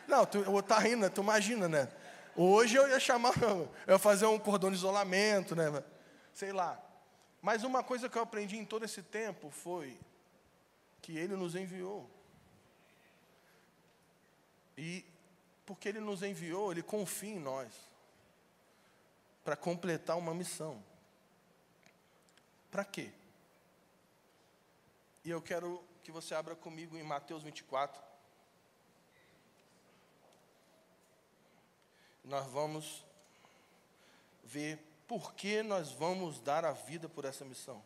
não, 0.08 0.26
tu, 0.26 0.38
eu 0.38 0.62
tá 0.62 0.78
rindo, 0.78 1.08
tu 1.10 1.20
imagina, 1.20 1.68
né? 1.68 1.88
Hoje 2.34 2.76
eu 2.76 2.88
ia 2.88 2.98
chamar, 2.98 3.32
eu 3.42 3.68
ia 3.86 3.98
fazer 3.98 4.26
um 4.26 4.38
cordão 4.38 4.70
de 4.70 4.76
isolamento, 4.76 5.54
né? 5.54 5.82
Sei 6.32 6.52
lá. 6.52 6.80
Mas 7.40 7.64
uma 7.64 7.82
coisa 7.82 8.08
que 8.08 8.16
eu 8.16 8.22
aprendi 8.22 8.56
em 8.56 8.64
todo 8.64 8.84
esse 8.84 9.02
tempo 9.02 9.50
foi 9.50 9.98
que 11.00 11.16
Ele 11.18 11.34
nos 11.36 11.54
enviou. 11.54 12.08
E 14.78 15.04
porque 15.66 15.88
Ele 15.88 16.00
nos 16.00 16.22
enviou, 16.22 16.72
Ele 16.72 16.82
confia 16.82 17.34
em 17.34 17.40
nós 17.40 17.72
para 19.44 19.56
completar 19.56 20.16
uma 20.16 20.32
missão. 20.32 20.82
Para 22.70 22.84
quê? 22.84 23.12
E 25.24 25.30
eu 25.30 25.40
quero 25.40 25.82
que 26.02 26.10
você 26.10 26.34
abra 26.34 26.56
comigo 26.56 26.96
em 26.96 27.02
Mateus 27.02 27.42
24. 27.42 28.02
Nós 32.24 32.46
vamos 32.48 33.04
ver 34.42 34.78
por 35.06 35.34
que 35.34 35.62
nós 35.62 35.92
vamos 35.92 36.40
dar 36.40 36.64
a 36.64 36.72
vida 36.72 37.08
por 37.08 37.24
essa 37.24 37.44
missão. 37.44 37.82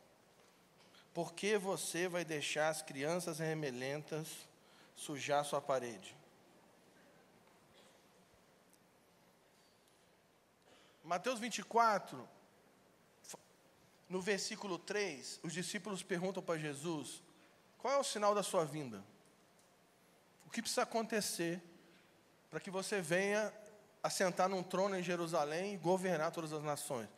Por 1.13 1.33
que 1.33 1.57
você 1.57 2.09
vai 2.09 2.25
deixar 2.25 2.69
as 2.69 2.83
crianças 2.83 3.39
remelentas 3.39 4.29
sujar 4.95 5.45
sua 5.45 5.61
parede? 5.61 6.15
Mateus 11.03 11.39
24, 11.39 12.29
no 14.09 14.21
versículo 14.21 14.79
3, 14.79 15.41
os 15.43 15.53
discípulos 15.53 16.03
perguntam 16.03 16.43
para 16.43 16.59
Jesus: 16.59 17.23
qual 17.87 17.95
é 17.95 18.01
o 18.01 18.03
sinal 18.03 18.35
da 18.35 18.43
sua 18.43 18.65
vinda? 18.65 19.01
O 20.45 20.51
que 20.51 20.61
precisa 20.61 20.83
acontecer 20.83 21.63
para 22.51 22.59
que 22.59 22.69
você 22.69 23.01
venha 23.01 23.53
assentar 24.03 24.49
num 24.49 24.61
trono 24.61 24.99
em 24.99 25.05
Jerusalém 25.05 25.75
e 25.75 25.77
governar 25.77 26.33
todas 26.33 26.53
as 26.53 26.65
nações? 26.65 27.09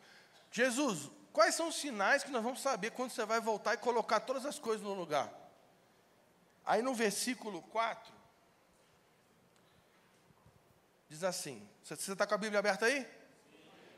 Jesus, 0.51 1.09
quais 1.33 1.55
são 1.55 1.69
os 1.69 1.75
sinais 1.75 2.23
que 2.23 2.29
nós 2.29 2.43
vamos 2.43 2.61
saber 2.61 2.91
quando 2.91 3.09
você 3.09 3.25
vai 3.25 3.41
voltar 3.41 3.73
e 3.73 3.77
colocar 3.77 4.19
todas 4.19 4.45
as 4.45 4.59
coisas 4.59 4.85
no 4.85 4.93
lugar? 4.93 5.33
Aí 6.63 6.83
no 6.83 6.93
versículo 6.93 7.63
4, 7.63 8.13
diz 11.09 11.23
assim: 11.23 11.67
você 11.83 11.95
está 11.95 12.27
com 12.27 12.35
a 12.35 12.37
Bíblia 12.37 12.59
aberta 12.59 12.85
aí? 12.85 13.07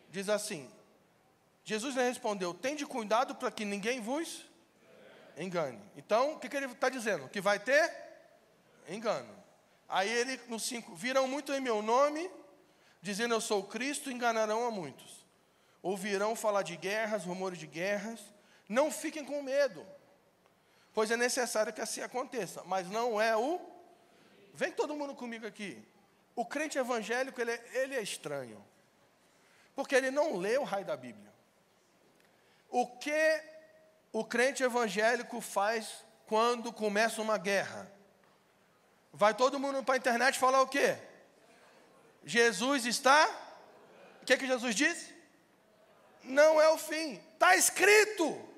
Diz 0.10 0.30
assim: 0.30 0.72
Jesus 1.66 1.96
lhe 1.96 2.02
respondeu: 2.02 2.54
Tende 2.54 2.86
cuidado 2.86 3.36
para 3.36 3.52
que 3.52 3.66
ninguém 3.66 4.00
vos 4.00 4.50
engane. 5.38 5.82
Então, 5.96 6.34
o 6.34 6.40
que, 6.40 6.50
que 6.50 6.56
ele 6.56 6.66
está 6.68 6.90
dizendo? 6.90 7.30
Que 7.30 7.42
vai 7.42 7.60
ter 7.60 7.94
engano. 8.88 9.42
Aí 9.88 10.10
ele, 10.10 10.40
no 10.48 10.60
5, 10.60 10.96
virão 10.96 11.28
muito 11.28 11.52
em 11.54 11.60
meu 11.60 11.82
nome, 11.82 12.30
dizendo 13.02 13.34
eu 13.34 13.42
sou 13.42 13.64
Cristo, 13.64 14.10
enganarão 14.10 14.66
a 14.66 14.72
muitos. 14.72 15.26
Ouvirão 15.82 16.36
falar 16.36 16.62
de 16.62 16.78
guerras, 16.78 17.26
rumores 17.26 17.60
de 17.60 17.68
guerras. 17.68 18.20
Não 18.70 18.90
fiquem 18.90 19.26
com 19.26 19.42
medo, 19.42 19.86
pois 20.94 21.12
é 21.12 21.18
necessário 21.18 21.74
que 21.74 21.82
assim 21.82 22.02
aconteça, 22.02 22.64
mas 22.64 22.88
não 22.90 23.20
é 23.20 23.36
o. 23.36 23.60
Vem 24.54 24.72
todo 24.72 24.96
mundo 24.96 25.14
comigo 25.14 25.46
aqui. 25.46 25.84
O 26.36 26.46
crente 26.46 26.78
evangélico, 26.78 27.42
ele 27.42 27.52
é, 27.52 27.70
ele 27.74 27.96
é 27.96 28.02
estranho, 28.02 28.64
porque 29.76 29.94
ele 29.94 30.10
não 30.10 30.38
lê 30.38 30.58
o 30.58 30.64
raio 30.64 30.86
da 30.86 30.96
Bíblia. 30.96 31.32
O 32.70 32.88
que 32.88 33.44
o 34.12 34.26
crente 34.26 34.64
evangélico 34.64 35.40
faz 35.42 36.06
quando 36.26 36.72
começa 36.72 37.22
uma 37.22 37.38
guerra? 37.38 37.92
Vai 39.14 39.34
todo 39.34 39.60
mundo 39.60 39.84
para 39.84 39.96
a 39.96 39.98
internet 39.98 40.40
falar 40.40 40.62
o 40.62 40.68
quê? 40.68 40.98
Jesus 42.24 42.86
está. 42.86 43.28
O 44.22 44.26
que, 44.26 44.38
que 44.38 44.48
Jesus 44.48 44.76
disse? 44.76 45.14
Não 46.24 46.62
é 46.62 46.70
o 46.70 46.78
fim. 46.78 47.16
Está 47.34 47.56
escrito. 47.56 48.50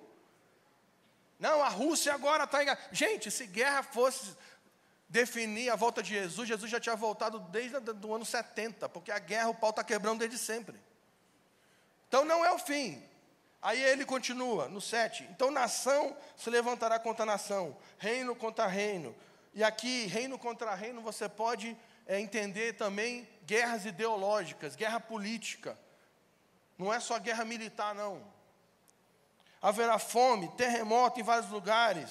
Não, 1.39 1.63
a 1.63 1.69
Rússia 1.69 2.13
agora 2.13 2.43
está 2.43 2.63
em. 2.63 2.67
Gente, 2.91 3.31
se 3.31 3.47
guerra 3.47 3.83
fosse 3.83 4.35
definir 5.09 5.69
a 5.69 5.75
volta 5.75 6.01
de 6.01 6.09
Jesus, 6.09 6.47
Jesus 6.47 6.71
já 6.71 6.79
tinha 6.79 6.95
voltado 6.95 7.39
desde 7.39 7.77
o 7.77 8.15
ano 8.15 8.25
70, 8.25 8.89
porque 8.89 9.11
a 9.11 9.19
guerra 9.19 9.49
o 9.49 9.55
pau 9.55 9.69
está 9.69 9.83
quebrando 9.83 10.19
desde 10.19 10.37
sempre. 10.37 10.79
Então 12.07 12.25
não 12.25 12.45
é 12.45 12.51
o 12.51 12.59
fim. 12.59 13.03
Aí 13.63 13.81
ele 13.81 14.03
continua, 14.03 14.67
no 14.67 14.81
7. 14.81 15.23
Então 15.31 15.49
nação 15.49 16.15
se 16.35 16.49
levantará 16.49 16.99
contra 16.99 17.25
nação, 17.25 17.77
reino 17.97 18.35
contra 18.35 18.67
reino. 18.67 19.15
E 19.53 19.63
aqui, 19.63 20.05
reino 20.05 20.37
contra 20.37 20.75
reino, 20.75 21.01
você 21.01 21.29
pode 21.29 21.77
é, 22.05 22.19
entender 22.19 22.73
também 22.73 23.25
guerras 23.45 23.85
ideológicas, 23.85 24.75
guerra 24.75 24.99
política. 24.99 25.79
Não 26.77 26.93
é 26.93 26.99
só 26.99 27.17
guerra 27.17 27.45
militar, 27.45 27.95
não. 27.95 28.21
Haverá 29.61 29.97
fome, 29.97 30.49
terremoto 30.57 31.21
em 31.21 31.23
vários 31.23 31.49
lugares. 31.49 32.09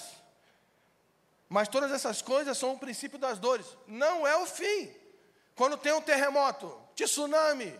Mas 1.50 1.68
todas 1.68 1.92
essas 1.92 2.22
coisas 2.22 2.57
são 2.57 2.72
o 2.72 2.78
princípio 2.78 3.18
das 3.18 3.38
dores. 3.38 3.66
Não 3.86 4.26
é 4.26 4.34
o 4.38 4.46
fim. 4.46 4.90
Quando 5.55 5.76
tem 5.76 5.92
um 5.92 6.00
terremoto, 6.00 6.80
tsunami, 6.96 7.78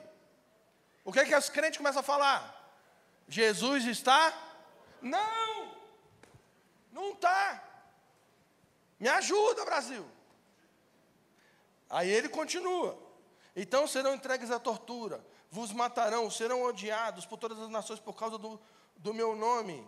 o 1.03 1.11
que 1.11 1.21
é 1.21 1.25
que 1.25 1.35
os 1.35 1.49
crentes 1.49 1.79
começam 1.79 2.01
a 2.01 2.03
falar? 2.05 2.62
Jesus 3.29 3.85
está? 3.87 4.33
Não, 5.01 5.75
não 6.93 7.13
está. 7.13 7.63
Me 8.99 9.09
ajuda, 9.09 9.65
Brasil. 9.65 10.07
Aí 11.91 12.09
ele 12.09 12.29
continua. 12.29 12.99
Então 13.55 13.87
serão 13.87 14.15
entregues 14.15 14.51
à 14.51 14.59
tortura, 14.59 15.25
vos 15.51 15.73
matarão, 15.73 16.31
serão 16.31 16.63
odiados 16.63 17.27
por 17.27 17.37
todas 17.37 17.59
as 17.59 17.69
nações 17.69 18.01
por 18.01 18.15
causa 18.15 18.39
do, 18.39 18.59
do 18.97 19.13
meu 19.13 19.37
nome. 19.37 19.87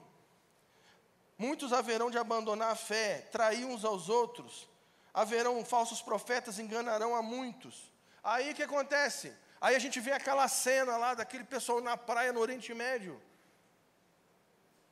Muitos 1.38 1.72
haverão 1.72 2.10
de 2.10 2.18
abandonar 2.18 2.72
a 2.72 2.76
fé, 2.76 3.22
trair 3.32 3.64
uns 3.64 3.84
aos 3.84 4.08
outros, 4.08 4.68
haverão 5.12 5.64
falsos 5.64 6.02
profetas, 6.02 6.58
enganarão 6.58 7.16
a 7.16 7.22
muitos. 7.22 7.90
Aí 8.22 8.52
o 8.52 8.54
que 8.54 8.62
acontece? 8.62 9.34
Aí 9.60 9.74
a 9.74 9.78
gente 9.78 9.98
vê 9.98 10.12
aquela 10.12 10.46
cena 10.46 10.96
lá 10.96 11.14
daquele 11.14 11.44
pessoal 11.44 11.80
na 11.80 11.96
praia 11.96 12.32
no 12.32 12.40
Oriente 12.40 12.72
Médio, 12.74 13.20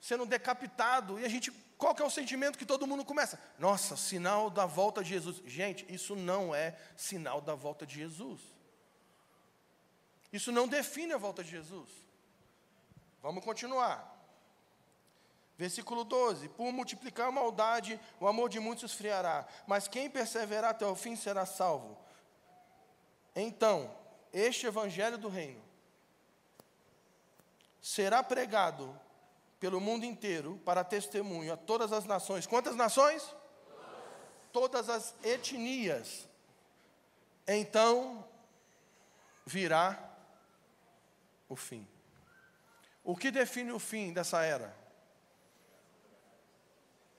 sendo 0.02 0.26
decapitado, 0.26 1.20
e 1.20 1.24
a 1.24 1.28
gente, 1.28 1.52
qual 1.78 1.94
que 1.94 2.02
é 2.02 2.04
o 2.04 2.10
sentimento 2.10 2.58
que 2.58 2.66
todo 2.66 2.88
mundo 2.88 3.04
começa? 3.04 3.40
Nossa, 3.56 3.96
sinal 3.96 4.50
da 4.50 4.66
volta 4.66 5.00
de 5.00 5.10
Jesus. 5.10 5.40
Gente, 5.46 5.86
isso 5.88 6.16
não 6.16 6.52
é 6.52 6.76
sinal 6.96 7.40
da 7.40 7.54
volta 7.54 7.86
de 7.86 7.94
Jesus. 7.94 8.40
Isso 10.32 10.50
não 10.50 10.66
define 10.66 11.12
a 11.12 11.18
volta 11.18 11.44
de 11.44 11.50
Jesus. 11.50 11.88
Vamos 13.22 13.44
continuar. 13.44 14.12
Versículo 15.56 16.02
12: 16.02 16.48
Por 16.48 16.72
multiplicar 16.72 17.28
a 17.28 17.32
maldade, 17.32 18.00
o 18.18 18.26
amor 18.26 18.48
de 18.48 18.58
muitos 18.58 18.90
esfriará, 18.90 19.46
mas 19.68 19.86
quem 19.86 20.10
perseverar 20.10 20.72
até 20.72 20.84
o 20.84 20.96
fim 20.96 21.14
será 21.14 21.46
salvo. 21.46 21.96
Então, 23.36 23.94
este 24.32 24.66
evangelho 24.66 25.16
do 25.16 25.28
reino 25.28 25.62
será 27.80 28.20
pregado 28.20 29.00
pelo 29.62 29.80
mundo 29.80 30.04
inteiro 30.04 30.60
para 30.64 30.82
testemunho 30.82 31.52
a 31.52 31.56
todas 31.56 31.92
as 31.92 32.04
nações. 32.04 32.48
Quantas 32.48 32.74
nações? 32.74 33.22
Todas, 34.52 34.88
todas 34.88 34.88
as 34.90 35.14
etnias. 35.22 36.28
Então 37.46 38.28
virá 39.46 40.16
o 41.48 41.54
fim. 41.54 41.86
O 43.04 43.16
que 43.16 43.30
define 43.30 43.70
o 43.70 43.78
fim 43.78 44.12
dessa 44.12 44.42
era? 44.42 44.76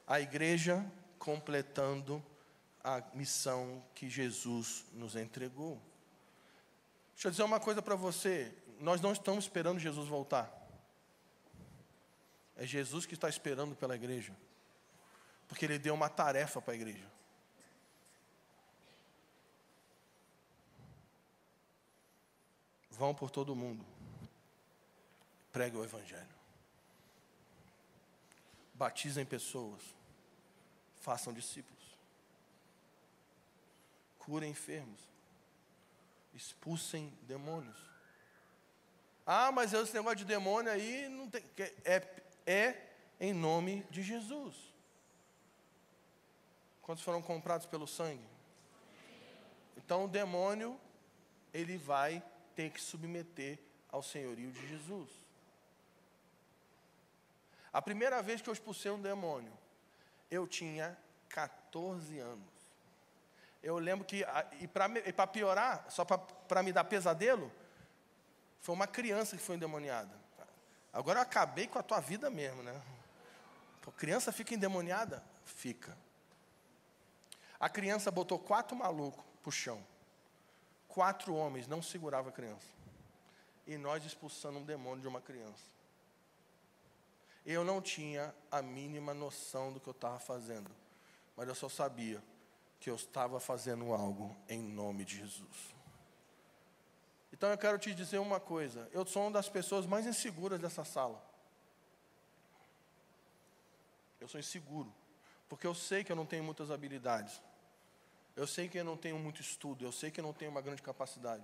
A 0.06 0.20
igreja 0.20 0.86
completando 1.18 2.22
a 2.84 3.02
missão 3.14 3.82
que 3.96 4.10
Jesus 4.10 4.84
nos 4.92 5.16
entregou. 5.16 5.82
Deixa 7.14 7.30
eu 7.30 7.32
dizer 7.32 7.44
uma 7.44 7.62
coisa 7.62 7.82
para 7.82 7.96
você: 7.96 8.54
nós 8.82 9.00
não 9.00 9.14
estamos 9.14 9.46
esperando 9.46 9.80
Jesus 9.80 10.10
voltar. 10.10 10.63
É 12.56 12.66
Jesus 12.66 13.06
que 13.06 13.16
está 13.16 13.30
esperando 13.30 13.76
pela 13.76 13.96
igreja. 13.96 14.36
Porque 15.48 15.66
Ele 15.66 15.80
deu 15.80 15.94
uma 15.94 16.10
tarefa 16.10 16.62
para 16.62 16.74
a 16.74 16.76
igreja. 16.76 17.12
Vão 22.92 23.14
por 23.14 23.30
todo 23.30 23.56
mundo. 23.56 23.86
Pregue 25.52 25.78
o 25.78 25.84
Evangelho. 25.84 26.28
Batizem 28.74 29.26
pessoas. 29.26 29.82
Façam 31.02 31.34
discípulos. 31.34 31.84
Curem 34.20 34.52
enfermos 34.52 35.14
expulsem 36.34 37.14
demônios. 37.24 37.78
Ah, 39.26 39.52
mas 39.52 39.74
esse 39.74 39.94
negócio 39.94 40.18
de 40.18 40.26
demônio 40.26 40.72
aí 40.72 41.08
não 41.08 41.30
tem, 41.30 41.44
é, 41.86 42.00
é 42.46 42.76
em 43.20 43.34
nome 43.34 43.86
de 43.90 44.02
Jesus. 44.02 44.56
Quantos 46.82 47.04
foram 47.04 47.22
comprados 47.22 47.66
pelo 47.66 47.88
sangue? 47.88 48.28
Então 49.78 50.06
o 50.06 50.08
demônio 50.08 50.80
ele 51.54 51.78
vai 51.78 52.24
ter 52.56 52.72
que 52.72 52.82
submeter 52.82 53.60
ao 53.90 54.04
senhorio 54.04 54.52
de 54.52 54.68
Jesus. 54.68 55.10
A 57.72 57.82
primeira 57.82 58.22
vez 58.22 58.42
que 58.42 58.50
eu 58.50 58.54
expulsei 58.54 58.92
um 58.92 59.02
demônio, 59.02 59.54
eu 60.30 60.48
tinha 60.48 60.98
14 61.30 62.20
anos. 62.20 62.54
Eu 63.62 63.78
lembro 63.78 64.06
que, 64.06 64.26
e 64.60 64.68
para 64.68 65.28
piorar, 65.28 65.86
só 65.90 66.04
para 66.04 66.62
me 66.62 66.74
dar 66.74 66.84
pesadelo, 66.84 67.52
foi 68.60 68.76
uma 68.76 68.88
criança 68.88 69.38
que 69.38 69.42
foi 69.42 69.56
endemoniada. 69.56 70.23
Agora 70.94 71.20
eu 71.20 71.24
acabei 71.24 71.66
com 71.66 71.80
a 71.80 71.84
tua 71.84 72.00
vida 72.00 72.30
mesmo, 72.30 72.62
né? 72.62 72.80
Pô, 73.82 73.92
criança 73.92 74.32
fica 74.32 74.54
endemoniada? 74.54 75.24
Fica. 75.44 75.98
A 77.60 77.68
criança 77.68 78.12
botou 78.12 78.38
quatro 78.38 78.76
malucos 78.78 79.24
para 79.42 79.50
o 79.50 79.52
chão. 79.52 79.84
Quatro 80.88 81.34
homens 81.34 81.68
não 81.68 81.82
seguravam 81.82 82.30
a 82.30 82.34
criança. 82.34 82.68
E 83.66 83.78
nós 83.78 84.06
expulsando 84.06 84.60
um 84.60 84.64
demônio 84.64 85.02
de 85.02 85.08
uma 85.08 85.20
criança. 85.20 85.64
Eu 87.46 87.64
não 87.64 87.82
tinha 87.82 88.34
a 88.52 88.62
mínima 88.62 89.14
noção 89.14 89.74
do 89.74 89.80
que 89.80 89.88
eu 89.88 89.94
estava 89.94 90.20
fazendo. 90.20 90.70
Mas 91.36 91.48
eu 91.48 91.56
só 91.56 91.68
sabia 91.68 92.24
que 92.80 92.90
eu 92.90 92.96
estava 92.96 93.40
fazendo 93.40 93.94
algo 93.94 94.36
em 94.48 94.62
nome 94.62 95.04
de 95.04 95.18
Jesus. 95.18 95.74
Então 97.34 97.50
eu 97.50 97.58
quero 97.58 97.80
te 97.80 97.94
dizer 97.96 98.20
uma 98.20 98.40
coisa: 98.40 98.88
eu 98.94 99.06
sou 99.06 99.24
uma 99.24 99.32
das 99.32 99.50
pessoas 99.50 99.88
mais 99.88 100.06
inseguras 100.06 100.62
dessa 100.62 100.86
sala. 100.86 101.22
Eu 104.22 104.28
sou 104.28 104.40
inseguro, 104.40 104.94
porque 105.50 105.66
eu 105.66 105.74
sei 105.74 106.04
que 106.04 106.12
eu 106.12 106.16
não 106.16 106.28
tenho 106.28 106.44
muitas 106.44 106.70
habilidades. 106.70 107.42
Eu 108.36 108.48
sei 108.48 108.70
que 108.70 108.78
eu 108.78 108.86
não 108.86 108.96
tenho 108.96 109.18
muito 109.20 109.42
estudo, 109.42 109.84
eu 109.84 109.92
sei 109.92 110.10
que 110.10 110.20
eu 110.20 110.24
não 110.24 110.32
tenho 110.32 110.52
uma 110.52 110.62
grande 110.62 110.82
capacidade. 110.82 111.44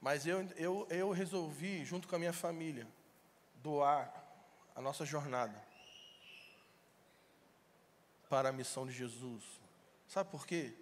Mas 0.00 0.26
eu, 0.26 0.48
eu, 0.56 0.86
eu 0.90 1.10
resolvi, 1.10 1.84
junto 1.84 2.06
com 2.08 2.14
a 2.14 2.18
minha 2.18 2.32
família, 2.32 2.86
doar 3.56 4.12
a 4.74 4.80
nossa 4.80 5.04
jornada 5.04 5.60
para 8.28 8.48
a 8.48 8.52
missão 8.52 8.86
de 8.86 8.92
Jesus. 8.92 9.42
Sabe 10.06 10.30
por 10.30 10.46
quê? 10.46 10.74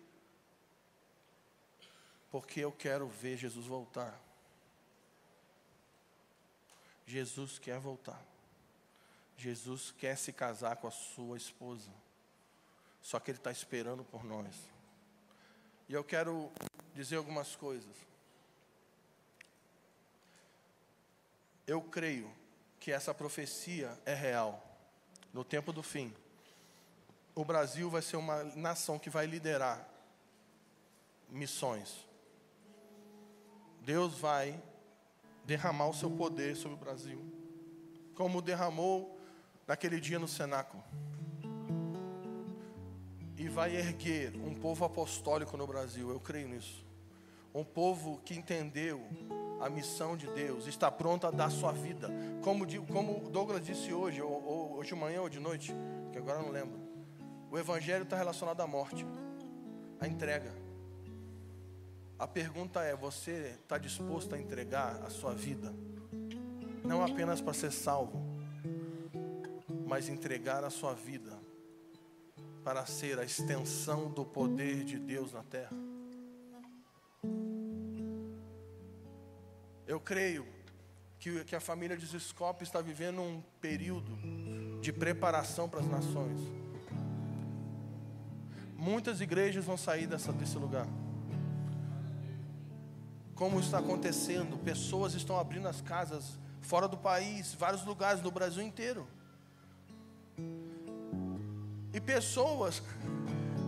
Porque 2.30 2.60
eu 2.60 2.72
quero 2.72 3.08
ver 3.08 3.36
Jesus 3.36 3.66
voltar. 3.66 4.18
Jesus 7.06 7.58
quer 7.58 7.78
voltar. 7.78 8.20
Jesus 9.36 9.92
quer 9.98 10.16
se 10.16 10.32
casar 10.32 10.76
com 10.76 10.88
a 10.88 10.90
sua 10.90 11.36
esposa. 11.36 11.90
Só 13.02 13.20
que 13.20 13.30
Ele 13.30 13.38
está 13.38 13.52
esperando 13.52 14.04
por 14.04 14.24
nós. 14.24 14.54
E 15.88 15.92
eu 15.92 16.02
quero 16.02 16.50
dizer 16.94 17.16
algumas 17.16 17.54
coisas. 17.54 17.94
Eu 21.66 21.82
creio 21.82 22.32
que 22.80 22.90
essa 22.90 23.12
profecia 23.14 23.96
é 24.04 24.14
real. 24.14 24.62
No 25.32 25.44
tempo 25.44 25.72
do 25.72 25.82
fim, 25.82 26.14
o 27.34 27.44
Brasil 27.44 27.90
vai 27.90 28.00
ser 28.00 28.16
uma 28.16 28.42
nação 28.42 28.98
que 28.98 29.10
vai 29.10 29.26
liderar 29.26 29.86
missões. 31.28 32.05
Deus 33.86 34.18
vai 34.18 34.60
derramar 35.44 35.88
o 35.88 35.94
seu 35.94 36.10
poder 36.10 36.56
sobre 36.56 36.76
o 36.76 36.80
Brasil, 36.80 37.24
como 38.16 38.42
derramou 38.42 39.16
naquele 39.64 40.00
dia 40.00 40.18
no 40.18 40.26
cenáculo. 40.26 40.82
E 43.36 43.48
vai 43.48 43.76
erguer 43.76 44.34
um 44.34 44.52
povo 44.56 44.84
apostólico 44.84 45.56
no 45.56 45.68
Brasil, 45.68 46.10
eu 46.10 46.18
creio 46.18 46.48
nisso. 46.48 46.84
Um 47.54 47.62
povo 47.62 48.20
que 48.24 48.34
entendeu 48.34 49.06
a 49.60 49.70
missão 49.70 50.16
de 50.16 50.26
Deus, 50.32 50.66
está 50.66 50.90
pronto 50.90 51.24
a 51.24 51.30
dar 51.30 51.48
sua 51.48 51.70
vida. 51.70 52.10
Como, 52.42 52.66
como 52.88 53.30
Douglas 53.30 53.64
disse 53.64 53.92
hoje, 53.92 54.20
ou, 54.20 54.44
ou, 54.44 54.78
hoje 54.78 54.88
de 54.88 54.96
manhã 54.96 55.22
ou 55.22 55.28
de 55.28 55.38
noite, 55.38 55.72
que 56.10 56.18
agora 56.18 56.42
não 56.42 56.50
lembro. 56.50 56.80
O 57.52 57.56
Evangelho 57.56 58.02
está 58.02 58.16
relacionado 58.16 58.60
à 58.60 58.66
morte, 58.66 59.06
à 60.00 60.08
entrega. 60.08 60.65
A 62.18 62.26
pergunta 62.26 62.82
é: 62.82 62.96
você 62.96 63.56
está 63.60 63.76
disposto 63.76 64.34
a 64.34 64.38
entregar 64.38 65.02
a 65.02 65.10
sua 65.10 65.34
vida? 65.34 65.72
Não 66.82 67.04
apenas 67.04 67.40
para 67.40 67.52
ser 67.52 67.70
salvo, 67.70 68.24
mas 69.86 70.08
entregar 70.08 70.64
a 70.64 70.70
sua 70.70 70.94
vida 70.94 71.36
para 72.64 72.86
ser 72.86 73.18
a 73.18 73.24
extensão 73.24 74.10
do 74.10 74.24
poder 74.24 74.82
de 74.84 74.98
Deus 74.98 75.32
na 75.32 75.42
terra? 75.42 75.76
Eu 79.86 80.00
creio 80.00 80.46
que, 81.18 81.44
que 81.44 81.54
a 81.54 81.60
família 81.60 81.96
de 81.96 82.06
Ziscope 82.06 82.64
está 82.64 82.80
vivendo 82.80 83.20
um 83.20 83.42
período 83.60 84.18
de 84.80 84.92
preparação 84.92 85.68
para 85.68 85.80
as 85.80 85.86
nações. 85.86 86.40
Muitas 88.74 89.20
igrejas 89.20 89.64
vão 89.64 89.76
sair 89.76 90.06
dessa, 90.06 90.32
desse 90.32 90.56
lugar. 90.56 90.86
Como 93.36 93.60
está 93.60 93.80
acontecendo? 93.80 94.56
Pessoas 94.56 95.12
estão 95.12 95.38
abrindo 95.38 95.68
as 95.68 95.82
casas 95.82 96.38
fora 96.62 96.88
do 96.88 96.96
país, 96.96 97.52
vários 97.52 97.84
lugares 97.84 98.22
no 98.22 98.30
Brasil 98.30 98.62
inteiro. 98.62 99.06
E 101.92 102.00
pessoas, 102.00 102.82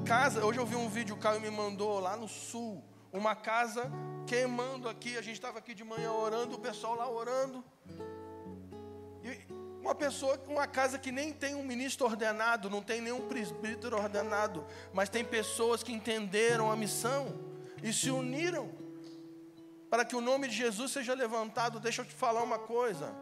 casa, 0.07 0.43
hoje 0.43 0.59
eu 0.59 0.65
vi 0.65 0.75
um 0.75 0.89
vídeo, 0.89 1.15
o 1.15 1.19
Caio 1.19 1.39
me 1.39 1.51
mandou 1.51 2.01
lá 2.01 2.17
no 2.17 2.27
sul, 2.27 2.83
uma 3.13 3.37
casa 3.37 3.93
queimando 4.27 4.89
aqui. 4.89 5.19
A 5.19 5.23
gente 5.23 5.35
estava 5.35 5.59
aqui 5.59 5.75
de 5.75 5.85
manhã 5.85 6.13
orando, 6.13 6.57
o 6.57 6.59
pessoal 6.59 6.97
lá 6.97 7.07
orando. 7.07 7.63
E 9.23 9.53
uma 9.83 9.95
pessoa, 9.95 10.43
uma 10.49 10.67
casa 10.67 10.99
que 10.99 11.13
nem 11.13 11.31
tem 11.31 11.55
um 11.55 11.63
ministro 11.63 12.07
ordenado, 12.07 12.71
não 12.71 12.81
tem 12.81 13.03
nenhum 13.03 13.29
presbítero 13.29 13.99
ordenado, 13.99 14.65
mas 14.95 15.11
tem 15.11 15.23
pessoas 15.23 15.83
que 15.83 15.93
entenderam 15.93 16.73
a 16.73 16.77
missão 16.77 17.39
e 17.83 17.93
se 17.93 18.11
uniram 18.11 18.88
para 19.91 20.05
que 20.05 20.17
o 20.17 20.21
nome 20.21 20.49
de 20.49 20.55
Jesus 20.55 20.93
seja 20.93 21.15
levantado. 21.15 21.81
Deixa 21.81 22.03
eu 22.03 22.07
te 22.07 22.15
falar 22.15 22.43
uma 22.43 22.59
coisa. 22.59 23.15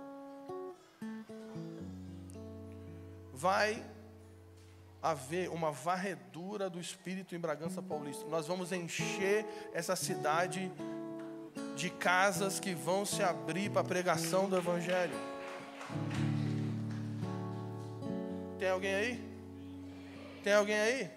Vai 3.33 3.85
haver 5.03 5.51
uma 5.51 5.71
varredura 5.71 6.69
do 6.69 6.81
Espírito 6.81 7.35
em 7.35 7.39
Bragança 7.39 7.81
Paulista. 7.81 8.27
Nós 8.27 8.47
vamos 8.47 8.73
encher 8.73 9.47
essa 9.73 9.95
cidade 9.95 10.73
de 11.77 11.91
casas 11.91 12.59
que 12.59 12.75
vão 12.75 13.05
se 13.05 13.23
abrir 13.23 13.71
para 13.71 13.83
a 13.83 13.85
pregação 13.85 14.49
do 14.49 14.57
Evangelho. 14.57 15.15
Tem 18.59 18.69
alguém 18.71 18.95
aí? 18.95 19.37
Tem 20.43 20.55
alguém 20.55 20.77
aí? 20.77 21.16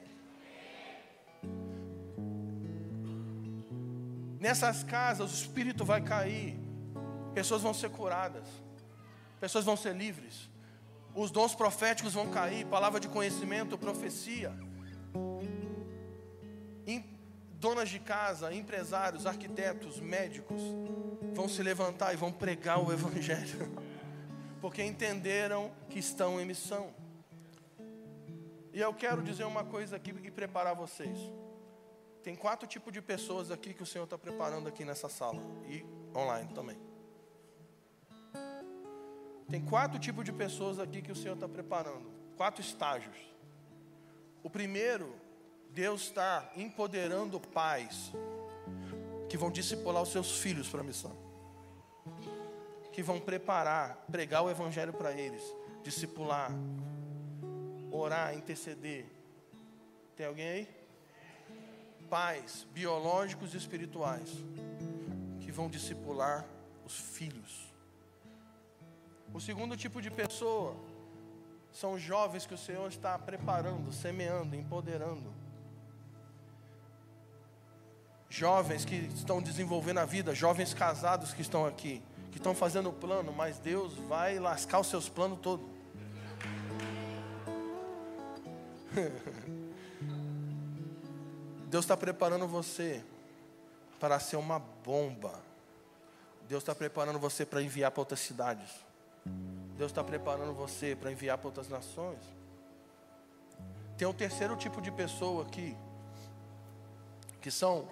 Nessas 4.40 4.84
casas 4.84 5.32
o 5.32 5.36
Espírito 5.36 5.84
vai 5.84 6.02
cair, 6.02 6.58
pessoas 7.34 7.62
vão 7.62 7.74
ser 7.74 7.90
curadas, 7.90 8.48
pessoas 9.40 9.66
vão 9.66 9.76
ser 9.76 9.96
livres 9.96 10.50
os 11.16 11.32
dons 11.32 11.56
proféticos 11.56 12.14
vão 12.14 12.30
cair, 12.30 12.66
palavra 12.66 13.00
de 13.00 13.08
conhecimento, 13.08 13.78
profecia. 13.78 14.54
donas 17.60 17.90
de 17.90 18.00
casa, 18.00 18.54
empresários, 18.54 19.26
arquitetos, 19.26 20.00
médicos 20.00 20.62
vão 21.34 21.50
se 21.50 21.62
levantar 21.62 22.14
e 22.14 22.16
vão 22.16 22.32
pregar 22.32 22.82
o 22.82 22.90
Evangelho, 22.90 23.70
porque 24.62 24.82
entenderam 24.82 25.70
que 25.90 26.00
estão 26.00 26.40
em 26.40 26.46
missão. 26.46 26.94
E 28.72 28.80
eu 28.80 28.94
quero 28.94 29.22
dizer 29.22 29.44
uma 29.44 29.66
coisa 29.66 29.98
aqui 29.98 30.16
e 30.24 30.32
preparar 30.32 30.74
vocês. 30.74 31.20
Tem 32.24 32.36
quatro 32.36 32.68
tipos 32.68 32.92
de 32.92 33.02
pessoas 33.02 33.50
aqui 33.50 33.74
que 33.74 33.84
o 33.84 33.86
Senhor 33.86 34.04
está 34.04 34.18
preparando 34.18 34.68
aqui 34.68 34.84
nessa 34.84 35.08
sala 35.08 35.42
e 35.68 35.86
online 36.16 36.54
também. 36.54 36.78
Tem 39.50 39.64
quatro 39.66 39.98
tipos 39.98 40.24
de 40.24 40.32
pessoas 40.32 40.80
aqui 40.80 41.02
que 41.02 41.12
o 41.12 41.16
Senhor 41.16 41.34
está 41.34 41.48
preparando, 41.48 42.12
quatro 42.38 42.62
estágios. 42.62 43.18
O 44.44 44.50
primeiro, 44.50 45.16
Deus 45.72 46.02
está 46.04 46.52
empoderando 46.56 47.40
pais 47.40 48.12
que 49.28 49.38
vão 49.38 49.50
discipular 49.50 50.04
os 50.04 50.12
seus 50.12 50.40
filhos 50.40 50.68
para 50.68 50.82
a 50.82 50.84
missão, 50.84 51.16
que 52.92 53.02
vão 53.02 53.20
preparar, 53.20 54.06
pregar 54.12 54.44
o 54.44 54.50
Evangelho 54.50 54.94
para 54.94 55.14
eles, 55.14 55.44
discipular, 55.84 56.52
orar, 57.92 58.36
interceder. 58.36 59.06
Tem 60.16 60.26
alguém 60.26 60.48
aí? 60.48 60.79
Pais 62.10 62.68
biológicos 62.74 63.54
e 63.54 63.58
espirituais 63.58 64.30
que 65.42 65.52
vão 65.52 65.70
discipular 65.70 66.46
os 66.86 66.98
filhos. 66.98 67.70
O 69.34 69.40
segundo 69.40 69.78
tipo 69.78 70.02
de 70.02 70.10
pessoa 70.10 70.76
são 71.72 72.00
jovens 72.00 72.46
que 72.46 72.54
o 72.54 72.58
Senhor 72.58 72.88
está 72.88 73.18
preparando, 73.18 73.92
semeando, 73.92 74.56
empoderando. 74.56 75.32
Jovens 78.28 78.86
que 78.86 78.96
estão 78.96 79.42
desenvolvendo 79.42 80.00
a 80.00 80.06
vida, 80.06 80.34
jovens 80.34 80.74
casados 80.74 81.34
que 81.34 81.42
estão 81.42 81.66
aqui, 81.66 82.02
que 82.32 82.38
estão 82.38 82.56
fazendo 82.56 82.92
plano, 82.92 83.32
mas 83.32 83.60
Deus 83.60 83.94
vai 84.08 84.40
lascar 84.40 84.80
os 84.80 84.88
seus 84.88 85.08
planos 85.10 85.40
todos. 85.40 85.66
Deus 91.70 91.86
está 91.86 91.96
preparando 91.96 92.48
você 92.48 93.04
para 94.00 94.20
ser 94.20 94.38
uma 94.38 94.58
bomba. 94.58 95.40
Deus 96.48 96.64
está 96.64 96.74
preparando 96.74 97.20
você 97.20 97.46
para 97.46 97.62
enviar 97.62 97.92
para 97.92 98.02
outras 98.02 98.20
cidades. 98.22 98.72
Deus 99.78 99.92
está 99.92 100.04
preparando 100.04 100.52
você 100.52 100.96
para 100.96 101.12
enviar 101.12 101.38
para 101.38 101.48
outras 101.48 101.70
nações. 101.70 102.18
Tem 103.96 104.08
um 104.08 104.14
terceiro 104.14 104.56
tipo 104.56 104.82
de 104.82 104.92
pessoa 104.92 105.46
aqui, 105.46 105.78
que 107.40 107.52
são 107.52 107.88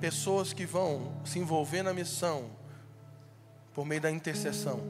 pessoas 0.00 0.52
que 0.52 0.66
vão 0.66 1.14
se 1.24 1.38
envolver 1.38 1.84
na 1.84 1.94
missão 1.94 2.50
por 3.72 3.84
meio 3.84 4.00
da 4.00 4.10
intercessão. 4.10 4.80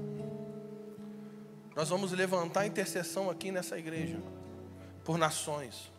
Nós 1.77 1.91
vamos 1.91 2.13
levantar 2.13 2.61
a 2.61 2.67
intercessão 2.67 3.29
aqui 3.29 3.53
nessa 3.53 3.79
igreja, 3.79 4.19
por 5.05 5.19
nações. 5.19 5.92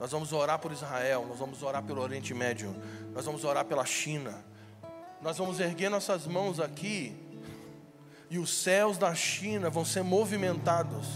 Nós 0.00 0.10
vamos 0.10 0.32
orar 0.32 0.58
por 0.58 0.72
Israel, 0.72 1.26
nós 1.28 1.38
vamos 1.38 1.62
orar 1.62 1.82
pelo 1.82 2.00
Oriente 2.00 2.34
Médio, 2.34 2.74
nós 3.12 3.24
vamos 3.24 3.44
orar 3.44 3.64
pela 3.66 3.84
China. 3.84 4.34
Nós 5.20 5.36
vamos 5.36 5.60
erguer 5.60 5.90
nossas 5.90 6.26
mãos 6.26 6.58
aqui 6.58 7.14
e 8.30 8.38
os 8.38 8.62
céus 8.62 8.96
da 8.96 9.12
China 9.14 9.68
vão 9.68 9.84
ser 9.84 10.04
movimentados, 10.04 11.06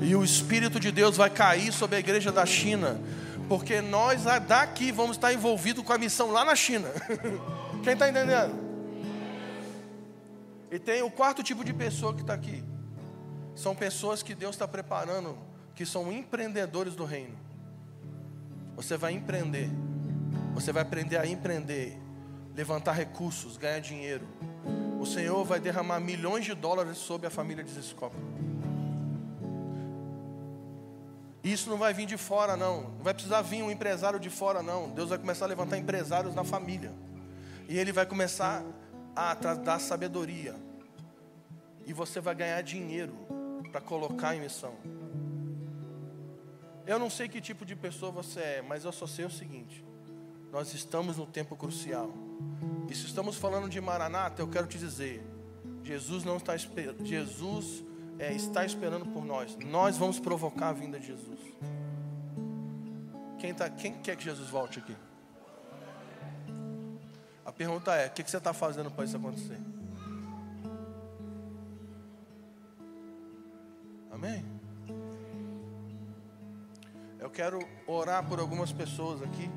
e 0.00 0.16
o 0.16 0.24
Espírito 0.24 0.80
de 0.80 0.90
Deus 0.90 1.16
vai 1.16 1.28
cair 1.28 1.70
sobre 1.70 1.96
a 1.96 1.98
igreja 1.98 2.32
da 2.32 2.46
China, 2.46 2.98
porque 3.46 3.80
nós 3.82 4.24
daqui 4.46 4.90
vamos 4.90 5.18
estar 5.18 5.32
envolvidos 5.32 5.84
com 5.84 5.92
a 5.92 5.98
missão 5.98 6.30
lá 6.32 6.44
na 6.44 6.56
China. 6.56 6.88
Quem 7.84 7.92
está 7.92 8.08
entendendo? 8.08 8.66
E 10.70 10.78
tem 10.78 11.02
o 11.02 11.10
quarto 11.10 11.42
tipo 11.42 11.62
de 11.62 11.72
pessoa 11.72 12.14
que 12.14 12.22
está 12.22 12.34
aqui. 12.34 12.64
São 13.54 13.74
pessoas 13.74 14.22
que 14.22 14.34
Deus 14.34 14.54
está 14.54 14.66
preparando, 14.66 15.38
que 15.74 15.86
são 15.86 16.10
empreendedores 16.10 16.94
do 16.94 17.04
reino. 17.04 17.45
Você 18.76 18.96
vai 18.96 19.12
empreender, 19.12 19.70
você 20.54 20.70
vai 20.70 20.82
aprender 20.82 21.16
a 21.16 21.26
empreender, 21.26 21.98
levantar 22.54 22.92
recursos, 22.92 23.56
ganhar 23.56 23.80
dinheiro 23.80 24.26
o 25.06 25.08
Senhor 25.08 25.44
vai 25.44 25.60
derramar 25.60 26.00
milhões 26.00 26.44
de 26.44 26.52
dólares 26.52 26.98
sobre 26.98 27.28
a 27.28 27.30
família 27.30 27.62
de 27.62 27.70
Ziscopa. 27.70 28.16
Isso 31.44 31.70
não 31.70 31.78
vai 31.78 31.94
vir 31.94 32.06
de 32.06 32.16
fora, 32.16 32.56
não. 32.56 32.82
Não 32.82 33.04
vai 33.04 33.14
precisar 33.14 33.40
vir 33.40 33.62
um 33.62 33.70
empresário 33.70 34.18
de 34.18 34.28
fora, 34.28 34.64
não. 34.64 34.90
Deus 34.90 35.10
vai 35.10 35.18
começar 35.18 35.44
a 35.44 35.48
levantar 35.48 35.78
empresários 35.78 36.34
na 36.34 36.42
família. 36.42 36.92
E 37.68 37.78
Ele 37.78 37.92
vai 37.92 38.04
começar 38.04 38.64
a 39.14 39.32
dar 39.34 39.78
sabedoria. 39.78 40.56
E 41.86 41.92
você 41.92 42.20
vai 42.20 42.34
ganhar 42.34 42.60
dinheiro 42.62 43.14
para 43.70 43.80
colocar 43.80 44.34
em 44.34 44.40
missão. 44.40 44.74
Eu 46.86 46.98
não 46.98 47.10
sei 47.10 47.28
que 47.28 47.40
tipo 47.40 47.66
de 47.66 47.74
pessoa 47.74 48.12
você 48.12 48.40
é, 48.40 48.62
mas 48.62 48.84
eu 48.84 48.92
só 48.92 49.06
sei 49.06 49.24
o 49.24 49.30
seguinte: 49.30 49.84
nós 50.52 50.72
estamos 50.72 51.16
no 51.16 51.26
tempo 51.26 51.56
crucial. 51.56 52.10
E 52.88 52.94
se 52.94 53.06
estamos 53.06 53.36
falando 53.36 53.68
de 53.68 53.80
Maranata, 53.80 54.40
eu 54.40 54.48
quero 54.48 54.66
te 54.68 54.78
dizer, 54.78 55.26
Jesus 55.82 56.24
não 56.24 56.36
está 56.36 56.54
esperando, 56.54 57.04
Jesus 57.04 57.84
é, 58.18 58.32
está 58.32 58.64
esperando 58.64 59.06
por 59.06 59.24
nós. 59.24 59.56
Nós 59.56 59.96
vamos 59.96 60.20
provocar 60.20 60.68
a 60.68 60.72
vinda 60.72 61.00
de 61.00 61.08
Jesus. 61.08 61.40
Quem, 63.38 63.52
tá, 63.52 63.68
quem 63.68 63.94
quer 64.00 64.16
que 64.16 64.24
Jesus 64.24 64.48
volte 64.48 64.78
aqui? 64.78 64.96
A 67.44 67.52
pergunta 67.52 67.94
é: 67.94 68.06
o 68.06 68.10
que, 68.10 68.22
que 68.22 68.30
você 68.30 68.38
está 68.38 68.52
fazendo 68.52 68.90
para 68.92 69.04
isso 69.04 69.16
acontecer? 69.16 69.58
Amém? 74.10 74.55
Eu 77.26 77.30
quero 77.30 77.58
orar 77.88 78.24
por 78.24 78.38
algumas 78.38 78.70
pessoas 78.70 79.20
aqui. 79.20 79.50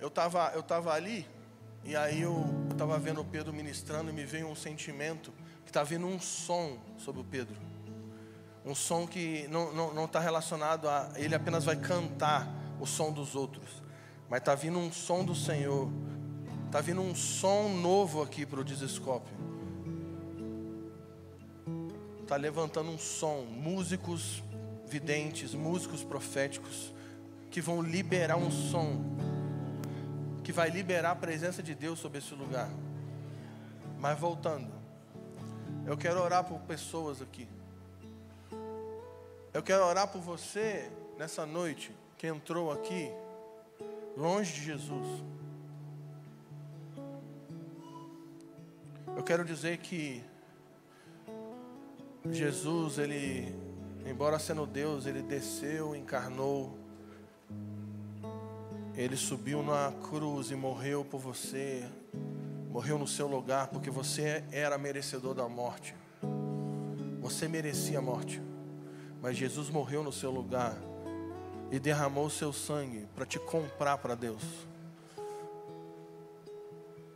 Eu 0.00 0.08
estava 0.08 0.52
eu 0.54 0.62
tava 0.62 0.90
ali, 0.94 1.28
e 1.84 1.94
aí 1.94 2.22
eu 2.22 2.46
estava 2.70 2.98
vendo 2.98 3.20
o 3.20 3.24
Pedro 3.26 3.52
ministrando, 3.52 4.08
e 4.08 4.12
me 4.14 4.24
veio 4.24 4.48
um 4.48 4.54
sentimento 4.54 5.34
que 5.66 5.68
está 5.68 5.82
vindo 5.84 6.06
um 6.06 6.18
som 6.18 6.78
sobre 6.96 7.20
o 7.20 7.24
Pedro. 7.24 7.54
Um 8.64 8.74
som 8.74 9.06
que 9.06 9.46
não 9.48 9.64
está 9.64 9.76
não, 9.76 9.92
não 9.92 10.08
tá 10.08 10.18
relacionado 10.18 10.88
a. 10.88 11.12
Ele 11.16 11.34
apenas 11.34 11.62
vai 11.62 11.76
cantar 11.76 12.48
o 12.80 12.86
som 12.86 13.12
dos 13.12 13.34
outros. 13.34 13.82
Mas 14.30 14.38
está 14.38 14.54
vindo 14.54 14.78
um 14.78 14.90
som 14.90 15.22
do 15.22 15.34
Senhor. 15.34 15.90
Está 16.64 16.80
vindo 16.80 17.02
um 17.02 17.14
som 17.14 17.68
novo 17.68 18.22
aqui 18.22 18.46
para 18.46 18.60
o 18.60 18.64
Desescópio. 18.64 19.36
Está 22.24 22.36
levantando 22.36 22.90
um 22.90 22.98
som. 22.98 23.42
Músicos 23.42 24.42
videntes, 24.86 25.54
músicos 25.54 26.02
proféticos, 26.02 26.92
que 27.50 27.60
vão 27.60 27.82
liberar 27.82 28.36
um 28.36 28.50
som 28.50 29.14
que 30.42 30.52
vai 30.52 30.68
liberar 30.68 31.12
a 31.12 31.16
presença 31.16 31.62
de 31.62 31.74
Deus 31.74 31.98
sobre 31.98 32.18
esse 32.18 32.34
lugar. 32.34 32.68
Mas 33.98 34.18
voltando, 34.18 34.70
eu 35.86 35.96
quero 35.96 36.20
orar 36.20 36.44
por 36.44 36.60
pessoas 36.60 37.22
aqui. 37.22 37.48
Eu 39.52 39.62
quero 39.62 39.84
orar 39.84 40.08
por 40.08 40.20
você 40.20 40.90
nessa 41.18 41.46
noite 41.46 41.94
que 42.18 42.26
entrou 42.26 42.72
aqui 42.72 43.10
longe 44.16 44.52
de 44.52 44.64
Jesus. 44.64 45.22
Eu 49.14 49.22
quero 49.22 49.44
dizer 49.44 49.78
que 49.78 50.22
Jesus, 52.32 52.98
ele, 52.98 53.54
embora 54.06 54.38
sendo 54.38 54.64
Deus, 54.64 55.04
ele 55.04 55.20
desceu, 55.22 55.94
encarnou, 55.94 56.78
ele 58.96 59.14
subiu 59.14 59.62
na 59.62 59.92
cruz 60.08 60.50
e 60.50 60.54
morreu 60.54 61.04
por 61.04 61.20
você, 61.20 61.84
morreu 62.70 62.98
no 62.98 63.06
seu 63.06 63.26
lugar, 63.26 63.68
porque 63.68 63.90
você 63.90 64.42
era 64.50 64.78
merecedor 64.78 65.34
da 65.34 65.46
morte. 65.48 65.94
Você 67.20 67.46
merecia 67.46 67.98
a 67.98 68.02
morte, 68.02 68.40
mas 69.20 69.36
Jesus 69.36 69.68
morreu 69.68 70.02
no 70.02 70.12
seu 70.12 70.30
lugar 70.30 70.76
e 71.70 71.78
derramou 71.78 72.26
o 72.26 72.30
seu 72.30 72.54
sangue 72.54 73.06
para 73.14 73.26
te 73.26 73.38
comprar 73.38 73.98
para 73.98 74.14
Deus. 74.14 74.42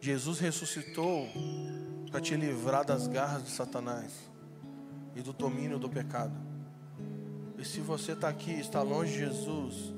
Jesus 0.01 0.39
ressuscitou 0.39 1.27
para 2.11 2.21
te 2.21 2.37
livrar 2.37 2.85
das 2.85 3.07
garras 3.07 3.43
de 3.43 3.51
Satanás 3.51 4.28
e 5.19 5.23
do 5.23 5.33
domínio 5.33 5.81
do 5.81 5.89
pecado. 5.89 6.33
E 7.59 7.65
se 7.65 7.81
você 7.81 8.13
está 8.13 8.29
aqui, 8.29 8.53
está 8.53 8.83
longe 8.83 9.13
de 9.13 9.19
Jesus, 9.19 9.93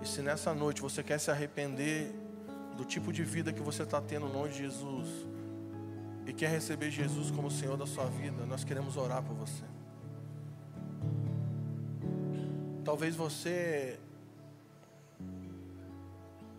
e 0.00 0.06
se 0.06 0.22
nessa 0.22 0.54
noite 0.54 0.80
você 0.80 1.02
quer 1.02 1.18
se 1.18 1.32
arrepender 1.32 2.14
do 2.76 2.84
tipo 2.84 3.12
de 3.12 3.24
vida 3.24 3.52
que 3.52 3.60
você 3.60 3.82
está 3.82 4.00
tendo 4.00 4.26
longe 4.26 4.54
de 4.54 4.58
Jesus, 4.60 5.08
e 6.24 6.32
quer 6.32 6.48
receber 6.48 6.92
Jesus 6.92 7.32
como 7.32 7.50
Senhor 7.50 7.76
da 7.76 7.86
sua 7.86 8.04
vida, 8.04 8.46
nós 8.46 8.62
queremos 8.62 8.96
orar 8.96 9.20
por 9.24 9.34
você. 9.34 9.64
Talvez 12.84 13.16
você 13.16 13.98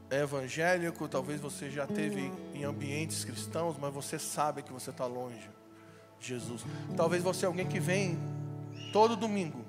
é 0.10 0.20
evangélico, 0.20 1.08
talvez 1.08 1.40
você 1.40 1.72
já 1.72 1.88
teve 1.88 2.34
em 2.54 2.66
ambientes 2.66 3.24
cristãos, 3.24 3.78
mas 3.80 3.94
você 3.94 4.20
sabe 4.20 4.62
que 4.62 4.74
você 4.74 4.90
está 4.90 5.06
longe 5.06 5.50
Jesus. 6.28 6.66
Talvez 6.96 7.24
você 7.24 7.46
é 7.46 7.48
alguém 7.48 7.68
que 7.68 7.80
vem 7.80 8.18
todo 8.92 9.16
domingo, 9.16 9.64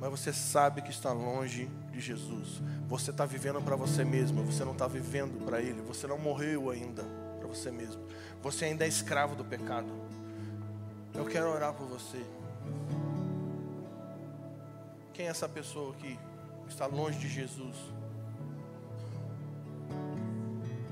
mas 0.00 0.10
você 0.10 0.32
sabe 0.32 0.82
que 0.82 0.90
está 0.90 1.12
longe 1.12 1.68
de 1.90 2.00
Jesus. 2.00 2.62
Você 2.86 3.10
está 3.10 3.26
vivendo 3.26 3.60
para 3.62 3.76
você 3.76 4.04
mesmo, 4.04 4.44
você 4.44 4.64
não 4.64 4.72
está 4.72 4.86
vivendo 4.86 5.44
para 5.44 5.60
Ele, 5.60 5.80
você 5.82 6.06
não 6.06 6.18
morreu 6.18 6.70
ainda 6.70 7.04
para 7.38 7.48
você 7.48 7.70
mesmo. 7.70 8.02
Você 8.42 8.66
ainda 8.66 8.84
é 8.84 8.88
escravo 8.88 9.34
do 9.34 9.44
pecado. 9.44 9.88
Eu 11.14 11.24
quero 11.24 11.50
orar 11.50 11.72
por 11.72 11.86
você. 11.86 12.22
Quem 15.12 15.26
é 15.26 15.30
essa 15.30 15.48
pessoa 15.48 15.92
que 15.94 16.16
está 16.68 16.86
longe 16.86 17.18
de 17.18 17.28
Jesus? 17.28 17.76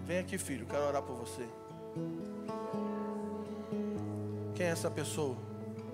Vem 0.07 0.19
aqui, 0.19 0.39
filho, 0.39 0.67
quero 0.67 0.85
orar 0.85 1.03
por 1.03 1.17
você. 1.17 1.47
Quem 4.57 4.65
é 4.65 4.71
essa 4.71 4.91
pessoa 4.91 5.37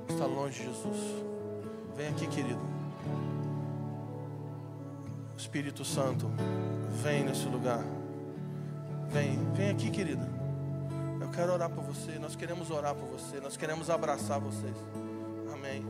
está 0.08 0.24
longe 0.24 0.60
de 0.60 0.68
Jesus? 0.68 0.96
Vem 1.96 2.08
aqui, 2.08 2.28
querido. 2.28 2.60
Espírito 5.36 5.84
Santo, 5.84 6.30
vem 7.02 7.24
nesse 7.24 7.46
lugar. 7.46 7.84
Vem, 9.08 9.36
vem 9.52 9.70
aqui, 9.70 9.90
querida. 9.90 10.30
Eu 11.20 11.28
quero 11.30 11.52
orar 11.52 11.70
por 11.70 11.82
você. 11.82 12.20
Nós 12.20 12.36
queremos 12.36 12.70
orar 12.70 12.94
por 12.94 13.08
você. 13.08 13.40
Nós 13.40 13.56
queremos 13.56 13.90
abraçar 13.90 14.38
vocês. 14.38 14.76
Amém. 15.52 15.84